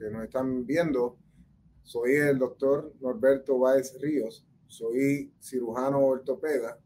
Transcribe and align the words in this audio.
que 0.00 0.10
nos 0.10 0.24
están 0.24 0.64
viendo. 0.66 1.18
Soy 1.82 2.14
el 2.14 2.38
doctor 2.38 2.94
Norberto 3.00 3.58
Báez 3.58 3.98
Ríos 4.00 4.46
soy 4.70 5.34
cirujano 5.40 5.98
ortopeda 5.98 6.78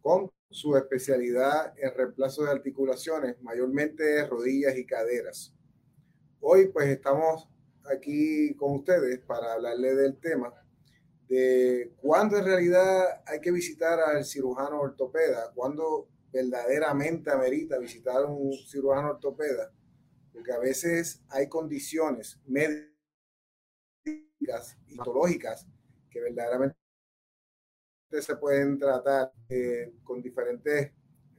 con 0.00 0.30
su 0.48 0.76
especialidad 0.76 1.74
en 1.76 1.92
reemplazo 1.92 2.44
de 2.44 2.52
articulaciones, 2.52 3.42
mayormente 3.42 4.24
rodillas 4.26 4.76
y 4.76 4.86
caderas. 4.86 5.52
Hoy 6.40 6.68
pues 6.68 6.86
estamos 6.88 7.48
aquí 7.84 8.54
con 8.54 8.76
ustedes 8.76 9.18
para 9.26 9.54
hablarle 9.54 9.96
del 9.96 10.16
tema 10.20 10.54
de 11.28 11.92
cuándo 11.96 12.36
en 12.36 12.44
realidad 12.44 13.22
hay 13.26 13.40
que 13.40 13.50
visitar 13.50 13.98
al 13.98 14.24
cirujano 14.24 14.80
ortopeda, 14.80 15.50
cuándo 15.54 16.08
verdaderamente 16.32 17.32
amerita 17.32 17.78
visitar 17.78 18.18
a 18.18 18.26
un 18.26 18.52
cirujano 18.52 19.10
ortopeda, 19.10 19.72
porque 20.34 20.52
a 20.52 20.58
veces 20.58 21.22
hay 21.30 21.48
condiciones 21.48 22.40
médicas 22.44 22.90
y 24.88 24.96
patológicas 24.96 25.66
que 26.10 26.20
verdaderamente 26.20 26.76
se 28.20 28.36
pueden 28.36 28.78
tratar 28.78 29.32
eh, 29.48 29.94
con 30.02 30.20
diferentes 30.20 30.92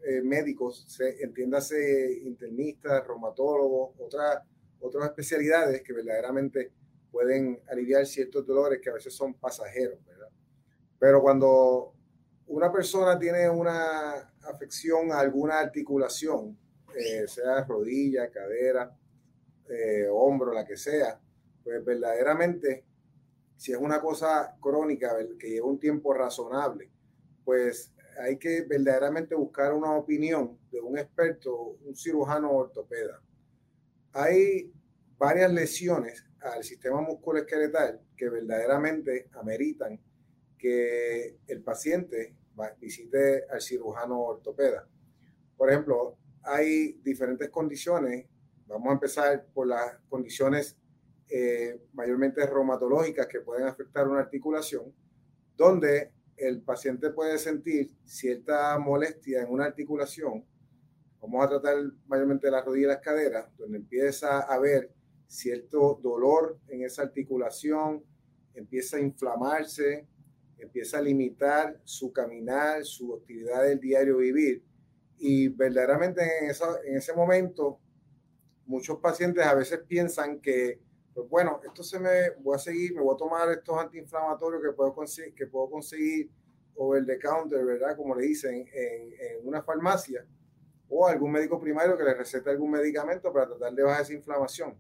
eh, 0.07 0.21
médicos, 0.23 0.85
se, 0.87 1.21
entiéndase 1.21 2.21
internistas, 2.23 3.05
reumatólogos, 3.05 3.95
otras, 3.99 4.43
otras 4.79 5.05
especialidades 5.07 5.83
que 5.83 5.93
verdaderamente 5.93 6.71
pueden 7.11 7.61
aliviar 7.69 8.05
ciertos 8.05 8.45
dolores 8.45 8.79
que 8.81 8.89
a 8.89 8.93
veces 8.93 9.13
son 9.13 9.33
pasajeros, 9.33 10.03
¿verdad? 10.05 10.29
Pero 10.99 11.21
cuando 11.21 11.93
una 12.47 12.71
persona 12.71 13.19
tiene 13.19 13.49
una 13.49 14.33
afección 14.43 15.11
a 15.11 15.19
alguna 15.19 15.59
articulación, 15.59 16.57
eh, 16.97 17.27
sea 17.27 17.63
rodilla, 17.63 18.29
cadera, 18.29 18.95
hombro, 20.11 20.53
la 20.53 20.63
que 20.65 20.77
sea, 20.77 21.19
pues 21.63 21.83
verdaderamente 21.83 22.85
si 23.57 23.71
es 23.71 23.77
una 23.77 24.01
cosa 24.01 24.55
crónica 24.59 25.15
que 25.39 25.49
lleva 25.49 25.67
un 25.67 25.79
tiempo 25.79 26.13
razonable, 26.13 26.91
pues 27.43 27.93
hay 28.19 28.37
que 28.37 28.61
verdaderamente 28.61 29.35
buscar 29.35 29.73
una 29.73 29.93
opinión 29.93 30.57
de 30.71 30.81
un 30.81 30.97
experto, 30.97 31.77
un 31.83 31.95
cirujano 31.95 32.51
ortopeda. 32.51 33.21
Hay 34.13 34.71
varias 35.17 35.51
lesiones 35.51 36.25
al 36.41 36.63
sistema 36.63 37.01
musculoesqueletal 37.01 38.01
que 38.15 38.29
verdaderamente 38.29 39.29
ameritan 39.33 39.99
que 40.57 41.39
el 41.47 41.61
paciente 41.61 42.35
visite 42.79 43.45
al 43.49 43.61
cirujano 43.61 44.21
ortopeda. 44.21 44.87
Por 45.57 45.69
ejemplo, 45.69 46.17
hay 46.45 46.93
diferentes 47.03 47.49
condiciones. 47.49 48.27
Vamos 48.67 48.89
a 48.89 48.93
empezar 48.93 49.45
por 49.53 49.67
las 49.67 49.97
condiciones 50.09 50.77
eh, 51.29 51.81
mayormente 51.93 52.45
reumatológicas 52.45 53.27
que 53.27 53.41
pueden 53.41 53.67
afectar 53.67 54.07
una 54.07 54.19
articulación, 54.19 54.93
donde 55.57 56.11
el 56.37 56.61
paciente 56.61 57.09
puede 57.09 57.37
sentir 57.37 57.91
cierta 58.03 58.77
molestia 58.77 59.41
en 59.41 59.51
una 59.51 59.65
articulación. 59.65 60.45
Vamos 61.21 61.45
a 61.45 61.49
tratar 61.49 61.77
mayormente 62.07 62.51
la 62.51 62.61
rodilla 62.61 62.85
y 62.85 62.89
las 62.89 63.01
caderas, 63.01 63.47
donde 63.57 63.77
empieza 63.77 64.39
a 64.39 64.53
haber 64.53 64.91
cierto 65.27 65.99
dolor 66.03 66.59
en 66.67 66.83
esa 66.83 67.03
articulación, 67.03 68.03
empieza 68.53 68.97
a 68.97 69.01
inflamarse, 69.01 70.07
empieza 70.57 70.99
a 70.99 71.01
limitar 71.01 71.81
su 71.83 72.11
caminar, 72.13 72.83
su 72.85 73.15
actividad 73.15 73.63
del 73.63 73.79
diario 73.79 74.17
vivir. 74.17 74.63
Y 75.17 75.47
verdaderamente 75.49 76.21
en, 76.41 76.51
en 76.85 76.97
ese 76.97 77.13
momento, 77.13 77.79
muchos 78.65 78.99
pacientes 78.99 79.45
a 79.45 79.53
veces 79.53 79.79
piensan 79.87 80.39
que 80.39 80.79
pues 81.15 81.29
bueno, 81.29 81.61
esto 81.63 81.81
se 81.81 81.97
me, 81.97 82.31
voy 82.41 82.55
a 82.55 82.59
seguir, 82.59 82.93
me 82.93 83.01
voy 83.01 83.15
a 83.15 83.17
tomar 83.17 83.49
estos 83.49 83.79
antiinflamatorios 83.79 84.61
que 84.61 84.73
puedo 84.73 84.93
conseguir, 84.93 85.33
que 85.33 85.47
puedo 85.47 85.69
conseguir 85.69 86.29
over 86.75 87.05
the 87.05 87.17
counter, 87.17 87.63
¿verdad? 87.63 87.95
Como 87.95 88.13
le 88.15 88.25
dicen, 88.25 88.67
en, 88.73 89.13
en 89.13 89.47
una 89.47 89.63
farmacia 89.63 90.25
o 90.89 91.07
algún 91.07 91.31
médico 91.31 91.57
primario 91.57 91.97
que 91.97 92.03
le 92.03 92.13
receta 92.13 92.51
algún 92.51 92.71
medicamento 92.71 93.31
para 93.31 93.47
tratar 93.47 93.73
de 93.73 93.83
bajar 93.83 94.01
esa 94.01 94.11
inflamación. 94.11 94.77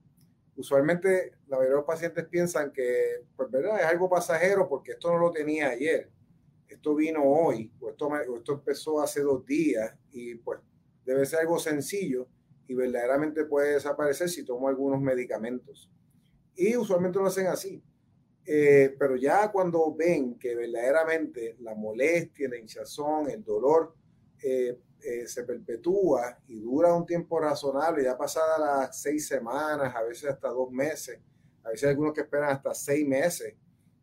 Usualmente 0.57 1.31
la 1.47 1.55
mayoría 1.55 1.75
de 1.75 1.77
los 1.77 1.85
pacientes 1.85 2.25
piensan 2.25 2.73
que, 2.73 3.23
pues, 3.37 3.49
¿verdad? 3.49 3.79
Es 3.79 3.85
algo 3.85 4.09
pasajero 4.09 4.67
porque 4.67 4.91
esto 4.91 5.13
no 5.13 5.17
lo 5.17 5.31
tenía 5.31 5.69
ayer, 5.69 6.09
esto 6.75 6.95
vino 6.95 7.23
hoy, 7.23 7.71
o 7.79 7.89
esto, 7.89 8.07
o 8.07 8.37
esto 8.37 8.53
empezó 8.53 9.01
hace 9.01 9.21
dos 9.21 9.45
días 9.45 9.95
y 10.11 10.35
pues 10.35 10.59
debe 11.05 11.25
ser 11.25 11.39
algo 11.39 11.59
sencillo 11.59 12.27
y 12.67 12.73
verdaderamente 12.73 13.45
puede 13.45 13.73
desaparecer 13.73 14.29
si 14.29 14.43
tomo 14.43 14.67
algunos 14.67 14.99
medicamentos. 15.01 15.89
Y 16.55 16.75
usualmente 16.75 17.19
lo 17.19 17.27
hacen 17.27 17.47
así. 17.47 17.83
Eh, 18.47 18.95
pero 18.99 19.15
ya 19.15 19.51
cuando 19.51 19.93
ven 19.95 20.37
que 20.37 20.55
verdaderamente 20.55 21.55
la 21.59 21.73
molestia, 21.73 22.47
la 22.47 22.57
hinchazón, 22.57 23.29
el 23.29 23.43
dolor 23.43 23.95
eh, 24.41 24.79
eh, 25.01 25.27
se 25.27 25.43
perpetúa 25.43 26.37
y 26.47 26.59
dura 26.59 26.93
un 26.93 27.05
tiempo 27.05 27.39
razonable, 27.39 28.03
ya 28.03 28.17
pasadas 28.17 28.59
las 28.59 29.01
seis 29.01 29.27
semanas, 29.27 29.95
a 29.95 30.03
veces 30.03 30.29
hasta 30.29 30.49
dos 30.49 30.71
meses, 30.71 31.19
a 31.63 31.69
veces 31.69 31.85
hay 31.85 31.89
algunos 31.91 32.13
que 32.13 32.21
esperan 32.21 32.51
hasta 32.51 32.73
seis 32.73 33.07
meses 33.07 33.55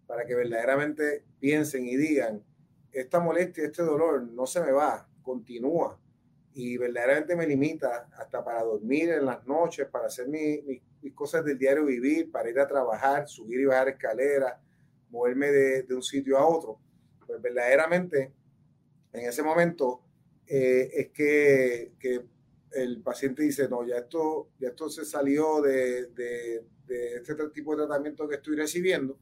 para 0.07 0.27
que 0.27 0.35
verdaderamente 0.35 1.25
piensen 1.39 1.87
y 1.87 1.97
digan, 1.97 2.45
esta 2.93 3.21
molestia, 3.21 3.65
este 3.65 3.83
dolor 3.83 4.23
no 4.23 4.47
se 4.47 4.61
me 4.61 4.71
va, 4.71 5.09
continúa 5.23 5.99
y 6.55 6.77
verdaderamente 6.77 7.35
me 7.35 7.47
limita 7.47 8.11
hasta 8.17 8.45
para 8.45 8.63
dormir 8.63 9.11
en 9.11 9.25
las 9.25 9.47
noches, 9.47 9.87
para 9.87 10.07
hacer 10.07 10.29
mis 10.29 11.15
cosas 11.15 11.45
del 11.45 11.59
diario 11.59 11.87
vivir, 11.87 12.31
para 12.31 12.51
ir 12.51 12.61
a 12.61 12.67
trabajar, 12.67 13.27
subir 13.27 13.61
y 13.61 13.65
bajar 13.65 13.89
escaleras, 13.89 14.55
moverme 15.11 15.51
de, 15.51 15.83
de 15.85 15.95
un 15.95 16.03
sitio 16.03 16.37
a 16.37 16.47
otro. 16.47 16.79
Pues 17.27 17.41
verdaderamente 17.41 18.33
en 19.13 19.29
ese 19.29 19.43
momento 19.43 20.03
eh, 20.47 20.91
es 20.93 21.09
que, 21.11 21.93
que, 21.99 22.21
el 22.75 23.03
paciente 23.03 23.43
dice, 23.43 23.69
no, 23.69 23.87
ya 23.87 23.99
esto, 23.99 24.49
ya 24.59 24.69
esto 24.69 24.89
se 24.89 25.05
salió 25.05 25.61
de, 25.61 26.07
de, 26.07 26.65
de 26.87 27.17
este 27.17 27.35
tipo 27.51 27.77
de 27.77 27.85
tratamiento 27.85 28.27
que 28.27 28.37
estoy 28.37 28.57
recibiendo 28.57 29.19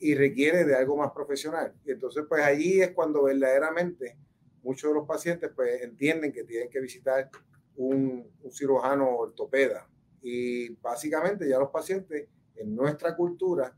y 0.00 0.14
requiere 0.14 0.64
de 0.64 0.76
algo 0.76 0.96
más 0.96 1.12
profesional. 1.12 1.74
Y 1.84 1.92
entonces, 1.92 2.24
pues 2.28 2.42
allí 2.44 2.80
es 2.80 2.92
cuando 2.92 3.24
verdaderamente 3.24 4.16
muchos 4.62 4.90
de 4.90 4.94
los 4.94 5.06
pacientes 5.06 5.50
pues 5.54 5.82
entienden 5.82 6.32
que 6.32 6.44
tienen 6.44 6.68
que 6.68 6.80
visitar 6.80 7.30
un, 7.76 8.30
cirujano 8.50 9.16
ortopeda. 9.16 9.88
Y 10.22 10.70
básicamente 10.76 11.48
ya 11.48 11.58
los 11.58 11.70
pacientes 11.70 12.28
en 12.56 12.74
nuestra 12.74 13.16
cultura 13.16 13.74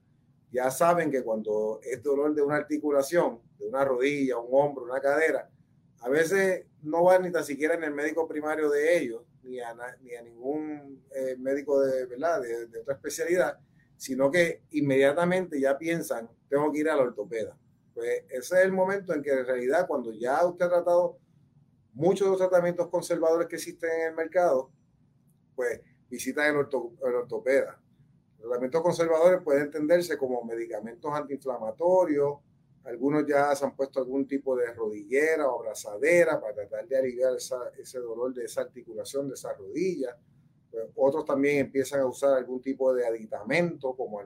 ya 0.50 0.70
saben 0.70 1.10
que 1.10 1.22
cuando 1.22 1.80
es 1.82 2.02
dolor 2.02 2.34
de 2.34 2.42
una 2.42 2.56
articulación, 2.56 3.40
de 3.58 3.68
una 3.68 3.84
rodilla, 3.84 4.38
un 4.38 4.48
hombro, 4.50 4.84
una 4.84 5.00
cadera, 5.00 5.48
a 6.00 6.08
veces 6.08 6.64
no 6.82 7.04
van 7.04 7.22
ni 7.22 7.30
tan 7.30 7.44
siquiera 7.44 7.74
en 7.74 7.84
el 7.84 7.94
médico 7.94 8.26
primario 8.26 8.70
de 8.70 8.98
ellos, 8.98 9.22
ni 9.42 9.60
a, 9.60 9.74
ni 10.02 10.14
a 10.14 10.22
ningún 10.22 11.04
eh, 11.14 11.36
médico 11.38 11.80
de, 11.80 12.06
¿verdad? 12.06 12.40
De, 12.40 12.66
de, 12.66 12.80
otra 12.80 12.94
especialidad, 12.94 13.58
sino 14.00 14.30
que 14.30 14.62
inmediatamente 14.70 15.60
ya 15.60 15.76
piensan, 15.76 16.26
tengo 16.48 16.72
que 16.72 16.78
ir 16.78 16.88
al 16.88 17.00
ortopeda. 17.00 17.54
Pues 17.92 18.24
ese 18.30 18.58
es 18.58 18.64
el 18.64 18.72
momento 18.72 19.12
en 19.12 19.22
que 19.22 19.30
en 19.30 19.44
realidad 19.44 19.86
cuando 19.86 20.10
ya 20.10 20.42
usted 20.46 20.64
ha 20.64 20.68
tratado 20.70 21.18
muchos 21.92 22.26
de 22.26 22.30
los 22.30 22.38
tratamientos 22.38 22.88
conservadores 22.88 23.46
que 23.46 23.56
existen 23.56 23.90
en 23.90 24.08
el 24.08 24.14
mercado, 24.14 24.70
pues 25.54 25.82
visita 26.08 26.48
el, 26.48 26.56
ortopeda. 26.56 27.78
Los 28.38 28.48
tratamientos 28.48 28.80
conservadores 28.80 29.42
pueden 29.44 29.64
entenderse 29.64 30.16
como 30.16 30.42
medicamentos 30.44 31.12
antiinflamatorios, 31.12 32.38
algunos 32.84 33.26
ya 33.26 33.54
se 33.54 33.66
han 33.66 33.76
puesto 33.76 34.00
algún 34.00 34.26
tipo 34.26 34.56
de 34.56 34.72
rodillera 34.72 35.46
o 35.46 35.58
abrazadera 35.58 36.40
para 36.40 36.54
tratar 36.54 36.88
de 36.88 36.96
aliviar 36.96 37.34
ese 37.36 37.98
dolor 37.98 38.32
de 38.32 38.46
esa 38.46 38.62
articulación 38.62 39.28
de 39.28 39.34
esa 39.34 39.52
rodilla. 39.52 40.16
Pues 40.70 40.84
otros 40.94 41.24
también 41.24 41.58
empiezan 41.58 42.00
a 42.00 42.06
usar 42.06 42.34
algún 42.34 42.60
tipo 42.60 42.94
de 42.94 43.06
aditamento, 43.06 43.94
como, 43.96 44.20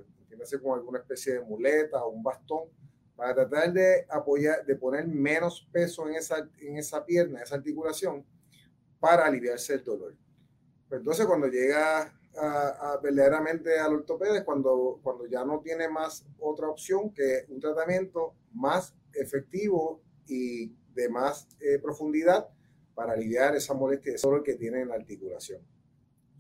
como 0.63 0.75
alguna 0.75 0.99
especie 0.99 1.35
de 1.35 1.41
muleta 1.41 2.05
o 2.05 2.11
un 2.11 2.23
bastón, 2.23 2.69
para 3.17 3.35
tratar 3.35 3.73
de 3.73 4.07
apoyar, 4.09 4.65
de 4.67 4.77
poner 4.77 5.07
menos 5.07 5.67
peso 5.73 6.09
en 6.09 6.17
esa, 6.17 6.49
en 6.61 6.77
esa 6.77 7.05
pierna, 7.05 7.43
esa 7.43 7.55
articulación, 7.55 8.25
para 8.99 9.27
aliviarse 9.27 9.75
el 9.75 9.85
dolor. 9.85 10.17
Pues 10.89 11.01
entonces, 11.01 11.27
cuando 11.27 11.47
llega 11.47 12.13
a, 12.37 12.99
verdaderamente 13.03 13.79
al 13.79 13.95
ortopeda 13.95 14.37
es 14.37 14.45
cuando, 14.45 14.99
cuando 15.03 15.27
ya 15.27 15.45
no 15.45 15.61
tiene 15.61 15.89
más 15.89 16.27
otra 16.39 16.69
opción 16.69 17.13
que 17.13 17.45
un 17.49 17.61
tratamiento 17.61 18.35
más 18.53 18.95
efectivo 19.13 20.03
y 20.27 20.75
de 20.95 21.09
más 21.09 21.49
eh, 21.61 21.79
profundidad 21.79 22.49
para 22.95 23.13
aliviar 23.13 23.55
esa 23.55 23.75
molestia, 23.75 24.15
ese 24.15 24.27
dolor 24.27 24.43
que 24.43 24.55
tiene 24.55 24.81
en 24.81 24.89
la 24.89 24.95
articulación. 24.95 25.61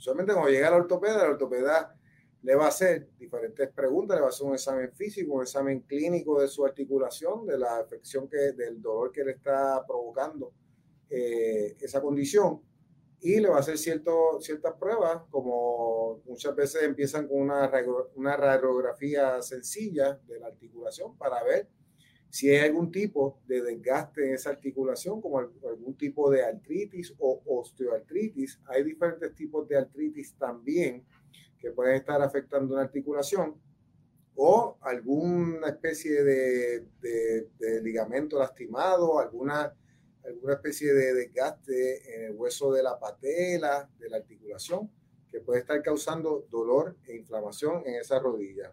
Solamente 0.04 0.34
cuando 0.34 0.50
llega 0.50 0.68
al 0.68 0.74
ortopeda, 0.74 1.24
el 1.24 1.30
ortopeda 1.30 1.96
le 2.42 2.54
va 2.54 2.66
a 2.66 2.68
hacer 2.68 3.08
diferentes 3.18 3.70
preguntas, 3.70 4.18
le 4.18 4.20
va 4.20 4.26
a 4.26 4.28
hacer 4.28 4.46
un 4.46 4.52
examen 4.52 4.92
físico, 4.92 5.32
un 5.32 5.42
examen 5.44 5.80
clínico 5.80 6.42
de 6.42 6.48
su 6.48 6.62
articulación, 6.62 7.46
de 7.46 7.56
la 7.56 7.78
afección 7.78 8.28
que, 8.28 8.52
del 8.52 8.82
dolor 8.82 9.10
que 9.10 9.24
le 9.24 9.32
está 9.32 9.82
provocando 9.86 10.52
eh, 11.08 11.74
esa 11.80 12.02
condición 12.02 12.60
y 13.22 13.40
le 13.40 13.48
va 13.48 13.56
a 13.56 13.60
hacer 13.60 13.78
cierto, 13.78 14.38
ciertas 14.42 14.74
pruebas, 14.74 15.22
como 15.30 16.20
muchas 16.26 16.54
veces 16.54 16.82
empiezan 16.82 17.26
con 17.26 17.40
una, 17.40 17.72
una 18.14 18.36
radiografía 18.36 19.40
sencilla 19.40 20.20
de 20.26 20.38
la 20.38 20.48
articulación 20.48 21.16
para 21.16 21.42
ver 21.42 21.66
si 22.34 22.50
hay 22.50 22.66
algún 22.66 22.90
tipo 22.90 23.40
de 23.46 23.62
desgaste 23.62 24.26
en 24.26 24.34
esa 24.34 24.50
articulación, 24.50 25.20
como 25.20 25.38
algún 25.38 25.96
tipo 25.96 26.28
de 26.32 26.44
artritis 26.44 27.14
o 27.20 27.40
osteoartritis. 27.46 28.58
Hay 28.66 28.82
diferentes 28.82 29.32
tipos 29.36 29.68
de 29.68 29.78
artritis 29.78 30.34
también 30.36 31.06
que 31.60 31.70
pueden 31.70 31.94
estar 31.94 32.20
afectando 32.20 32.74
una 32.74 32.82
articulación 32.82 33.54
o 34.34 34.76
alguna 34.80 35.68
especie 35.68 36.24
de, 36.24 36.88
de, 37.00 37.80
ligamento 37.84 38.36
lastimado, 38.36 39.20
alguna, 39.20 39.72
alguna 40.24 40.54
especie 40.54 40.92
de 40.92 41.14
desgaste 41.14 42.16
en 42.16 42.32
el 42.32 42.36
hueso 42.36 42.72
de 42.72 42.82
la 42.82 42.98
patela, 42.98 43.88
de 43.96 44.10
la 44.10 44.16
articulación, 44.16 44.90
que 45.30 45.38
puede 45.38 45.60
estar 45.60 45.80
causando 45.82 46.48
dolor 46.50 46.96
e 47.06 47.14
inflamación 47.14 47.84
en 47.86 47.94
esa 47.94 48.18
rodilla. 48.18 48.72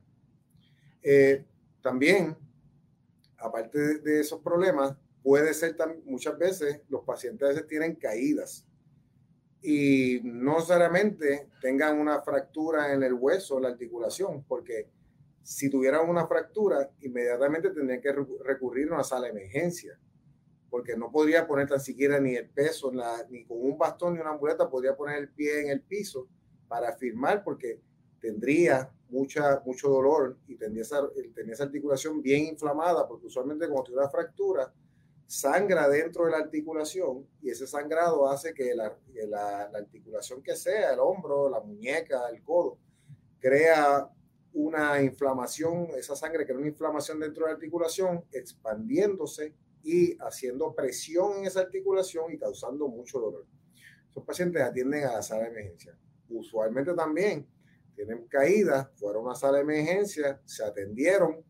Eh, 1.04 1.46
también 1.84 2.36
aparte 3.42 4.00
de, 4.00 4.20
esos 4.20 4.42
problemas, 4.42 4.96
puede 5.24 5.54
ser 5.54 5.76
también, 5.76 6.04
muchas 6.06 6.38
veces 6.38 6.82
los 6.90 7.04
pacientes 7.04 7.46
a 7.46 7.50
veces 7.50 7.68
tienen 7.68 7.96
caídas 7.96 8.66
y 9.62 10.22
no 10.24 10.56
necesariamente 10.56 11.50
tengan 11.62 12.00
una 12.00 12.22
fractura 12.22 12.94
en 12.94 13.04
el 13.04 13.14
hueso, 13.14 13.60
la 13.60 13.70
articulación, 13.70 14.44
porque 14.48 14.90
si 15.44 15.70
tuvieran 15.70 16.10
una 16.10 16.28
fractura, 16.28 16.90
inmediatamente 17.02 17.70
tendrían 17.70 18.02
que 18.02 18.14
recurrir 18.44 18.90
a 18.90 18.96
una 18.96 19.04
sala 19.04 19.26
de 19.26 19.32
emergencia, 19.32 20.00
porque 20.70 20.96
no 20.96 21.12
podría 21.12 21.46
poner 21.46 21.68
tan 21.68 21.80
siquiera 21.80 22.20
ni 22.20 22.36
el 22.36 22.50
peso, 22.50 22.92
ni 23.30 23.44
con 23.46 23.58
un 23.62 23.78
bastón 23.78 24.16
ni 24.16 24.22
una 24.22 24.34
muleta, 24.34 24.70
podría 24.70 24.96
poner 24.96 25.18
el 25.18 25.30
pie 25.30 25.62
en 25.62 25.70
el 25.70 25.82
piso 25.82 26.28
para 26.68 26.94
firmar, 26.94 27.44
porque 27.44 27.82
tendría 28.22 28.90
mucha, 29.10 29.62
mucho 29.66 29.90
dolor 29.90 30.38
y 30.48 30.56
tendría 30.56 30.84
esa, 30.84 31.02
tenía 31.36 31.54
esa 31.54 31.64
articulación 31.64 32.22
bien 32.22 32.46
inflamada, 32.46 33.08
porque 33.08 33.28
usualmente 33.28 33.68
cuando 33.68 33.84
tiene 33.84 34.00
una 34.00 34.10
fractura, 34.10 34.74
sangra 35.26 35.88
dentro 35.88 36.26
de 36.26 36.32
la 36.32 36.38
articulación 36.38 37.26
y 37.42 37.50
ese 37.50 37.66
sangrado 37.66 38.30
hace 38.30 38.54
que 38.54 38.76
la, 38.76 38.96
la, 39.28 39.62
articulación 39.74 40.44
que 40.44 40.56
sea, 40.56 40.94
el 40.94 41.00
hombro, 41.00 41.50
la 41.50 41.62
muñeca, 41.62 42.30
el 42.30 42.44
codo, 42.44 42.78
crea 43.40 44.10
una 44.54 45.02
inflamación, 45.02 45.88
esa 45.98 46.16
sangre 46.16 46.46
crea 46.46 46.58
una 46.58 46.68
inflamación 46.68 47.20
dentro 47.20 47.46
de 47.46 47.52
la 47.52 47.56
articulación, 47.56 48.26
expandiéndose 48.32 49.54
y 49.84 50.18
haciendo 50.20 50.76
presión 50.76 51.38
en 51.38 51.46
esa 51.46 51.62
articulación 51.62 52.34
y 52.34 52.38
causando 52.38 52.88
mucho 52.88 53.20
dolor. 53.20 53.46
Esos 54.10 54.26
pacientes 54.26 54.62
atienden 54.62 55.06
a 55.06 55.14
la 55.14 55.22
sala 55.22 55.44
de 55.44 55.50
emergencia. 55.50 55.98
Usualmente 56.30 56.94
también 56.94 57.48
tienen 57.96 58.28
caídas, 58.28 58.90
fueron 58.96 59.30
a 59.30 59.36
sala 59.36 59.58
de 59.58 59.64
emergencia, 59.64 60.42
se 60.46 60.64
atendieron, 60.64 61.44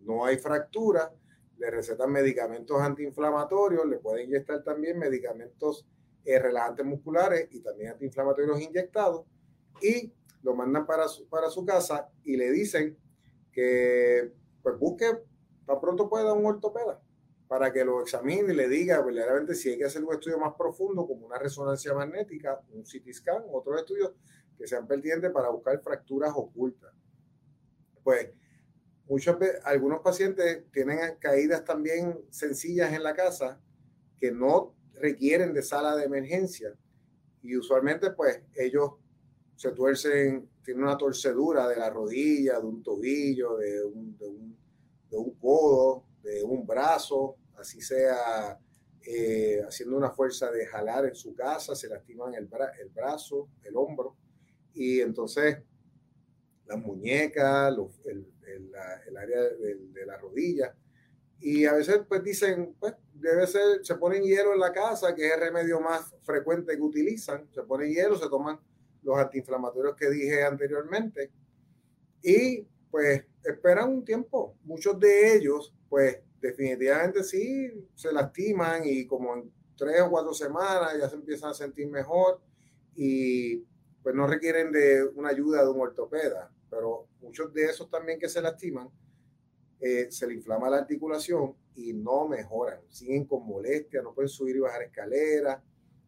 no 0.00 0.24
hay 0.24 0.38
fractura, 0.38 1.12
le 1.58 1.70
recetan 1.70 2.10
medicamentos 2.12 2.80
antiinflamatorios, 2.80 3.86
le 3.86 3.98
pueden 3.98 4.26
inyectar 4.26 4.62
también 4.62 4.98
medicamentos 4.98 5.86
eh, 6.24 6.38
relajantes 6.38 6.84
musculares 6.84 7.48
y 7.50 7.60
también 7.60 7.92
antiinflamatorios 7.92 8.60
inyectados 8.60 9.26
y 9.80 10.12
lo 10.42 10.54
mandan 10.54 10.86
para 10.86 11.08
su, 11.08 11.28
para 11.28 11.50
su 11.50 11.64
casa 11.64 12.08
y 12.24 12.36
le 12.36 12.50
dicen 12.50 12.98
que 13.52 14.32
pues 14.62 14.78
busque, 14.78 15.06
tan 15.66 15.80
pronto 15.80 16.08
pueda 16.08 16.32
un 16.32 16.46
ortopeda 16.46 17.00
para 17.46 17.72
que 17.72 17.84
lo 17.84 18.00
examine 18.02 18.52
y 18.52 18.56
le 18.56 18.68
diga 18.68 19.00
verdaderamente 19.02 19.54
si 19.54 19.70
hay 19.70 19.78
que 19.78 19.84
hacer 19.84 20.02
un 20.02 20.14
estudio 20.14 20.38
más 20.38 20.54
profundo 20.54 21.06
como 21.06 21.26
una 21.26 21.38
resonancia 21.38 21.94
magnética, 21.94 22.60
un 22.72 22.82
CT 22.82 23.12
scan, 23.12 23.44
otros 23.52 23.78
estudios 23.78 24.12
que 24.56 24.66
sean 24.66 24.86
pertinentes 24.86 25.30
para 25.30 25.50
buscar 25.50 25.80
fracturas 25.80 26.32
ocultas. 26.34 26.92
Pues 28.02 28.30
muchos, 29.08 29.36
algunos 29.64 30.00
pacientes 30.00 30.70
tienen 30.72 30.98
caídas 31.18 31.64
también 31.64 32.20
sencillas 32.30 32.92
en 32.92 33.02
la 33.02 33.14
casa 33.14 33.60
que 34.18 34.30
no 34.30 34.74
requieren 34.94 35.52
de 35.52 35.62
sala 35.62 35.96
de 35.96 36.04
emergencia 36.04 36.74
y 37.42 37.56
usualmente 37.56 38.10
pues 38.10 38.40
ellos 38.54 38.92
se 39.56 39.70
tuercen, 39.72 40.48
tienen 40.64 40.84
una 40.84 40.96
torcedura 40.96 41.68
de 41.68 41.76
la 41.76 41.90
rodilla, 41.90 42.58
de 42.58 42.66
un 42.66 42.82
tobillo, 42.82 43.56
de 43.56 43.84
un, 43.84 44.16
de 44.16 44.26
un, 44.26 44.56
de 45.10 45.16
un 45.16 45.34
codo, 45.34 46.04
de 46.22 46.42
un 46.42 46.66
brazo, 46.66 47.36
así 47.56 47.80
sea 47.80 48.58
eh, 49.06 49.60
haciendo 49.66 49.96
una 49.96 50.10
fuerza 50.10 50.50
de 50.50 50.66
jalar 50.66 51.04
en 51.04 51.14
su 51.14 51.34
casa, 51.34 51.74
se 51.74 51.88
lastiman 51.88 52.34
el, 52.34 52.48
el 52.80 52.88
brazo, 52.88 53.50
el 53.62 53.76
hombro 53.76 54.16
y 54.74 55.00
entonces 55.00 55.58
las 56.66 56.78
muñecas, 56.78 57.74
el, 58.04 58.26
área 59.16 59.42
de, 59.42 60.06
la 60.06 60.18
rodilla. 60.18 60.74
Y 61.40 61.66
a 61.66 61.74
veces 61.74 62.00
pues 62.08 62.22
dicen, 62.22 62.74
pues 62.78 62.94
debe 63.12 63.46
ser, 63.46 63.84
se 63.84 63.94
ponen 63.96 64.22
hielo 64.22 64.52
en 64.52 64.60
la 64.60 64.72
casa, 64.72 65.14
que 65.14 65.26
es 65.26 65.34
el 65.34 65.40
remedio 65.40 65.80
más 65.80 66.14
frecuente 66.22 66.74
que 66.74 66.82
utilizan. 66.82 67.48
Se 67.52 67.62
pone 67.62 67.90
hielo, 67.90 68.16
se 68.16 68.28
toman 68.28 68.58
los 69.02 69.18
antiinflamatorios 69.18 69.94
que 69.94 70.08
dije 70.08 70.42
anteriormente. 70.42 71.30
Y 72.22 72.66
pues 72.90 73.24
esperan 73.44 73.90
un 73.90 74.04
tiempo. 74.04 74.56
Muchos 74.64 74.98
de 74.98 75.36
ellos, 75.36 75.74
pues 75.88 76.18
definitivamente 76.40 77.22
sí, 77.24 77.70
se 77.94 78.12
lastiman 78.12 78.82
y 78.84 79.06
como 79.06 79.34
en 79.34 79.52
tres 79.76 80.00
o 80.02 80.10
cuatro 80.10 80.32
semanas 80.32 80.92
ya 80.98 81.08
se 81.08 81.16
empiezan 81.16 81.50
a 81.50 81.54
sentir 81.54 81.88
mejor. 81.88 82.40
Y 82.96 83.64
pues 84.04 84.14
no 84.14 84.26
requieren 84.26 84.70
de 84.70 85.02
una 85.14 85.30
ayuda 85.30 85.64
de 85.64 85.70
un 85.70 85.80
ortopeda, 85.80 86.52
pero 86.68 87.08
muchos 87.22 87.54
de 87.54 87.64
esos 87.64 87.90
también 87.90 88.18
que 88.18 88.28
se 88.28 88.42
lastiman, 88.42 88.90
eh, 89.80 90.08
se 90.10 90.26
le 90.26 90.34
inflama 90.34 90.68
la 90.68 90.76
articulación 90.76 91.56
y 91.74 91.94
no 91.94 92.28
mejoran, 92.28 92.80
siguen 92.90 93.24
con 93.24 93.46
molestia, 93.46 94.02
no 94.02 94.12
pueden 94.12 94.28
subir 94.28 94.56
y 94.56 94.60
bajar 94.60 94.82
escaleras, 94.82 95.58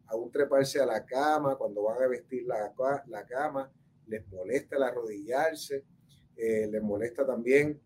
aún 0.05 0.31
treparse 0.31 0.79
a 0.79 0.85
la 0.85 1.03
cama, 1.07 1.55
cuando 1.55 1.81
van 1.83 2.03
a 2.03 2.07
vestir 2.07 2.45
la, 2.45 2.71
la 3.07 3.25
cama, 3.25 3.71
les 4.05 4.25
molesta 4.27 4.75
el 4.75 4.83
arrodillarse, 4.83 5.83
eh, 6.35 6.67
les 6.71 6.83
molesta 6.83 7.25
también 7.25 7.81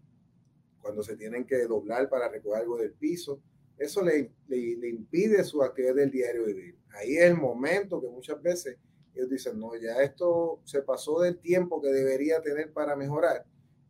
cuando 0.81 1.03
se 1.03 1.15
tienen 1.15 1.45
que 1.45 1.63
doblar 1.63 2.09
para 2.09 2.27
recoger 2.27 2.63
algo 2.63 2.77
del 2.77 2.91
piso. 2.91 3.41
Eso 3.77 4.03
le, 4.03 4.29
le, 4.49 4.75
le 4.75 4.89
impide 4.89 5.41
su 5.45 5.63
actividad 5.63 5.95
del 5.95 6.11
diario 6.11 6.45
vivir. 6.45 6.77
Ahí 6.89 7.15
es 7.15 7.23
el 7.23 7.37
momento 7.37 8.01
que 8.01 8.09
muchas 8.09 8.41
veces 8.41 8.77
ellos 9.15 9.29
dicen, 9.29 9.59
no, 9.59 9.75
ya 9.75 10.01
esto 10.01 10.61
se 10.63 10.81
pasó 10.81 11.19
del 11.21 11.39
tiempo 11.39 11.81
que 11.81 11.89
debería 11.89 12.41
tener 12.41 12.71
para 12.71 12.95
mejorar 12.95 13.45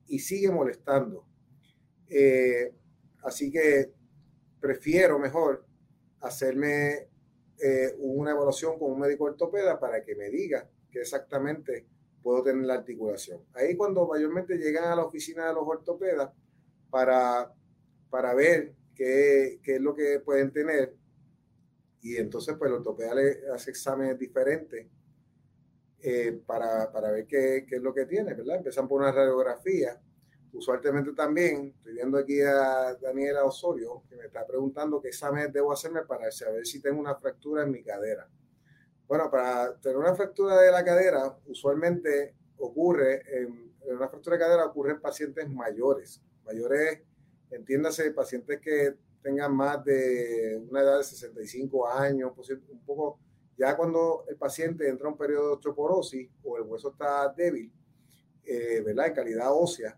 y 0.07 0.19
sigue 0.19 0.51
molestando. 0.51 1.25
Eh, 2.09 2.73
así 3.23 3.51
que 3.51 3.93
prefiero 4.59 5.19
mejor 5.19 5.65
hacerme 6.19 7.07
eh, 7.59 7.95
una 7.99 8.31
evaluación 8.31 8.77
con 8.77 8.91
un 8.91 8.99
médico 8.99 9.25
ortopeda 9.25 9.79
para 9.79 10.03
que 10.03 10.15
me 10.15 10.29
diga 10.29 10.69
que 10.91 11.01
exactamente 11.01 11.87
puedo 12.21 12.43
tener 12.43 12.65
la 12.65 12.75
articulación. 12.75 13.41
Ahí 13.53 13.75
cuando 13.75 14.07
mayormente 14.07 14.57
llegan 14.57 14.85
a 14.85 14.95
la 14.95 15.05
oficina 15.05 15.47
de 15.47 15.53
los 15.53 15.63
ortopedas 15.65 16.31
para, 16.89 17.53
para 18.09 18.33
ver 18.33 18.73
qué, 18.95 19.59
qué 19.63 19.75
es 19.75 19.81
lo 19.81 19.95
que 19.95 20.19
pueden 20.19 20.51
tener 20.51 20.95
y 22.01 22.17
entonces 22.17 22.55
pues 22.57 22.69
el 22.69 22.77
ortopeda 22.77 23.13
le 23.13 23.49
hace 23.53 23.71
exámenes 23.71 24.17
diferentes 24.17 24.87
eh, 26.03 26.41
para, 26.45 26.91
para, 26.91 27.11
ver 27.11 27.27
qué, 27.27 27.65
qué, 27.67 27.75
es 27.75 27.81
lo 27.81 27.93
que 27.93 28.05
tiene, 28.05 28.33
¿verdad? 28.33 28.57
Empiezan 28.57 28.87
por 28.87 29.01
una 29.01 29.11
radiografía. 29.11 30.01
Usualmente 30.53 31.13
también, 31.13 31.73
estoy 31.77 31.93
viendo 31.93 32.17
aquí 32.17 32.41
a 32.41 32.95
Daniela 32.95 33.45
Osorio, 33.45 34.03
que 34.09 34.15
me 34.17 34.25
está 34.25 34.45
preguntando 34.45 35.01
qué 35.01 35.09
exámenes 35.09 35.53
debo 35.53 35.71
hacerme 35.71 36.01
para 36.01 36.29
saber 36.31 36.65
si 36.65 36.81
tengo 36.81 36.99
una 36.99 37.15
fractura 37.15 37.63
en 37.63 37.71
mi 37.71 37.83
cadera. 37.83 38.27
Bueno, 39.07 39.29
para 39.29 39.77
tener 39.77 39.97
una 39.97 40.15
fractura 40.15 40.59
de 40.59 40.71
la 40.71 40.83
cadera, 40.83 41.37
usualmente 41.45 42.35
ocurre, 42.57 43.21
en, 43.27 43.73
una 43.85 44.09
fractura 44.09 44.37
de 44.37 44.43
cadera 44.43 44.65
ocurre 44.65 44.91
en 44.91 45.01
pacientes 45.01 45.49
mayores. 45.49 46.21
Mayores, 46.45 47.01
entiéndase, 47.49 48.11
pacientes 48.11 48.59
que 48.59 48.95
tengan 49.21 49.55
más 49.55 49.83
de 49.85 50.61
una 50.69 50.81
edad 50.81 50.97
de 50.97 51.03
65 51.03 51.87
años, 51.87 52.31
un 52.69 52.85
poco 52.85 53.19
ya 53.57 53.75
cuando 53.75 54.25
el 54.27 54.37
paciente 54.37 54.87
entra 54.87 55.07
en 55.07 55.13
un 55.13 55.17
periodo 55.17 55.47
de 55.47 55.53
osteoporosis 55.53 56.29
o 56.43 56.57
el 56.57 56.63
hueso 56.63 56.91
está 56.91 57.29
débil, 57.29 57.71
eh, 58.43 58.81
¿verdad? 58.85 59.07
En 59.07 59.13
calidad 59.13 59.47
ósea, 59.51 59.97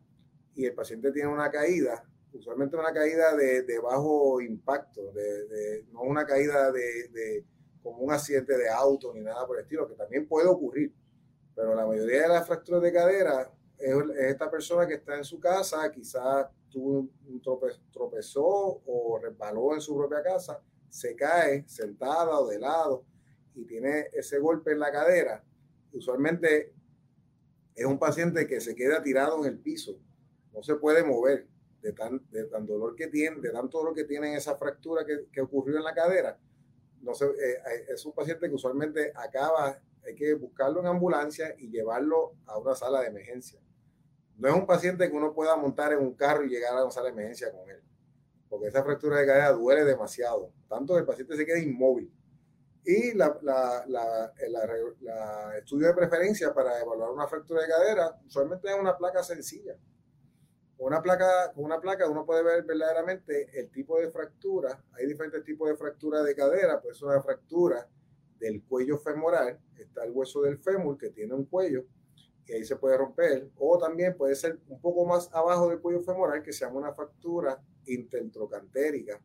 y 0.56 0.66
el 0.66 0.74
paciente 0.74 1.12
tiene 1.12 1.30
una 1.30 1.50
caída, 1.50 2.04
usualmente 2.34 2.76
una 2.76 2.94
caída 2.94 3.36
de, 3.36 3.80
bajo 3.80 4.42
impacto, 4.42 5.12
de, 5.14 5.86
no 5.92 6.02
una 6.02 6.26
caída 6.26 6.72
de, 6.72 7.46
como 7.82 8.00
un 8.00 8.12
accidente 8.12 8.58
de 8.58 8.70
auto 8.70 9.14
ni 9.14 9.22
nada 9.22 9.46
por 9.48 9.58
el 9.58 9.64
estilo, 9.64 9.88
que 9.88 9.96
también 9.96 10.28
puede 10.28 10.48
ocurrir. 10.48 10.94
Pero 11.56 11.76
la 11.76 11.86
mayoría 11.86 12.24
de 12.24 12.28
las 12.30 12.48
fracturas 12.48 12.82
de 12.82 12.92
cadera 12.92 13.52
es, 13.78 13.96
esta 14.18 14.50
persona 14.50 14.88
que 14.88 14.96
está 14.96 15.18
en 15.18 15.24
su 15.24 15.40
casa, 15.40 15.92
quizás 15.92 16.48
tuvo 16.70 17.08
un 17.28 17.42
tropezó 17.92 18.82
o 18.86 19.20
resbaló 19.22 19.74
en 19.74 19.82
su 19.82 19.96
propia 19.96 20.24
casa, 20.24 20.60
se 20.90 21.16
cae 21.16 21.64
sentada 21.68 22.40
o 22.40 22.48
de 22.48 22.60
lado 22.60 23.06
y 23.56 23.66
tiene 23.66 24.08
ese 24.14 24.40
golpe 24.40 24.72
en 24.72 24.80
la 24.80 24.92
cadera. 24.92 25.44
Usualmente 25.92 26.74
es 27.76 27.86
un 27.86 28.00
paciente 28.00 28.48
que 28.48 28.62
se 28.62 28.76
queda 28.76 29.02
tirado 29.02 29.40
en 29.40 29.52
el 29.52 29.60
piso, 29.60 30.00
no 30.54 30.62
se 30.62 30.76
puede 30.76 31.04
mover 31.04 31.48
de 31.82 31.92
tan, 31.94 32.22
de 32.32 32.46
tan 32.46 32.66
dolor 32.66 32.96
que 32.96 33.08
tiene, 33.08 33.42
de 33.42 33.50
tanto 33.50 33.80
dolor 33.80 33.94
que 33.94 34.06
tiene 34.06 34.36
esa 34.36 34.56
fractura 34.56 35.06
que, 35.06 35.28
que 35.32 35.42
ocurrió 35.42 35.78
en 35.78 35.84
la 35.84 35.94
cadera. 35.94 36.40
No 37.02 37.12
eh, 37.12 37.18
eh, 37.42 37.86
es 37.90 38.06
un 38.06 38.14
paciente 38.14 38.48
que 38.48 38.56
usualmente 38.56 39.12
acaba, 39.16 39.78
hay 40.06 40.16
que 40.16 40.34
buscarlo 40.36 40.80
en 40.80 40.88
ambulancia 40.88 41.54
y 41.58 41.70
llevarlo 41.70 42.36
a 42.46 42.58
una 42.58 42.76
sala 42.76 43.02
de 43.02 43.08
emergencia. 43.08 43.60
No 44.38 44.48
es 44.48 44.56
un 44.56 44.66
paciente 44.66 45.10
que 45.10 45.16
uno 45.16 45.34
pueda 45.34 45.56
montar 45.58 45.92
en 45.92 46.00
un 46.00 46.14
carro 46.14 46.46
y 46.46 46.50
llegar 46.50 46.76
a 46.78 46.84
una 46.84 46.92
sala 46.92 47.08
de 47.08 47.14
emergencia 47.14 47.52
con 47.52 47.70
él, 47.70 47.82
porque 48.50 48.68
esa 48.68 48.84
fractura 48.84 49.20
de 49.20 49.26
cadera 49.26 49.52
duele 49.52 49.84
demasiado, 49.84 50.52
tanto 50.70 50.94
que 50.94 51.02
el 51.02 51.06
paciente 51.06 51.36
se 51.36 51.46
queda 51.46 51.60
inmóvil. 51.60 52.12
Y 52.86 53.14
la, 53.14 53.38
la, 53.42 53.86
la, 53.88 54.34
la, 55.02 55.58
estudio 55.58 55.88
de 55.88 55.94
preferencia 55.94 56.54
para 56.54 56.82
evaluar 56.82 57.12
una 57.12 57.28
fractura 57.28 57.62
de 57.62 57.68
cadera 57.70 58.20
usualmente 58.26 58.68
es 58.68 58.76
una 58.78 58.98
placa 58.98 59.24
sencilla 59.24 59.78
una 60.84 61.02
placa, 61.02 61.54
una 61.56 61.80
placa 61.80 62.10
uno 62.10 62.26
puede 62.26 62.44
ver 62.44 62.64
verdaderamente 62.64 63.48
el 63.58 63.70
tipo 63.72 64.00
de 64.00 64.12
fractura. 64.12 64.84
Hay 64.94 65.08
diferentes 65.08 65.44
tipos 65.46 65.70
de 65.70 65.78
fractura 65.78 66.22
de 66.22 66.36
cadera, 66.36 66.82
pues 66.82 66.98
es 66.98 67.04
una 67.04 67.22
fractura 67.22 67.88
del 68.38 68.62
cuello 68.64 68.98
femoral, 68.98 69.60
está 69.78 70.04
el 70.04 70.12
hueso 70.12 70.42
del 70.42 70.58
fémur 70.58 70.98
que 70.98 71.12
tiene 71.12 71.34
un 71.34 71.46
cuello 71.46 71.86
y 72.46 72.52
ahí 72.52 72.66
se 72.66 72.76
puede 72.76 72.98
romper, 72.98 73.50
o 73.58 73.78
también 73.78 74.18
puede 74.18 74.36
ser 74.36 74.60
un 74.68 74.82
poco 74.82 75.06
más 75.06 75.30
abajo 75.34 75.70
del 75.70 75.80
cuello 75.80 76.02
femoral 76.02 76.44
que 76.44 76.52
se 76.52 76.66
llama 76.66 76.80
una 76.80 76.94
fractura 76.94 77.64
intertrocantérica 77.86 79.22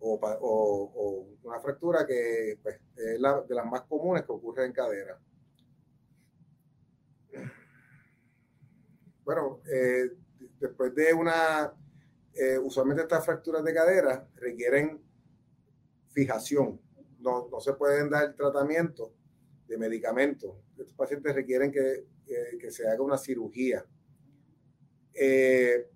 o, 0.00 1.26
una 1.42 1.60
fractura 1.60 2.06
que 2.06 2.58
pues, 2.62 2.80
es 2.96 3.20
la, 3.20 3.42
de 3.42 3.54
las 3.54 3.66
más 3.66 3.82
comunes 3.82 4.24
que 4.24 4.32
ocurre 4.32 4.66
en 4.66 4.72
cadera. 4.72 5.18
Bueno, 9.24 9.60
eh, 9.70 10.10
después 10.58 10.94
de 10.94 11.12
una, 11.12 11.72
eh, 12.32 12.58
usualmente 12.58 13.02
estas 13.02 13.24
fracturas 13.24 13.62
de 13.62 13.74
cadera 13.74 14.28
requieren 14.36 15.02
fijación. 16.08 16.80
No, 17.20 17.48
no 17.50 17.60
se 17.60 17.74
pueden 17.74 18.08
dar 18.08 18.34
tratamiento 18.34 19.12
de 19.66 19.76
medicamentos. 19.76 20.56
Estos 20.78 20.94
pacientes 20.94 21.34
requieren 21.34 21.70
que, 21.70 22.06
que 22.58 22.70
se 22.70 22.88
haga 22.88 23.02
una 23.02 23.18
cirugía. 23.18 23.84
Eh, 25.12 25.90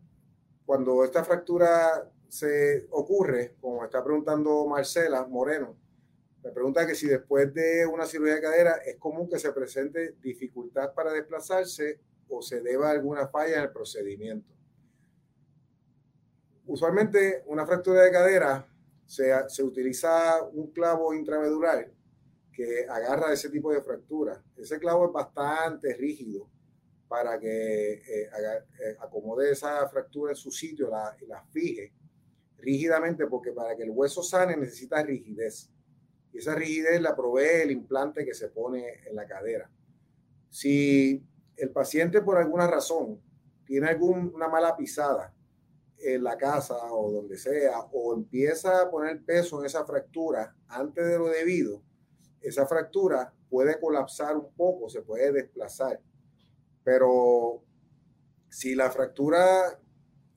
cuando 0.66 1.04
esta 1.04 1.24
fractura 1.24 2.11
se 2.32 2.86
ocurre, 2.92 3.56
como 3.60 3.84
está 3.84 4.02
preguntando 4.02 4.66
Marcela 4.66 5.26
Moreno, 5.26 5.76
me 6.42 6.50
pregunta 6.50 6.86
que 6.86 6.94
si 6.94 7.06
después 7.06 7.52
de 7.52 7.84
una 7.84 8.06
cirugía 8.06 8.36
de 8.36 8.40
cadera 8.40 8.76
es 8.86 8.96
común 8.96 9.28
que 9.28 9.38
se 9.38 9.52
presente 9.52 10.16
dificultad 10.22 10.94
para 10.94 11.12
desplazarse 11.12 12.00
o 12.30 12.40
se 12.40 12.62
deba 12.62 12.90
alguna 12.90 13.28
falla 13.28 13.58
en 13.58 13.62
el 13.64 13.70
procedimiento. 13.70 14.50
Usualmente 16.64 17.42
una 17.48 17.66
fractura 17.66 18.00
de 18.00 18.10
cadera 18.10 18.66
se, 19.04 19.30
se 19.48 19.62
utiliza 19.62 20.42
un 20.54 20.72
clavo 20.72 21.12
intramedular 21.12 21.92
que 22.50 22.86
agarra 22.88 23.34
ese 23.34 23.50
tipo 23.50 23.70
de 23.70 23.82
fractura. 23.82 24.42
Ese 24.56 24.78
clavo 24.78 25.04
es 25.04 25.12
bastante 25.12 25.92
rígido 25.96 26.48
para 27.08 27.38
que 27.38 27.92
eh, 27.92 28.30
eh, 28.32 28.96
acomode 29.00 29.50
esa 29.50 29.86
fractura 29.90 30.32
en 30.32 30.36
su 30.36 30.50
sitio 30.50 30.88
la, 30.88 31.14
y 31.20 31.26
la 31.26 31.44
fije 31.44 31.92
rígidamente, 32.62 33.26
porque 33.26 33.52
para 33.52 33.76
que 33.76 33.82
el 33.82 33.90
hueso 33.90 34.22
sane 34.22 34.56
necesita 34.56 35.02
rigidez. 35.02 35.68
Y 36.32 36.38
esa 36.38 36.54
rigidez 36.54 37.00
la 37.02 37.14
provee 37.14 37.62
el 37.62 37.72
implante 37.72 38.24
que 38.24 38.34
se 38.34 38.48
pone 38.48 39.02
en 39.06 39.14
la 39.14 39.26
cadera. 39.26 39.70
Si 40.48 41.22
el 41.56 41.70
paciente 41.70 42.22
por 42.22 42.38
alguna 42.38 42.66
razón 42.66 43.20
tiene 43.66 43.88
alguna 43.88 44.48
mala 44.48 44.76
pisada 44.76 45.34
en 45.98 46.24
la 46.24 46.36
casa 46.36 46.76
o 46.92 47.12
donde 47.12 47.36
sea, 47.36 47.80
o 47.92 48.14
empieza 48.14 48.82
a 48.82 48.90
poner 48.90 49.22
peso 49.24 49.60
en 49.60 49.66
esa 49.66 49.84
fractura 49.84 50.56
antes 50.68 51.06
de 51.06 51.18
lo 51.18 51.28
debido, 51.28 51.82
esa 52.40 52.66
fractura 52.66 53.32
puede 53.48 53.78
colapsar 53.78 54.36
un 54.36 54.52
poco, 54.54 54.88
se 54.88 55.02
puede 55.02 55.32
desplazar. 55.32 56.00
Pero 56.82 57.62
si 58.48 58.74
la 58.74 58.90
fractura, 58.90 59.78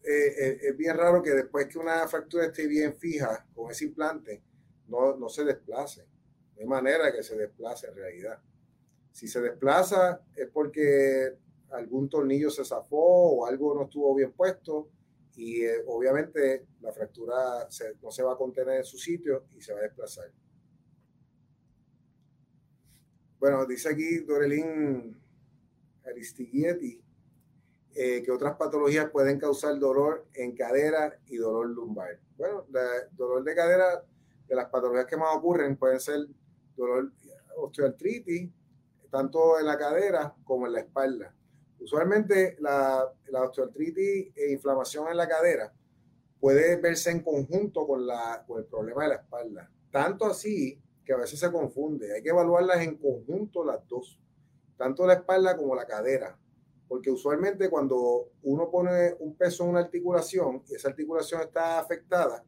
eh, 0.07 0.35
eh, 0.38 0.57
es 0.62 0.77
bien 0.77 0.95
raro 0.95 1.21
que 1.21 1.31
después 1.31 1.67
que 1.67 1.79
una 1.79 2.07
fractura 2.07 2.45
esté 2.45 2.67
bien 2.67 2.95
fija 2.95 3.45
con 3.53 3.71
ese 3.71 3.85
implante, 3.85 4.43
no, 4.88 5.15
no 5.17 5.29
se 5.29 5.43
desplace. 5.43 6.07
de 6.55 6.65
manera 6.65 7.12
que 7.12 7.21
se 7.21 7.35
desplace 7.35 7.88
en 7.88 7.95
realidad. 7.95 8.39
Si 9.12 9.27
se 9.27 9.41
desplaza 9.41 10.21
es 10.35 10.47
porque 10.47 11.38
algún 11.71 12.09
tornillo 12.09 12.50
se 12.50 12.63
zafó 12.63 12.97
o 12.97 13.45
algo 13.45 13.75
no 13.75 13.83
estuvo 13.83 14.15
bien 14.15 14.31
puesto 14.31 14.89
y 15.35 15.63
eh, 15.63 15.83
obviamente 15.88 16.67
la 16.81 16.93
fractura 16.93 17.67
no 18.01 18.12
se 18.12 18.24
va 18.24 18.33
a 18.33 18.38
contener 18.38 18.77
en 18.77 18.85
su 18.85 18.97
sitio 18.97 19.47
y 19.55 19.62
se 19.62 19.74
va 19.74 19.79
a 19.79 19.83
desplazar. 19.83 20.31
Bueno, 23.39 23.65
dice 23.65 23.89
aquí 23.89 24.19
Dorelín 24.19 25.21
Aristiguietti 26.05 27.04
eh, 27.95 28.21
que 28.23 28.31
otras 28.31 28.55
patologías 28.57 29.09
pueden 29.09 29.39
causar 29.39 29.79
dolor 29.79 30.27
en 30.33 30.55
cadera 30.55 31.17
y 31.27 31.37
dolor 31.37 31.69
lumbar. 31.69 32.19
Bueno, 32.37 32.65
el 32.67 33.15
dolor 33.15 33.43
de 33.43 33.55
cadera, 33.55 34.03
de 34.47 34.55
las 34.55 34.69
patologías 34.69 35.05
que 35.05 35.17
más 35.17 35.35
ocurren, 35.35 35.77
pueden 35.77 35.99
ser 35.99 36.27
dolor 36.75 37.11
osteoartritis, 37.55 38.51
tanto 39.09 39.57
en 39.59 39.65
la 39.65 39.77
cadera 39.77 40.35
como 40.43 40.67
en 40.67 40.73
la 40.73 40.81
espalda. 40.81 41.33
Usualmente 41.79 42.57
la, 42.59 43.09
la 43.27 43.43
osteoartritis 43.43 44.35
e 44.35 44.51
inflamación 44.51 45.07
en 45.09 45.17
la 45.17 45.27
cadera 45.27 45.73
puede 46.39 46.75
verse 46.75 47.11
en 47.11 47.21
conjunto 47.21 47.87
con, 47.87 48.05
la, 48.05 48.43
con 48.45 48.59
el 48.59 48.65
problema 48.65 49.03
de 49.03 49.09
la 49.09 49.15
espalda. 49.15 49.71
Tanto 49.89 50.25
así 50.25 50.81
que 51.05 51.13
a 51.13 51.17
veces 51.17 51.39
se 51.39 51.51
confunde. 51.51 52.13
Hay 52.13 52.21
que 52.21 52.29
evaluarlas 52.29 52.81
en 52.81 52.97
conjunto 52.97 53.63
las 53.63 53.87
dos, 53.87 54.19
tanto 54.77 55.07
la 55.07 55.13
espalda 55.13 55.55
como 55.55 55.75
la 55.75 55.85
cadera. 55.85 56.37
Porque 56.88 57.10
usualmente 57.10 57.70
cuando 57.70 58.30
uno 58.44 58.70
pone 58.70 59.15
un 59.20 59.36
peso 59.36 59.63
en 59.63 59.72
una 59.72 59.80
articulación 59.80 60.63
y 60.68 60.75
esa 60.75 60.89
articulación 60.89 61.42
está 61.42 61.80
afectada, 61.80 62.44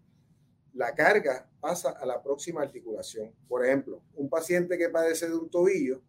la 0.73 0.93
carga 0.93 1.49
pasa 1.59 1.91
a 1.91 2.05
la 2.05 2.21
próxima 2.21 2.61
articulación. 2.61 3.33
Por 3.47 3.65
ejemplo, 3.65 4.03
un 4.13 4.29
paciente 4.29 4.77
que 4.77 4.89
padece 4.89 5.27
de 5.27 5.35
un 5.35 5.49
tobillo, 5.49 6.01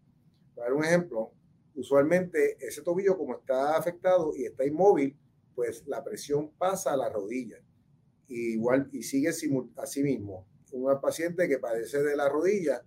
para 0.55 0.75
un 0.75 0.85
ejemplo, 0.85 1.33
usualmente 1.75 2.57
ese 2.61 2.83
tobillo 2.83 3.17
como 3.17 3.37
está 3.37 3.77
afectado 3.77 4.35
y 4.37 4.45
está 4.45 4.67
inmóvil, 4.67 5.17
pues 5.55 5.87
la 5.87 6.05
presión 6.05 6.51
pasa 6.59 6.93
a 6.93 6.97
la 6.97 7.09
rodilla. 7.09 7.57
igual, 8.29 8.91
y 8.93 9.03
sigue 9.03 9.31
así 9.31 10.03
mismo. 10.03 10.47
Un 10.73 11.01
paciente 11.01 11.49
que 11.49 11.59
padece 11.59 12.03
de 12.03 12.15
la 12.15 12.29
rodilla 12.29 12.85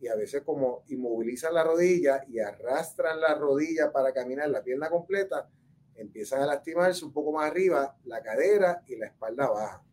y 0.00 0.08
a 0.08 0.16
veces 0.16 0.42
como 0.42 0.84
inmovilizan 0.88 1.52
la 1.52 1.62
rodilla 1.62 2.24
y 2.26 2.40
arrastran 2.40 3.20
la 3.20 3.34
rodilla 3.34 3.92
para 3.92 4.12
caminar 4.12 4.48
la 4.48 4.62
pierna 4.62 4.88
completa, 4.88 5.48
empiezan 5.94 6.40
a 6.42 6.46
lastimarse 6.46 7.04
un 7.04 7.12
poco 7.12 7.32
más 7.32 7.50
arriba 7.50 7.96
la 8.04 8.22
cadera 8.22 8.82
y 8.86 8.96
la 8.96 9.06
espalda 9.06 9.50
baja. 9.50 9.84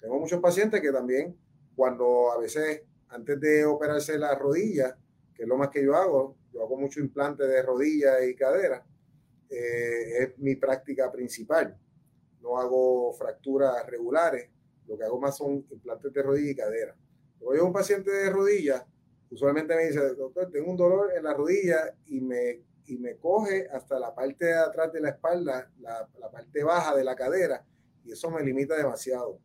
Tengo 0.00 0.18
muchos 0.18 0.40
pacientes 0.40 0.82
que 0.82 0.92
también 0.92 1.36
cuando 1.74 2.30
a 2.30 2.38
veces 2.38 2.82
antes 3.08 3.40
de 3.40 3.64
operarse 3.64 4.18
la 4.18 4.34
rodilla, 4.34 4.98
que 5.34 5.44
es 5.44 5.48
lo 5.48 5.56
más 5.56 5.70
que 5.70 5.82
yo 5.82 5.96
hago, 5.96 6.36
yo 6.52 6.62
hago 6.62 6.76
mucho 6.76 7.00
implante 7.00 7.46
de 7.46 7.62
rodilla 7.62 8.22
y 8.24 8.34
cadera, 8.34 8.84
eh, 9.48 10.22
es 10.22 10.38
mi 10.38 10.56
práctica 10.56 11.10
principal. 11.10 11.78
No 12.42 12.58
hago 12.58 13.14
fracturas 13.14 13.86
regulares, 13.86 14.50
lo 14.86 14.98
que 14.98 15.04
hago 15.04 15.18
más 15.18 15.38
son 15.38 15.64
implantes 15.70 16.12
de 16.12 16.22
rodilla 16.22 16.50
y 16.50 16.54
cadera. 16.54 16.96
Cuando 17.38 17.56
yo 17.56 17.66
un 17.66 17.72
paciente 17.72 18.10
de 18.10 18.30
rodilla, 18.30 18.86
usualmente 19.30 19.74
me 19.74 19.86
dice, 19.86 20.14
doctor, 20.14 20.50
tengo 20.50 20.70
un 20.70 20.76
dolor 20.76 21.12
en 21.16 21.24
la 21.24 21.34
rodilla 21.34 21.94
y 22.06 22.20
me, 22.20 22.62
y 22.86 22.98
me 22.98 23.16
coge 23.16 23.68
hasta 23.68 23.98
la 23.98 24.14
parte 24.14 24.46
de 24.46 24.54
atrás 24.54 24.92
de 24.92 25.00
la 25.00 25.10
espalda, 25.10 25.70
la 25.78 26.30
parte 26.30 26.62
baja 26.62 26.94
de 26.94 27.04
la 27.04 27.16
cadera, 27.16 27.64
y 28.04 28.12
eso 28.12 28.30
me 28.30 28.42
limita 28.42 28.76
demasiado. 28.76 29.40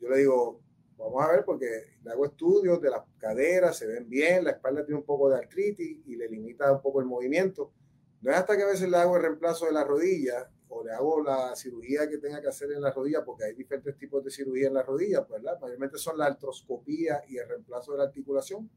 Yo 0.00 0.08
le 0.08 0.18
digo, 0.18 0.60
vamos 0.96 1.24
a 1.24 1.32
ver 1.32 1.44
porque 1.44 1.96
le 2.02 2.10
hago 2.10 2.26
estudios 2.26 2.80
de 2.80 2.90
las 2.90 3.02
caderas, 3.18 3.76
se 3.76 3.86
ven 3.86 4.08
bien, 4.08 4.44
la 4.44 4.52
espalda 4.52 4.84
tiene 4.84 5.00
un 5.00 5.06
poco 5.06 5.30
de 5.30 5.36
artritis 5.36 5.98
y 6.06 6.16
le 6.16 6.28
limita 6.28 6.70
un 6.72 6.82
poco 6.82 7.00
el 7.00 7.06
movimiento. 7.06 7.72
No 8.20 8.30
es 8.30 8.36
hasta 8.36 8.56
que 8.56 8.62
a 8.62 8.66
veces 8.66 8.88
le 8.88 8.96
hago 8.98 9.16
el 9.16 9.22
reemplazo 9.22 9.66
de 9.66 9.72
la 9.72 9.84
rodilla 9.84 10.50
o 10.68 10.84
le 10.84 10.92
hago 10.92 11.22
la 11.22 11.56
cirugía 11.56 12.08
que 12.08 12.18
tenga 12.18 12.40
que 12.40 12.48
hacer 12.48 12.70
en 12.72 12.82
la 12.82 12.92
rodilla, 12.92 13.24
porque 13.24 13.44
hay 13.44 13.54
diferentes 13.54 13.96
tipos 13.96 14.22
de 14.22 14.30
cirugía 14.30 14.68
en 14.68 14.74
la 14.74 14.82
rodilla, 14.82 15.26
pues, 15.26 15.42
¿verdad? 15.42 15.58
Mayormente 15.60 15.98
son 15.98 16.18
la 16.18 16.26
artroscopía 16.26 17.22
y 17.28 17.38
el 17.38 17.48
reemplazo 17.48 17.92
de 17.92 17.98
la 17.98 18.04
articulación, 18.04 18.70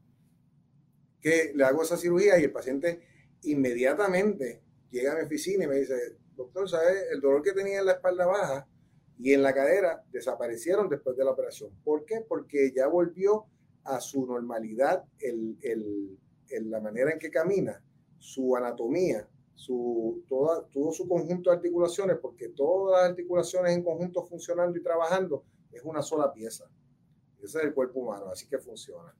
que 1.24 1.52
le 1.54 1.64
hago 1.64 1.82
esa 1.82 1.96
cirugía 1.96 2.38
y 2.38 2.44
el 2.44 2.52
paciente 2.52 3.00
inmediatamente 3.44 4.60
llega 4.90 5.12
a 5.12 5.16
mi 5.16 5.22
oficina 5.22 5.64
y 5.64 5.66
me 5.66 5.76
dice, 5.76 6.18
doctor, 6.36 6.68
¿sabe? 6.68 7.08
El 7.10 7.22
dolor 7.22 7.40
que 7.40 7.52
tenía 7.52 7.78
en 7.78 7.86
la 7.86 7.92
espalda 7.92 8.26
baja 8.26 8.68
y 9.18 9.32
en 9.32 9.42
la 9.42 9.54
cadera 9.54 10.04
desaparecieron 10.12 10.86
después 10.90 11.16
de 11.16 11.24
la 11.24 11.30
operación. 11.30 11.70
¿Por 11.82 12.04
qué? 12.04 12.20
Porque 12.28 12.74
ya 12.76 12.88
volvió 12.88 13.46
a 13.84 14.00
su 14.00 14.26
normalidad 14.26 15.04
el, 15.18 15.56
el, 15.62 16.18
la 16.70 16.80
manera 16.82 17.12
en 17.12 17.18
que 17.18 17.30
camina, 17.30 17.82
su 18.18 18.54
anatomía, 18.54 19.26
su, 19.54 20.22
toda, 20.28 20.68
todo 20.68 20.92
su 20.92 21.08
conjunto 21.08 21.48
de 21.48 21.56
articulaciones, 21.56 22.18
porque 22.20 22.50
todas 22.50 23.00
las 23.00 23.10
articulaciones 23.12 23.74
en 23.74 23.82
conjunto 23.82 24.22
funcionando 24.24 24.76
y 24.76 24.82
trabajando 24.82 25.42
es 25.72 25.82
una 25.84 26.02
sola 26.02 26.30
pieza. 26.30 26.68
Ese 27.42 27.58
es 27.60 27.64
el 27.64 27.72
cuerpo 27.72 28.00
humano, 28.00 28.26
así 28.26 28.46
que 28.46 28.58
funciona. 28.58 29.14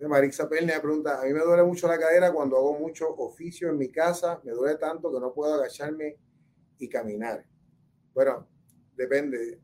Marisa 0.00 0.48
Pernia 0.48 0.80
pregunta, 0.80 1.20
a 1.20 1.24
mí 1.24 1.32
me 1.32 1.40
duele 1.40 1.62
mucho 1.62 1.88
la 1.88 1.98
cadera 1.98 2.30
cuando 2.30 2.56
hago 2.56 2.78
mucho 2.78 3.08
oficio 3.16 3.70
en 3.70 3.78
mi 3.78 3.88
casa, 3.88 4.40
me 4.44 4.52
duele 4.52 4.76
tanto 4.76 5.10
que 5.12 5.18
no 5.18 5.32
puedo 5.32 5.54
agacharme 5.54 6.18
y 6.78 6.88
caminar. 6.88 7.44
Bueno, 8.12 8.46
depende. 8.94 9.58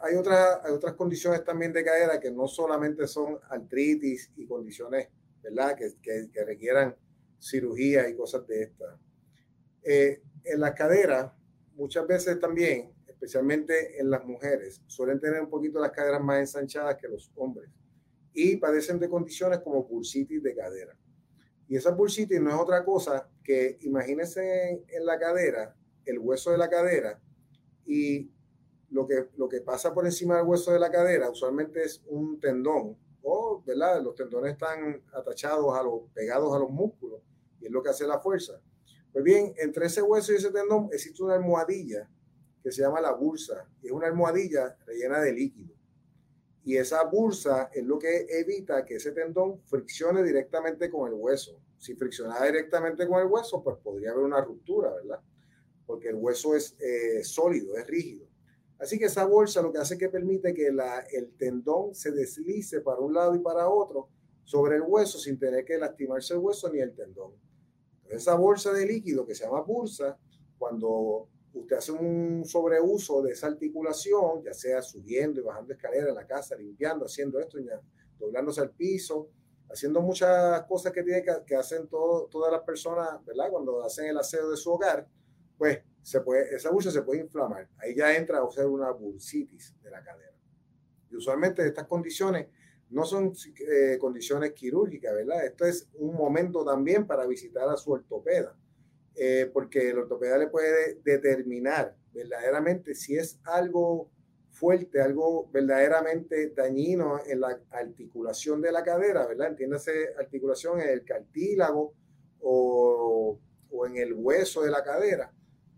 Hay 0.00 0.14
otras, 0.14 0.60
hay 0.62 0.72
otras 0.72 0.94
condiciones 0.94 1.42
también 1.42 1.72
de 1.72 1.84
cadera 1.84 2.20
que 2.20 2.30
no 2.30 2.46
solamente 2.46 3.06
son 3.06 3.38
artritis 3.48 4.30
y 4.36 4.46
condiciones, 4.46 5.08
¿verdad? 5.42 5.74
Que, 5.74 6.28
que, 6.30 6.44
requieran 6.44 6.94
cirugía 7.38 8.08
y 8.08 8.14
cosas 8.14 8.46
de 8.46 8.62
estas. 8.62 8.94
Eh, 9.82 10.22
en 10.44 10.60
la 10.60 10.74
cadera, 10.74 11.34
muchas 11.74 12.06
veces 12.06 12.38
también, 12.38 12.92
especialmente 13.06 13.98
en 13.98 14.10
las 14.10 14.24
mujeres, 14.24 14.82
suelen 14.86 15.18
tener 15.18 15.40
un 15.40 15.48
poquito 15.48 15.80
las 15.80 15.92
caderas 15.92 16.20
más 16.20 16.40
ensanchadas 16.40 16.96
que 16.96 17.08
los 17.08 17.32
hombres 17.36 17.70
y 18.40 18.56
padecen 18.56 19.00
de 19.00 19.08
condiciones 19.08 19.58
como 19.58 19.82
bursitis 19.82 20.40
de 20.40 20.54
cadera. 20.54 20.96
Y 21.66 21.74
esa 21.74 21.90
bursitis 21.90 22.40
no 22.40 22.50
es 22.50 22.54
otra 22.54 22.84
cosa 22.84 23.28
que, 23.42 23.78
imagínense 23.80 24.84
en, 24.86 25.04
la 25.04 25.18
cadera, 25.18 25.74
el 26.04 26.20
hueso 26.20 26.52
de 26.52 26.58
la 26.58 26.70
cadera 26.70 27.20
y 27.84 28.30
lo 28.90 29.08
que, 29.08 29.30
lo 29.36 29.48
que 29.48 29.60
pasa 29.60 29.92
por 29.92 30.06
encima 30.06 30.36
del 30.36 30.46
hueso 30.46 30.72
de 30.72 30.78
la 30.78 30.88
cadera 30.88 31.28
usualmente 31.28 31.82
es 31.82 32.00
un 32.06 32.38
tendón 32.38 32.96
o, 33.22 33.60
¿verdad? 33.66 34.00
Los 34.04 34.14
tendones 34.14 34.52
están 34.52 35.02
atachados 35.12 35.76
a 35.76 35.82
los, 35.82 36.02
pegados 36.14 36.54
a 36.54 36.60
los 36.60 36.70
músculos 36.70 37.20
y 37.60 37.66
es 37.66 37.72
lo 37.72 37.82
que 37.82 37.90
hace 37.90 38.06
la 38.06 38.20
fuerza. 38.20 38.60
Pues 39.12 39.24
bien, 39.24 39.52
entre 39.58 39.86
ese 39.86 40.00
hueso 40.00 40.32
y 40.32 40.36
ese 40.36 40.52
tendón 40.52 40.90
existe 40.92 41.24
una 41.24 41.34
almohadilla 41.34 42.08
que 42.62 42.70
se 42.70 42.82
llama 42.82 43.00
la 43.00 43.12
bursa 43.12 43.68
y 43.82 43.88
es 43.88 43.92
una 43.92 44.06
almohadilla 44.06 44.78
rellena 44.86 45.18
de 45.18 45.32
líquido. 45.32 45.77
Y 46.68 46.76
esa 46.76 47.02
bursa 47.04 47.70
es 47.72 47.82
lo 47.82 47.98
que 47.98 48.26
evita 48.28 48.84
que 48.84 48.96
ese 48.96 49.12
tendón 49.12 49.58
friccione 49.62 50.22
directamente 50.22 50.90
con 50.90 51.08
el 51.08 51.14
hueso. 51.14 51.62
Si 51.78 51.94
fricciona 51.94 52.44
directamente 52.44 53.08
con 53.08 53.20
el 53.20 53.26
hueso, 53.26 53.62
pues 53.64 53.78
podría 53.78 54.10
haber 54.10 54.24
una 54.24 54.42
ruptura, 54.42 54.92
¿verdad? 54.92 55.18
Porque 55.86 56.10
el 56.10 56.16
hueso 56.16 56.54
es 56.54 56.76
eh, 56.78 57.24
sólido, 57.24 57.74
es 57.78 57.86
rígido. 57.86 58.26
Así 58.78 58.98
que 58.98 59.06
esa 59.06 59.24
bolsa 59.24 59.62
lo 59.62 59.72
que 59.72 59.78
hace 59.78 59.94
es 59.94 60.00
que 60.00 60.10
permite 60.10 60.52
que 60.52 60.70
la, 60.70 61.00
el 61.10 61.30
tendón 61.38 61.94
se 61.94 62.12
deslice 62.12 62.82
para 62.82 63.00
un 63.00 63.14
lado 63.14 63.34
y 63.34 63.38
para 63.38 63.66
otro 63.66 64.10
sobre 64.44 64.76
el 64.76 64.82
hueso 64.82 65.18
sin 65.18 65.38
tener 65.38 65.64
que 65.64 65.78
lastimarse 65.78 66.34
el 66.34 66.40
hueso 66.40 66.70
ni 66.70 66.80
el 66.80 66.94
tendón. 66.94 67.32
esa 68.10 68.34
bolsa 68.34 68.74
de 68.74 68.84
líquido 68.84 69.26
que 69.26 69.34
se 69.34 69.44
llama 69.44 69.62
bursa, 69.62 70.18
cuando 70.58 71.30
usted 71.54 71.76
hace 71.76 71.92
un 71.92 72.44
sobreuso 72.44 73.22
de 73.22 73.32
esa 73.32 73.48
articulación, 73.48 74.42
ya 74.42 74.52
sea 74.52 74.82
subiendo 74.82 75.40
y 75.40 75.44
bajando 75.44 75.72
escaleras 75.72 76.08
en 76.08 76.14
la 76.14 76.26
casa, 76.26 76.56
limpiando, 76.56 77.06
haciendo 77.06 77.40
esto, 77.40 77.58
doblándose 78.18 78.60
al 78.60 78.70
piso, 78.70 79.30
haciendo 79.70 80.00
muchas 80.00 80.62
cosas 80.64 80.92
que, 80.92 81.02
tiene 81.02 81.24
que, 81.46 81.56
hacen 81.56 81.88
todas 81.88 82.52
las 82.52 82.62
personas, 82.62 83.24
¿verdad? 83.24 83.50
Cuando 83.50 83.82
hacen 83.84 84.06
el 84.06 84.18
aseo 84.18 84.50
de 84.50 84.56
su 84.56 84.72
hogar, 84.72 85.06
pues 85.56 85.80
se 86.02 86.20
puede, 86.20 86.54
esa 86.54 86.70
bursa 86.70 86.90
se 86.90 87.02
puede 87.02 87.20
inflamar. 87.20 87.68
Ahí 87.78 87.94
ya 87.94 88.14
entra 88.16 88.40
a 88.42 88.50
ser 88.50 88.66
una 88.66 88.90
bursitis 88.90 89.74
de 89.82 89.90
la 89.90 90.02
cadera. 90.02 90.32
Y 91.10 91.16
usualmente 91.16 91.66
estas 91.66 91.86
condiciones 91.86 92.48
no 92.90 93.04
son 93.04 93.32
eh, 93.70 93.98
condiciones 93.98 94.52
quirúrgicas, 94.52 95.12
¿verdad? 95.14 95.44
Esto 95.44 95.66
es 95.66 95.88
un 95.94 96.14
momento 96.14 96.64
también 96.64 97.06
para 97.06 97.26
visitar 97.26 97.68
a 97.68 97.76
su 97.76 97.92
ortopeda, 97.92 98.56
eh, 99.18 99.50
porque 99.52 99.90
el 99.90 99.98
ortopeda 99.98 100.38
le 100.38 100.46
puede 100.46 101.00
determinar 101.02 101.96
verdaderamente 102.12 102.94
si 102.94 103.16
es 103.16 103.40
algo 103.44 104.10
fuerte, 104.50 105.00
algo 105.00 105.48
verdaderamente 105.52 106.50
dañino 106.50 107.20
en 107.26 107.40
la 107.40 107.60
articulación 107.70 108.60
de 108.60 108.72
la 108.72 108.82
cadera, 108.82 109.26
¿verdad? 109.26 109.48
Entiéndase 109.48 110.14
articulación 110.18 110.80
en 110.80 110.88
el 110.88 111.04
cartílago 111.04 111.94
o, 112.40 113.38
o 113.70 113.86
en 113.86 113.96
el 113.96 114.14
hueso 114.14 114.62
de 114.62 114.70
la 114.70 114.82
cadera, 114.82 115.32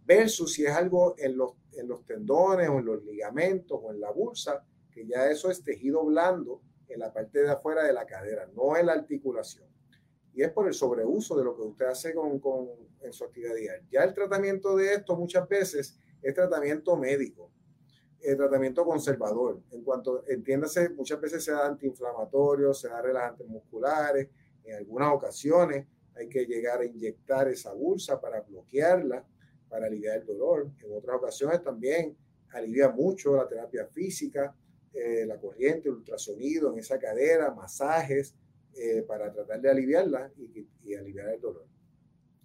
versus 0.04 0.54
si 0.54 0.64
es 0.64 0.72
algo 0.72 1.14
en 1.18 1.36
los, 1.36 1.52
en 1.72 1.88
los 1.88 2.04
tendones 2.04 2.68
o 2.68 2.78
en 2.78 2.84
los 2.84 3.04
ligamentos 3.04 3.78
o 3.82 3.90
en 3.92 4.00
la 4.00 4.10
bursa, 4.10 4.64
que 4.90 5.06
ya 5.06 5.30
eso 5.30 5.50
es 5.50 5.62
tejido 5.62 6.04
blando 6.04 6.62
en 6.88 7.00
la 7.00 7.12
parte 7.12 7.42
de 7.42 7.50
afuera 7.50 7.84
de 7.84 7.92
la 7.92 8.06
cadera, 8.06 8.48
no 8.54 8.76
en 8.76 8.86
la 8.86 8.92
articulación. 8.92 9.68
Y 10.34 10.42
es 10.42 10.50
por 10.50 10.66
el 10.66 10.74
sobreuso 10.74 11.36
de 11.36 11.44
lo 11.44 11.56
que 11.56 11.62
usted 11.62 11.86
hace 11.86 12.14
con, 12.14 12.38
con, 12.38 12.68
en 13.00 13.12
su 13.12 13.24
actividad 13.24 13.54
diaria. 13.54 13.86
Ya 13.90 14.04
el 14.04 14.14
tratamiento 14.14 14.76
de 14.76 14.94
esto 14.94 15.16
muchas 15.16 15.48
veces 15.48 15.98
es 16.22 16.34
tratamiento 16.34 16.96
médico, 16.96 17.50
el 18.20 18.36
tratamiento 18.36 18.84
conservador. 18.84 19.60
En 19.70 19.82
cuanto, 19.82 20.24
entiéndase, 20.28 20.90
muchas 20.90 21.20
veces 21.20 21.44
se 21.44 21.52
da 21.52 21.66
antiinflamatorio, 21.66 22.72
se 22.74 22.88
da 22.88 23.00
relajantes 23.00 23.46
musculares, 23.46 24.28
en 24.64 24.76
algunas 24.76 25.12
ocasiones 25.12 25.86
hay 26.14 26.28
que 26.28 26.44
llegar 26.44 26.80
a 26.80 26.84
inyectar 26.84 27.48
esa 27.48 27.72
bolsa 27.72 28.20
para 28.20 28.40
bloquearla, 28.42 29.24
para 29.68 29.86
aliviar 29.86 30.18
el 30.18 30.26
dolor. 30.26 30.70
En 30.84 30.92
otras 30.92 31.16
ocasiones 31.16 31.62
también 31.62 32.16
alivia 32.52 32.90
mucho 32.90 33.36
la 33.36 33.48
terapia 33.48 33.86
física, 33.86 34.54
eh, 34.92 35.24
la 35.24 35.38
corriente, 35.38 35.88
el 35.88 35.94
ultrasonido 35.94 36.72
en 36.72 36.80
esa 36.80 36.98
cadera, 36.98 37.52
masajes 37.52 38.34
eh, 38.74 39.02
para 39.06 39.32
tratar 39.32 39.60
de 39.60 39.70
aliviarla 39.70 40.30
y, 40.36 40.68
y, 40.84 40.94
aliviar 40.94 41.28
el 41.28 41.40
dolor. 41.40 41.66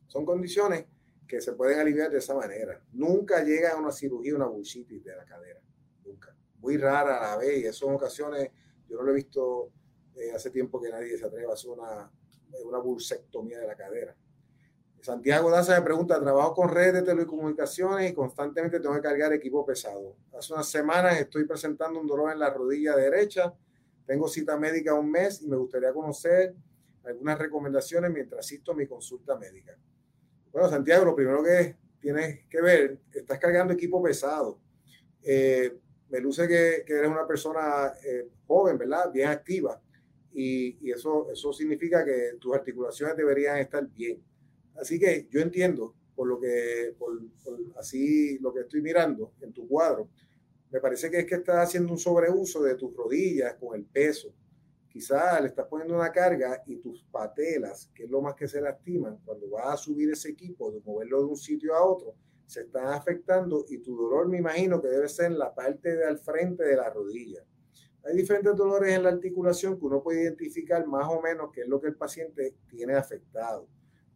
Son 0.08 0.26
condiciones 0.26 0.86
que 1.28 1.42
se 1.42 1.54
pueden 1.54 1.80
aliviar 1.80 2.12
de 2.12 2.20
esa 2.20 2.36
manera. 2.36 2.82
Nunca 2.94 3.44
llega 3.44 3.74
a 3.74 3.78
una 3.78 3.92
cirugía 3.92 4.36
una 4.36 4.48
bursitis 4.48 5.04
de 5.04 5.16
la 5.16 5.26
cadera, 5.26 5.62
nunca. 6.04 6.36
Muy 6.60 6.78
rara 6.78 7.18
a 7.18 7.32
la 7.32 7.38
vez 7.38 7.64
y 7.64 7.66
eso 7.66 7.88
en 7.88 7.96
ocasiones, 7.96 8.52
yo 8.88 8.98
no 8.98 9.04
lo 9.04 9.12
he 9.12 9.16
visto 9.16 9.72
eh, 10.16 10.32
hace 10.32 10.50
tiempo 10.50 10.82
que 10.82 10.90
nadie 10.90 11.18
se 11.18 11.26
atreva 11.26 11.52
a 11.52 11.54
hacer 11.54 11.72
una, 11.72 12.12
una 12.64 12.80
bursectomía 12.80 13.60
de 13.60 13.68
la 13.68 13.76
cadera. 13.76 14.16
Santiago 15.06 15.52
Daza 15.52 15.80
me 15.80 15.86
pregunta, 15.86 16.20
trabajo 16.20 16.56
con 16.56 16.70
redes 16.70 16.94
de 16.94 17.02
telecomunicaciones 17.04 18.10
y 18.10 18.14
constantemente 18.16 18.80
tengo 18.80 18.96
que 18.96 19.02
cargar 19.02 19.32
equipo 19.34 19.64
pesado. 19.64 20.16
Hace 20.36 20.54
unas 20.54 20.68
semanas 20.68 21.20
estoy 21.20 21.46
presentando 21.46 22.00
un 22.00 22.08
dolor 22.08 22.32
en 22.32 22.40
la 22.40 22.50
rodilla 22.50 22.96
derecha, 22.96 23.54
tengo 24.06 24.28
cita 24.28 24.58
médica 24.58 24.94
un 24.94 25.10
mes 25.10 25.42
y 25.42 25.48
me 25.48 25.58
gustaría 25.58 25.94
conocer 25.94 26.54
algunas 27.04 27.38
recomendaciones 27.38 28.12
mientras 28.12 28.40
asisto 28.46 28.72
a 28.72 28.76
mi 28.76 28.88
consulta 28.88 29.38
médica. 29.38 29.78
Bueno, 30.52 30.70
Santiago, 30.70 31.06
lo 31.06 31.16
primero 31.16 31.44
que 31.44 31.76
tienes 32.00 32.46
que 32.48 32.62
ver, 32.62 33.00
estás 33.14 33.40
cargando 33.40 33.74
equipo 33.74 34.02
pesado. 34.02 34.60
Eh, 35.22 35.78
me 36.10 36.20
luce 36.20 36.48
que, 36.48 36.84
eres 36.88 37.10
una 37.10 37.28
persona 37.28 37.94
eh, 38.04 38.30
joven, 38.48 38.78
¿verdad? 38.78 39.12
Bien 39.12 39.30
activa. 39.30 39.82
Y, 40.34 40.78
y, 40.86 40.92
eso, 40.92 41.32
eso 41.32 41.54
significa 41.54 42.04
que 42.04 42.34
tus 42.40 42.54
articulaciones 42.54 43.16
deberían 43.16 43.58
estar 43.58 43.88
bien 43.88 44.22
Así 44.80 45.00
que 45.00 45.28
yo 45.30 45.40
entiendo, 45.40 45.96
por 46.16 46.28
lo 46.28 46.40
que, 46.40 46.94
por, 46.98 47.20
así 47.78 48.38
lo 48.40 48.54
que 48.54 48.62
estoy 48.62 48.82
mirando 48.82 49.34
en 49.42 49.54
tu 49.54 49.68
cuadro, 49.68 50.10
me 50.76 50.82
parece 50.82 51.10
que 51.10 51.20
es 51.20 51.26
que 51.26 51.36
estás 51.36 51.70
haciendo 51.70 51.94
un 51.94 51.98
sobreuso 51.98 52.62
de 52.62 52.76
tus 52.76 52.94
rodillas 52.94 53.56
con 53.56 53.78
el 53.78 53.86
peso. 53.86 54.34
Quizás 54.90 55.40
le 55.40 55.48
estás 55.48 55.68
poniendo 55.68 55.96
una 55.96 56.12
carga 56.12 56.62
y 56.66 56.76
tus 56.82 57.02
patelas, 57.06 57.90
que 57.96 58.04
es 58.04 58.10
lo 58.10 58.22
más 58.22 58.36
que 58.36 58.46
se 58.46 58.60
lastiman, 58.60 59.22
cuando 59.24 59.50
vas 59.52 59.74
a 59.74 59.78
subir 59.78 60.12
ese 60.12 60.32
equipo, 60.32 60.74
de 60.74 60.82
moverlo 60.82 61.20
de 61.20 61.26
un 61.28 61.38
sitio 61.38 61.74
a 61.76 61.82
otro, 61.82 62.16
se 62.46 62.64
están 62.64 62.88
afectando 62.88 63.64
y 63.70 63.78
tu 63.78 63.96
dolor 63.96 64.28
me 64.28 64.40
imagino 64.40 64.82
que 64.82 64.90
debe 64.90 65.08
ser 65.08 65.28
en 65.28 65.40
la 65.40 65.56
parte 65.56 65.96
de 65.96 66.04
al 66.04 66.20
frente 66.20 66.66
de 66.66 66.76
la 66.76 66.90
rodilla. 66.90 67.46
Hay 68.04 68.18
diferentes 68.18 68.54
dolores 68.58 68.94
en 68.94 69.04
la 69.04 69.12
articulación 69.12 69.80
que 69.80 69.86
uno 69.86 70.04
puede 70.04 70.24
identificar 70.24 70.86
más 70.86 71.08
o 71.08 71.22
menos 71.22 71.52
qué 71.54 71.62
es 71.62 71.70
lo 71.70 71.80
que 71.80 71.88
el 71.88 71.96
paciente 71.96 72.58
tiene 72.68 72.96
afectado 72.96 73.70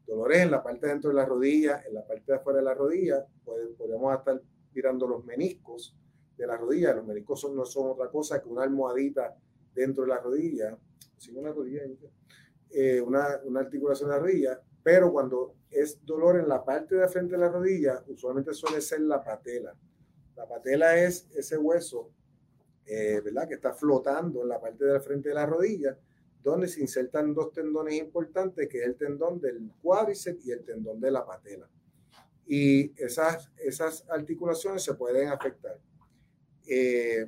dolores 0.05 0.41
en 0.41 0.51
la 0.51 0.61
parte 0.61 0.87
dentro 0.87 1.11
de 1.11 1.15
la 1.15 1.25
rodilla, 1.25 1.83
en 1.87 1.93
la 1.93 2.05
parte 2.05 2.33
de 2.33 2.37
afuera 2.37 2.59
de 2.59 2.65
la 2.65 2.73
rodilla, 2.73 3.25
podemos 3.77 4.17
estar 4.17 4.41
mirando 4.73 5.07
los 5.07 5.23
meniscos 5.23 5.95
de 6.43 6.47
la 6.47 6.57
rodilla. 6.57 6.93
Los 6.93 7.05
meniscos 7.05 7.51
no 7.53 7.65
son 7.65 7.91
otra 7.91 8.09
cosa 8.09 8.41
que 8.41 8.49
una 8.49 8.63
almohadita 8.63 9.35
dentro 9.73 10.03
de 10.03 10.09
la 10.09 10.19
rodilla, 10.19 10.77
una 11.35 11.51
rodilla, 11.51 11.81
eh, 12.71 13.01
una, 13.01 13.39
una 13.43 13.59
articulación 13.59 14.09
de 14.09 14.15
la 14.15 14.21
rodilla, 14.21 14.61
pero 14.81 15.11
cuando 15.11 15.55
es 15.69 16.03
dolor 16.05 16.39
en 16.39 16.47
la 16.47 16.63
parte 16.63 16.95
de 16.95 17.07
frente 17.07 17.33
de 17.33 17.39
la 17.39 17.49
rodilla, 17.49 18.03
usualmente 18.07 18.53
suele 18.53 18.81
ser 18.81 19.01
la 19.01 19.23
patela. 19.23 19.75
La 20.35 20.47
patela 20.47 20.97
es 20.97 21.27
ese 21.35 21.57
hueso, 21.57 22.11
eh, 22.85 23.21
¿verdad? 23.23 23.47
Que 23.47 23.55
está 23.55 23.73
flotando 23.73 24.41
en 24.41 24.49
la 24.49 24.59
parte 24.59 24.85
de 24.85 24.93
la 24.93 24.99
frente 25.01 25.29
de 25.29 25.35
la 25.35 25.45
rodilla, 25.45 25.97
donde 26.41 26.67
se 26.67 26.79
insertan 26.79 27.33
dos 27.33 27.51
tendones 27.51 27.95
importantes, 27.95 28.67
que 28.69 28.79
es 28.79 28.85
el 28.85 28.95
tendón 28.95 29.39
del 29.41 29.69
cuádriceps 29.81 30.45
y 30.45 30.51
el 30.51 30.63
tendón 30.63 30.99
de 30.99 31.11
la 31.11 31.25
patela. 31.25 31.69
Y 32.47 32.91
esas, 32.99 33.51
esas 33.57 34.09
articulaciones 34.09 34.81
se 34.81 34.95
pueden 34.95 35.27
afectar. 35.27 35.77
Eh, 36.71 37.27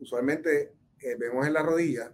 usualmente 0.00 0.72
eh, 0.98 1.14
vemos 1.18 1.46
en 1.46 1.52
la 1.52 1.62
rodilla, 1.62 2.10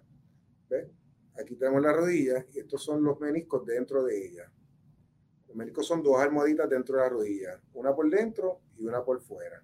aquí 1.38 1.54
tenemos 1.54 1.80
la 1.82 1.92
rodilla 1.92 2.44
y 2.52 2.58
estos 2.58 2.82
son 2.82 3.04
los 3.04 3.20
meniscos 3.20 3.64
dentro 3.64 4.02
de 4.02 4.26
ella. 4.26 4.52
Los 5.46 5.56
meniscos 5.56 5.86
son 5.86 6.02
dos 6.02 6.18
almohaditas 6.18 6.68
dentro 6.68 6.96
de 6.96 7.02
la 7.02 7.08
rodilla, 7.08 7.62
una 7.74 7.94
por 7.94 8.10
dentro 8.10 8.60
y 8.76 8.84
una 8.84 9.04
por 9.04 9.20
fuera. 9.20 9.62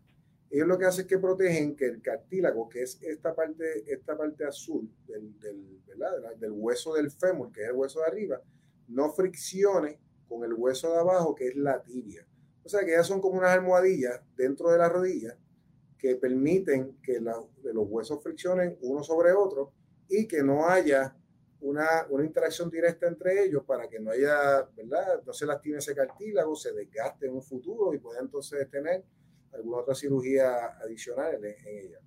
Ellos 0.48 0.68
lo 0.68 0.78
que 0.78 0.84
hacen 0.84 1.02
es 1.02 1.08
que 1.08 1.18
protegen 1.18 1.74
que 1.74 1.86
el 1.86 2.00
cartílago, 2.00 2.68
que 2.68 2.82
es 2.82 3.02
esta 3.02 3.34
parte, 3.34 3.92
esta 3.92 4.16
parte 4.16 4.44
azul 4.44 4.88
del, 5.08 5.36
del, 5.40 6.52
hueso 6.52 6.94
del 6.94 7.10
fémur, 7.10 7.50
que 7.50 7.62
es 7.62 7.70
el 7.70 7.74
hueso 7.74 8.00
de 8.00 8.06
arriba, 8.06 8.40
no 8.86 9.12
friccione 9.12 9.98
con 10.28 10.44
el 10.44 10.52
hueso 10.52 10.92
de 10.92 10.98
abajo, 10.98 11.34
que 11.34 11.48
es 11.48 11.56
la 11.56 11.82
tibia. 11.82 12.24
O 12.62 12.68
sea 12.68 12.84
que 12.84 12.92
ellas 12.92 13.06
son 13.06 13.20
como 13.20 13.38
unas 13.38 13.50
almohadillas 13.50 14.20
dentro 14.36 14.70
de 14.70 14.78
la 14.78 14.88
rodilla 14.88 15.36
que 16.00 16.16
permiten 16.16 16.98
que 17.02 17.20
los 17.20 17.86
huesos 17.88 18.22
friccionen 18.22 18.78
uno 18.80 19.02
sobre 19.02 19.32
otro 19.32 19.72
y 20.08 20.26
que 20.26 20.42
no 20.42 20.66
haya 20.66 21.14
una, 21.60 22.06
una, 22.08 22.24
interacción 22.24 22.70
directa 22.70 23.06
entre 23.06 23.44
ellos 23.44 23.64
para 23.66 23.86
que 23.86 24.00
no 24.00 24.10
haya, 24.10 24.62
¿verdad? 24.74 25.22
No 25.26 25.32
se 25.34 25.44
lastime 25.44 25.76
ese 25.76 25.94
cartílago, 25.94 26.56
se 26.56 26.72
desgaste 26.72 27.26
en 27.26 27.34
un 27.34 27.42
futuro 27.42 27.92
y 27.92 27.98
pueda 27.98 28.18
entonces 28.18 28.68
tener 28.70 29.04
alguna 29.52 29.78
otra 29.78 29.94
cirugía 29.94 30.78
adicional 30.82 31.34
en, 31.44 31.54
ella. 31.66 32.00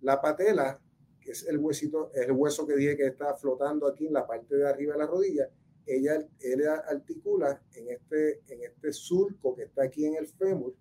La 0.00 0.22
patela, 0.22 0.80
que 1.20 1.32
es 1.32 1.46
el 1.46 1.58
huesito, 1.58 2.12
es 2.14 2.22
el 2.22 2.32
hueso 2.32 2.66
que 2.66 2.76
dije 2.76 2.96
que 2.96 3.08
está 3.08 3.34
flotando 3.34 3.86
aquí 3.86 4.06
en 4.06 4.14
la 4.14 4.26
parte 4.26 4.56
de 4.56 4.66
arriba 4.66 4.94
de 4.94 5.00
la 5.00 5.06
rodilla, 5.06 5.50
ella, 5.86 6.26
ella 6.40 6.76
articula 6.88 7.62
en 7.74 7.90
este, 7.90 8.40
en 8.48 8.62
este 8.62 8.90
surco 8.90 9.54
que 9.54 9.64
está 9.64 9.84
aquí 9.84 10.06
en 10.06 10.14
el 10.14 10.28
fémur 10.28 10.74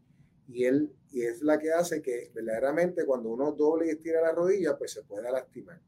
y, 0.53 0.65
él, 0.65 0.93
y 1.11 1.23
es 1.23 1.41
la 1.41 1.57
que 1.57 1.71
hace 1.71 2.01
que 2.01 2.31
verdaderamente 2.33 3.05
cuando 3.05 3.29
uno 3.29 3.51
doble 3.51 3.87
y 3.87 3.89
estira 3.89 4.21
la 4.21 4.31
rodilla, 4.31 4.77
pues 4.77 4.91
se 4.91 5.01
pueda 5.01 5.31
lastimar. 5.31 5.81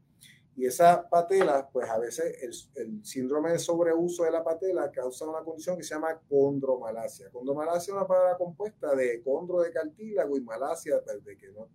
Y 0.56 0.66
esa 0.66 1.08
patela, 1.08 1.68
pues 1.70 1.88
a 1.88 1.98
veces 1.98 2.42
el, 2.42 2.82
el, 2.82 3.04
síndrome 3.04 3.52
de 3.52 3.58
sobreuso 3.58 4.24
de 4.24 4.30
la 4.30 4.42
patela 4.42 4.90
causa 4.90 5.26
una 5.26 5.44
condición 5.44 5.76
que 5.76 5.82
se 5.82 5.94
llama 5.94 6.18
condromalacia. 6.28 7.30
Condromalacia 7.30 7.92
es 7.92 7.96
una 7.96 8.06
palabra 8.06 8.36
compuesta 8.38 8.94
de 8.94 9.22
condro 9.22 9.60
de 9.60 9.70
cartílago 9.70 10.36
y 10.36 10.40
malacia, 10.40 11.00
pues, 11.04 11.22
de 11.24 11.36
que 11.36 11.48
no, 11.48 11.68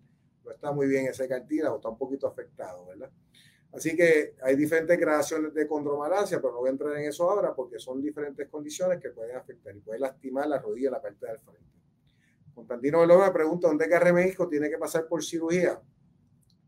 no 0.44 0.50
está 0.50 0.72
muy 0.72 0.88
bien 0.88 1.06
ese 1.06 1.28
cartílago, 1.28 1.76
está 1.76 1.88
un 1.88 1.98
poquito 1.98 2.26
afectado, 2.26 2.84
¿verdad? 2.86 3.10
Así 3.72 3.96
que 3.96 4.34
hay 4.42 4.54
diferentes 4.56 4.98
gradaciones 4.98 5.54
de 5.54 5.66
condromalacia, 5.66 6.40
pero 6.42 6.52
no 6.52 6.58
voy 6.58 6.68
a 6.68 6.72
entrar 6.72 6.96
en 6.98 7.08
eso 7.08 7.30
ahora 7.30 7.54
porque 7.54 7.78
son 7.78 8.02
diferentes 8.02 8.48
condiciones 8.48 9.00
que 9.00 9.10
pueden 9.10 9.36
afectar 9.36 9.74
y 9.74 9.80
pueden 9.80 10.02
lastimar 10.02 10.46
la 10.46 10.58
rodilla 10.58 10.90
la 10.90 11.00
parte 11.00 11.24
del 11.24 11.38
frente. 11.38 11.81
Constantino 12.54 13.00
Veloz 13.00 13.26
me 13.26 13.32
pregunta, 13.32 13.68
¿dónde 13.68 13.88
de 13.88 14.12
México 14.12 14.48
tiene 14.48 14.68
que 14.68 14.78
pasar 14.78 15.06
por 15.08 15.24
cirugía? 15.24 15.80